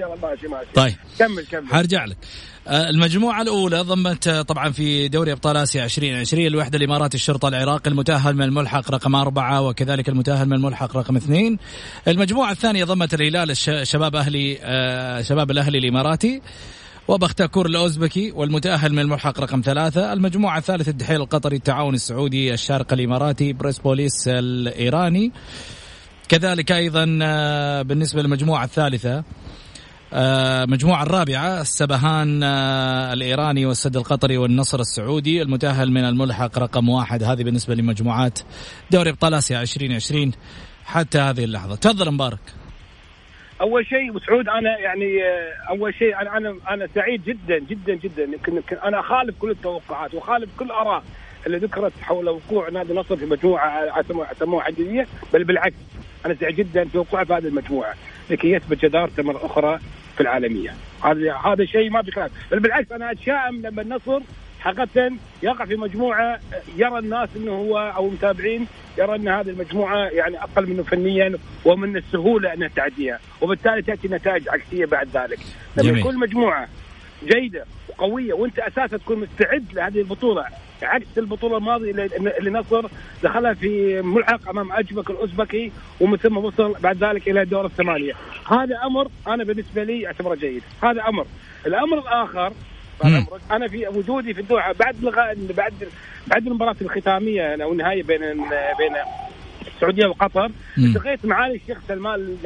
يلا 0.00 0.16
ماشي 0.22 0.48
ماشي. 0.48 0.66
طيب. 0.74 0.94
كمل 1.18 1.46
كمل. 1.50 1.68
حرجع 1.68 2.04
لك. 2.04 2.16
آه، 2.16 2.26
المجموعة 2.68 3.42
الأولى 3.42 3.80
ضمت 3.80 4.28
آه، 4.28 4.42
طبعا 4.42 4.70
في 4.70 5.08
دوري 5.08 5.32
أبطال 5.32 5.56
آسيا 5.56 5.84
2020 5.84 6.46
الوحدة 6.46 6.78
الإمارات 6.78 7.14
الشرطة 7.14 7.48
العراقي 7.48 7.90
المتأهل 7.90 8.36
من 8.36 8.42
الملحق 8.42 8.90
رقم 8.90 9.14
أربعة 9.14 9.60
وكذلك 9.60 10.08
المتأهل 10.08 10.46
من 10.46 10.52
الملحق 10.52 10.96
رقم 10.96 11.16
اثنين. 11.16 11.58
المجموعة 12.08 12.52
الثانية 12.52 12.84
ضمت 12.84 13.14
الهلال 13.14 13.56
شباب 13.86 14.16
أهلي 14.16 14.58
شباب 15.24 15.50
الأهلي 15.50 15.78
الإماراتي 15.78 16.42
وبختاكور 17.08 17.66
الأوزبكي 17.66 18.32
والمتأهل 18.32 18.92
من 18.92 18.98
الملحق 18.98 19.40
رقم 19.40 19.62
ثلاثة. 19.64 20.12
المجموعة 20.12 20.58
الثالثة 20.58 20.90
الدحيل 20.90 21.20
القطري 21.20 21.56
التعاون 21.56 21.94
السعودي 21.94 22.54
الشارقة 22.54 22.94
الإماراتي 22.94 23.52
بريس 23.52 23.78
بوليس 23.78 24.28
الإيراني. 24.28 25.32
كذلك 26.28 26.72
أيضا 26.72 27.18
آه، 27.22 27.82
بالنسبة 27.82 28.22
للمجموعة 28.22 28.64
الثالثة 28.64 29.18
آه، 29.18 29.24
المجموعة 30.12 31.02
الرابعة 31.02 31.60
السبهان 31.60 32.42
آه، 32.42 33.12
الإيراني 33.12 33.66
والسد 33.66 33.96
القطري 33.96 34.38
والنصر 34.38 34.80
السعودي. 34.80 35.42
المتأهل 35.42 35.90
من 35.90 36.04
الملحق 36.04 36.58
رقم 36.58 36.88
واحد. 36.88 37.22
هذه 37.22 37.42
بالنسبة 37.42 37.74
لمجموعات 37.74 38.38
دوري 38.90 39.10
أبطال 39.10 39.34
آسيا 39.34 39.62
2020 39.62 40.32
حتى 40.84 41.18
هذه 41.18 41.44
اللحظة. 41.44 41.76
تفضل 41.76 42.10
مبارك. 42.10 42.38
أول 43.60 43.86
شيء 43.86 44.18
سعود 44.26 44.48
أنا 44.48 44.78
يعني 44.78 45.22
آه، 45.24 45.70
أول 45.70 45.94
شيء 45.94 46.20
أنا 46.20 46.36
أنا 46.36 46.56
أنا 46.70 46.88
سعيد 46.94 47.24
جدا 47.24 47.58
جدا 47.58 47.94
جدا. 47.94 48.22
يمكن 48.22 48.76
أنا 48.84 49.00
أخالف 49.00 49.38
كل 49.38 49.50
التوقعات 49.50 50.14
وأخالف 50.14 50.50
كل 50.58 50.64
الاراء 50.64 51.02
اللي 51.46 51.58
ذكرت 51.58 51.92
حول 52.02 52.28
وقوع 52.28 52.68
نادي 52.68 52.92
النصر 52.92 53.16
في 53.16 53.26
مجموعة 53.26 54.02
سموها 54.38 54.64
عدديه 54.64 55.06
بل 55.32 55.44
بالعكس 55.44 55.76
أنا 56.26 56.34
سعيد 56.34 56.56
جدا 56.56 56.84
في 56.84 56.98
وقوعه 56.98 57.24
في 57.24 57.32
هذه 57.32 57.46
المجموعة. 57.46 57.94
لكي 58.30 58.50
يثبت 58.52 58.84
جدارته 58.84 59.22
مرة 59.22 59.46
أخرى. 59.46 59.78
في 60.14 60.20
العالمية. 60.20 60.74
هذا 61.04 61.34
هذا 61.34 61.64
شيء 61.64 61.90
ما 61.90 62.00
بكلام 62.00 62.30
بل 62.50 62.58
بالعكس 62.58 62.92
أنا 62.92 63.10
أتشائم 63.10 63.62
لما 63.62 63.82
النصر 63.82 64.20
حقيقة 64.60 65.12
يقع 65.42 65.64
في 65.64 65.76
مجموعة 65.76 66.40
يرى 66.76 66.98
الناس 66.98 67.28
إنه 67.36 67.52
هو 67.52 67.78
أو 67.96 68.06
المتابعين 68.08 68.66
يرى 68.98 69.16
إن 69.16 69.28
هذه 69.28 69.50
المجموعة 69.50 69.96
يعني 69.96 70.42
أقل 70.42 70.66
منه 70.66 70.82
فنيا 70.82 71.38
ومن 71.64 71.96
السهولة 71.96 72.54
انها 72.54 72.68
تعديها 72.68 73.18
وبالتالي 73.40 73.82
تأتي 73.82 74.08
نتائج 74.08 74.48
عكسية 74.48 74.86
بعد 74.86 75.08
ذلك. 75.14 75.38
لما 75.76 75.98
يكون 75.98 76.16
مجموعة 76.18 76.68
جيدة 77.24 77.64
وقوية 77.88 78.32
وأنت 78.32 78.58
أساسا 78.58 78.96
تكون 78.96 79.18
مستعد 79.20 79.64
لهذه 79.72 79.98
البطولة 79.98 80.44
عكس 80.82 81.18
البطولة 81.18 81.56
الماضية 81.56 81.90
اللي 82.38 82.50
نصر 82.50 82.86
دخلها 83.22 83.54
في 83.54 84.02
ملحق 84.02 84.48
أمام 84.48 84.72
أجبك 84.72 85.10
الأوزبكي 85.10 85.72
ومن 86.00 86.16
ثم 86.16 86.36
وصل 86.36 86.74
بعد 86.80 87.04
ذلك 87.04 87.28
إلى 87.28 87.44
دور 87.44 87.66
الثمانية. 87.66 88.12
هذا 88.50 88.78
أمر 88.84 89.08
أنا 89.28 89.44
بالنسبة 89.44 89.84
لي 89.84 90.06
اعتبره 90.06 90.34
جيد. 90.34 90.62
هذا 90.82 91.08
أمر. 91.08 91.26
الأمر 91.66 91.98
الآخر 91.98 92.52
أنا 93.50 93.68
في 93.68 93.88
وجودي 93.88 94.34
في 94.34 94.40
الدوحه 94.40 94.72
بعد 94.72 94.96
لغاء 95.02 95.36
بعد 95.56 95.72
بعد 96.26 96.46
المباراة 96.46 96.76
الختامية 96.80 97.62
أو 97.62 97.72
النهائية 97.72 98.02
بين 98.02 98.20
بين 98.78 98.96
السعودية 99.74 100.06
وقطر 100.06 100.50
التقيت 100.78 101.24
معالي 101.24 101.54
الشيخ 101.54 101.78
سلمان 101.88 102.36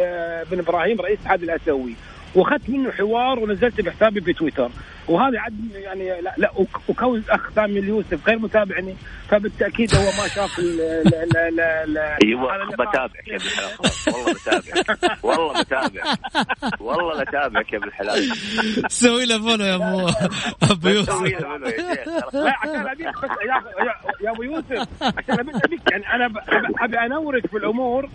بن 0.50 0.58
إبراهيم 0.58 1.00
رئيس 1.00 1.18
الاتحاد 1.18 1.42
الأسيوي. 1.42 1.94
وأخذت 2.34 2.70
منه 2.70 2.90
حوار 2.92 3.38
ونزلته 3.38 3.82
بحسابي 3.82 4.20
في 4.20 4.32
تويتر 4.32 4.70
وهذا 5.08 5.38
عد 5.40 5.70
يعني 5.74 6.20
لا, 6.20 6.34
لا 6.36 6.50
وكون 6.88 7.18
الاخ 7.18 7.50
سامي 7.54 7.78
اليوسف 7.78 8.28
غير 8.28 8.38
متابعني 8.38 8.94
فبالتأكيد 9.28 9.94
هو 9.94 10.02
ما 10.04 10.28
شاف 10.28 10.58
ال 10.58 10.80
ال 10.80 11.60
ال 11.60 11.98
أيوه 11.98 12.66
بتابعك 12.74 13.28
يا 13.28 13.36
ابن 13.36 13.46
الحلال. 13.46 13.70
والله 14.14 14.32
بتابعك 14.32 15.24
والله 15.24 15.62
بتابعك 15.62 16.18
والله 16.80 17.24
بتابعك 17.24 17.72
يا 17.72 17.78
ابن 17.78 17.88
الحلال. 17.88 18.32
سوي 18.92 19.26
له 19.26 19.38
follow 19.38 19.64
يا 19.64 19.74
ابو 19.74 20.08
أبو 20.62 20.88
يوسف. 20.88 21.22
لا 22.32 22.54
عشان 22.62 22.86
أبيك 22.86 23.08
بس 23.08 23.30
يا 24.24 24.30
أبو 24.30 24.42
يوسف 24.42 24.88
عشان 25.02 25.40
ابيك 25.64 25.80
يعني 25.90 26.14
أنا 26.14 26.30
أبي 26.80 26.98
أنورك 26.98 27.46
في 27.46 27.56
الأمور. 27.56 28.08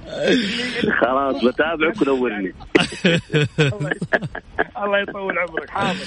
خلاص 1.01 1.43
بتابعك 1.43 2.01
ونورني. 2.01 2.53
الله 4.84 5.00
يطول 5.00 5.38
عمرك. 5.40 5.70
حاضر 5.70 6.06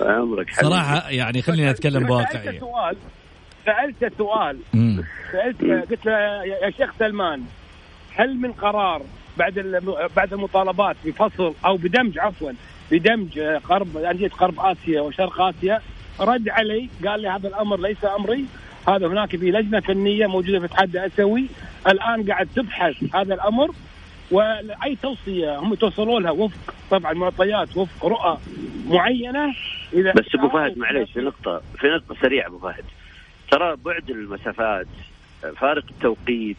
عمرك 0.00 0.50
صراحة 0.50 1.10
يعني 1.10 1.42
خليني 1.42 1.70
أتكلم 1.70 2.06
بواقعيه 2.06 2.60
سؤال. 2.60 2.96
سألت 3.66 4.12
سؤال. 4.18 4.58
سألت 5.32 5.90
قلت 5.90 6.06
له 6.06 6.44
يا 6.44 6.70
شيخ 6.70 6.90
سلمان 6.98 7.42
هل 8.16 8.36
من 8.36 8.52
قرار 8.52 9.02
بعد 9.36 9.82
بعد 10.16 10.32
المطالبات 10.32 10.96
بفصل 11.04 11.54
أو 11.66 11.76
بدمج 11.76 12.18
عفوا 12.18 12.52
بدمج 12.90 13.38
غرب 13.38 13.96
انديه 13.96 14.30
غرب 14.40 14.60
آسيا 14.60 15.00
وشرق 15.00 15.40
آسيا 15.40 15.80
رد 16.20 16.48
علي 16.48 16.88
قال 17.06 17.20
لي 17.20 17.28
هذا 17.28 17.48
الأمر 17.48 17.80
ليس 17.80 18.04
أمري 18.18 18.44
هذا 18.88 19.06
هناك 19.06 19.36
في 19.36 19.50
لجنة 19.50 19.80
فنية 19.80 20.26
موجودة 20.26 20.58
في 20.58 20.64
الاتحاد 20.64 20.96
الاسيوي 20.96 21.46
الآن 21.86 22.22
قاعد 22.30 22.48
تبحث 22.56 22.94
هذا 23.14 23.34
الأمر 23.34 23.70
وأي 24.30 24.96
توصية 25.02 25.58
هم 25.58 25.74
توصلوا 25.74 26.20
لها 26.20 26.30
وفق 26.30 26.74
طبعا 26.90 27.12
معطيات 27.12 27.76
وفق 27.76 28.06
رؤى 28.06 28.38
معينة. 28.86 29.54
إذا 29.92 30.12
بس 30.12 30.34
أبو 30.34 30.48
فهد 30.48 30.78
معليش 30.78 31.12
في 31.12 31.20
نقطة 31.20 31.62
في 31.78 31.86
نقطة 31.86 32.14
سريعة 32.22 32.46
أبو 32.46 32.58
فهد. 32.58 32.84
ترى 33.50 33.76
بعد 33.84 34.10
المسافات 34.10 34.86
فارق 35.56 35.84
التوقيت 35.90 36.56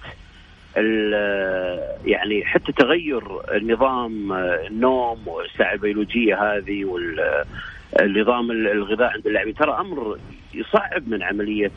يعني 2.06 2.46
حتى 2.46 2.72
تغير 2.72 3.24
نظام 3.62 4.34
النوم 4.34 5.28
والساعة 5.28 5.74
البيولوجية 5.74 6.36
هذه 6.36 6.86
والنظام 6.86 8.52
الغذاء 8.52 9.10
عند 9.10 9.28
اللاعبين. 9.28 9.56
ترى 9.56 9.72
أمر 9.80 10.18
يصعب 10.54 11.08
من 11.08 11.24
عملية 11.24 11.72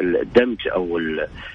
الدمج 0.00 0.68
أو 0.68 0.98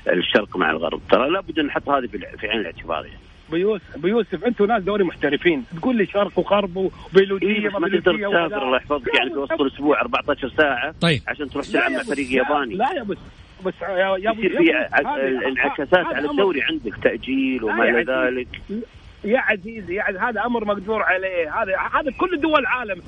الشرق 0.07 0.57
مع 0.57 0.71
الغرب. 0.71 1.01
ترى 1.11 1.29
لابد 1.29 1.59
ان 1.59 1.65
نحط 1.65 1.89
هذه 1.89 2.07
في 2.37 2.47
عين 2.47 2.59
الاعتبار 2.59 3.05
يعني. 3.05 3.26
بيوسف 3.51 3.97
بيوسف 3.97 4.45
أنتم 4.45 4.65
ناس 4.65 4.83
دوري 4.83 5.03
محترفين. 5.03 5.65
تقول 5.77 5.95
لي 5.95 6.05
شرق 6.05 6.39
وغرب 6.39 6.91
وبيولوجيه 7.13 7.47
إيه 7.47 7.69
ما 7.79 7.87
تقدر 7.87 8.17
تسافر 8.17 8.63
الله 8.63 8.77
يحفظك 8.77 9.15
يعني 9.15 9.29
في 9.29 9.37
وسط 9.37 9.61
الأسبوع 9.61 10.01
14 10.01 10.49
ساعة 10.57 10.93
طيب. 11.01 11.21
عشان 11.27 11.49
تروح 11.49 11.65
تلعب 11.65 11.91
مع 11.91 12.03
فريق 12.03 12.31
ياباني. 12.31 12.75
لا 12.75 12.91
يا 12.91 13.03
بس 13.03 13.17
بس 13.65 13.73
يا 13.81 14.17
يا 14.17 14.31
يصير 14.31 14.57
في 14.57 14.77
انعكاسات 15.47 16.05
على 16.05 16.31
الدوري 16.31 16.61
عندك 16.63 16.95
تأجيل 17.03 17.63
وما 17.63 17.83
إلى 17.89 18.03
ذلك. 18.13 18.47
يا 19.23 19.39
عزيزي 19.39 19.95
يا 19.95 20.03
عزيزي 20.03 20.19
هذا 20.19 20.45
أمر 20.45 20.65
مقدور 20.65 21.03
عليه. 21.03 21.63
هذا 21.63 21.77
هذا 21.93 22.11
كل 22.11 22.39
دول 22.41 22.59
العالم. 22.59 23.01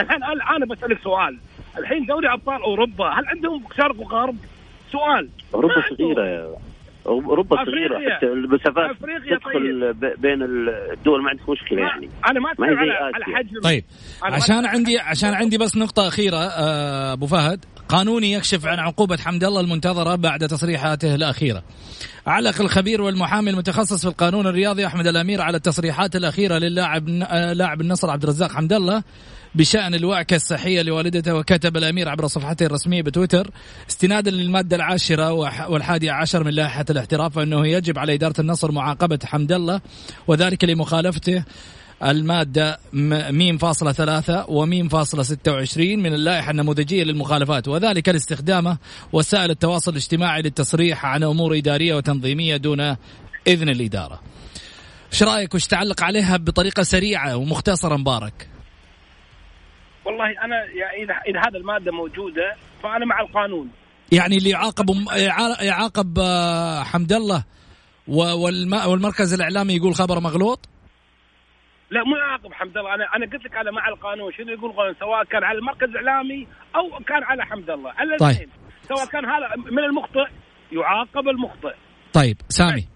الحين 0.00 0.22
أنا 0.56 0.66
بسألك 0.66 0.98
سؤال. 1.02 1.38
الحين 1.78 2.06
دوري 2.06 2.32
أبطال 2.32 2.62
أوروبا 2.62 3.08
هل 3.08 3.26
عندهم 3.26 3.64
شرق 3.76 4.00
وغرب؟ 4.00 4.36
سؤال. 4.92 5.28
أوروبا 5.54 5.82
صغيرة 5.98 6.24
يا 6.26 6.54
اوروبا 7.06 7.56
صغيرة 7.64 8.16
حتى 8.16 8.26
المسافات 8.26 8.96
تدخل 8.96 9.94
طيب. 10.00 10.20
بين 10.20 10.42
الدول 10.42 11.22
ما 11.22 11.30
عندك 11.30 11.48
مشكلة 11.48 11.80
يعني. 11.80 12.08
أنا 12.30 12.40
ما 12.40 12.52
اتكلم 12.52 12.78
على, 12.78 12.92
على 13.14 13.24
حجم 13.24 13.60
طيب 13.62 13.84
عشان 14.22 14.66
عندي 14.66 14.98
عشان 14.98 15.34
عندي 15.34 15.58
بس 15.58 15.76
نقطة 15.76 16.08
أخيرة 16.08 16.36
آه، 16.36 17.12
أبو 17.12 17.26
فهد. 17.26 17.64
قانوني 17.88 18.32
يكشف 18.32 18.66
عن 18.66 18.78
عقوبة 18.78 19.16
حمد 19.16 19.44
الله 19.44 19.60
المنتظرة 19.60 20.16
بعد 20.16 20.48
تصريحاته 20.48 21.14
الأخيرة. 21.14 21.62
علق 22.26 22.60
الخبير 22.60 23.02
والمحامي 23.02 23.50
المتخصص 23.50 24.02
في 24.02 24.08
القانون 24.08 24.46
الرياضي 24.46 24.86
أحمد 24.86 25.06
الأمير 25.06 25.42
على 25.42 25.56
التصريحات 25.56 26.16
الأخيرة 26.16 26.58
للاعب 26.58 27.08
آه، 27.08 27.52
لاعب 27.52 27.80
النصر 27.80 28.10
عبد 28.10 28.22
الرزاق 28.22 28.52
حمد 28.52 28.72
الله. 28.72 29.02
بشأن 29.54 29.94
الوعكة 29.94 30.36
الصحية 30.36 30.82
لوالدته 30.82 31.34
وكتب 31.34 31.76
الأمير 31.76 32.08
عبر 32.08 32.26
صفحته 32.26 32.66
الرسمية 32.66 33.02
بتويتر 33.02 33.50
استنادا 33.90 34.30
للمادة 34.30 34.76
العاشرة 34.76 35.32
والحادية 35.70 36.12
عشر 36.12 36.44
من 36.44 36.50
لائحة 36.50 36.84
الاحتراف 36.90 37.38
أنه 37.38 37.66
يجب 37.66 37.98
على 37.98 38.14
إدارة 38.14 38.40
النصر 38.40 38.72
معاقبة 38.72 39.18
حمد 39.24 39.52
الله 39.52 39.80
وذلك 40.26 40.64
لمخالفته 40.64 41.44
المادة 42.04 42.78
ميم 43.30 43.58
فاصلة 43.58 43.92
ثلاثة 43.92 44.44
وميم 44.48 44.88
فاصلة 44.88 45.22
ستة 45.22 45.52
وعشرين 45.52 46.02
من 46.02 46.14
اللائحة 46.14 46.50
النموذجية 46.50 47.04
للمخالفات 47.04 47.68
وذلك 47.68 48.08
لاستخدامه 48.08 48.78
وسائل 49.12 49.50
التواصل 49.50 49.90
الاجتماعي 49.90 50.42
للتصريح 50.42 51.06
عن 51.06 51.22
أمور 51.22 51.56
إدارية 51.58 51.94
وتنظيمية 51.94 52.56
دون 52.56 52.80
إذن 53.46 53.68
الإدارة 53.68 54.20
إيش 55.12 55.22
رأيك 55.22 55.54
وش 55.54 55.66
تعلق 55.66 56.02
عليها 56.02 56.36
بطريقة 56.36 56.82
سريعة 56.82 57.36
ومختصره 57.36 57.96
مبارك؟ 57.96 58.59
والله 60.04 60.44
أنا 60.44 60.64
يعني 60.64 61.02
إذا 61.02 61.14
إذا 61.14 61.40
هذا 61.48 61.58
المادة 61.58 61.92
موجودة 61.92 62.56
فأنا 62.82 63.06
مع 63.06 63.20
القانون. 63.20 63.70
يعني 64.12 64.36
اللي 64.36 64.50
يعاقب 64.50 64.86
يعاقب 65.62 66.18
آه، 66.18 66.82
حمد 66.82 67.12
الله 67.12 67.44
والمركز 68.86 69.34
الإعلامي 69.34 69.76
يقول 69.76 69.94
خبر 69.94 70.20
مغلوط؟ 70.20 70.68
لا 71.90 72.04
مو 72.04 72.16
يعاقب 72.16 72.52
حمد 72.52 72.76
الله. 72.78 72.94
أنا 72.94 73.04
أنا 73.16 73.26
قلت 73.26 73.44
لك 73.44 73.56
على 73.56 73.72
مع 73.72 73.88
القانون. 73.88 74.32
شنو 74.32 74.52
يقول 74.52 74.70
القانون؟ 74.70 74.94
سواء 75.00 75.24
كان 75.24 75.44
على 75.44 75.58
المركز 75.58 75.88
الإعلامي 75.88 76.46
أو 76.76 77.04
كان 77.04 77.24
على 77.24 77.46
حمد 77.46 77.70
الله. 77.70 77.90
على 77.90 78.16
طيب. 78.16 78.48
سواء 78.82 79.06
كان 79.06 79.24
هذا 79.24 79.70
من 79.70 79.84
المخطئ 79.84 80.26
يعاقب 80.72 81.28
المخطئ. 81.28 81.74
طيب 82.12 82.36
سامي. 82.48 82.88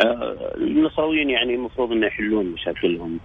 آه 0.00 0.54
النصراويين 0.56 1.30
يعني 1.30 1.54
المفروض 1.54 1.92
إنه 1.92 2.06
يحلون 2.06 2.46
مشاكلهم. 2.46 3.20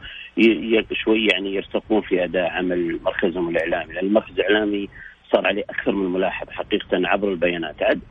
شوي 0.93 1.25
يعني 1.25 1.55
يرتقون 1.55 2.01
في 2.01 2.23
أداء 2.23 2.49
عمل 2.49 2.99
مركزهم 3.03 3.49
الإعلامي 3.49 3.93
لأن 3.93 4.05
المركز 4.05 4.31
الإعلامي 4.39 4.89
صار 5.31 5.47
عليه 5.47 5.63
أكثر 5.69 5.91
من 5.91 6.11
ملاحظه 6.13 6.51
حقيقة 6.51 6.87
عبر 6.93 7.29
البيانات. 7.29 7.83
عد 7.83 8.01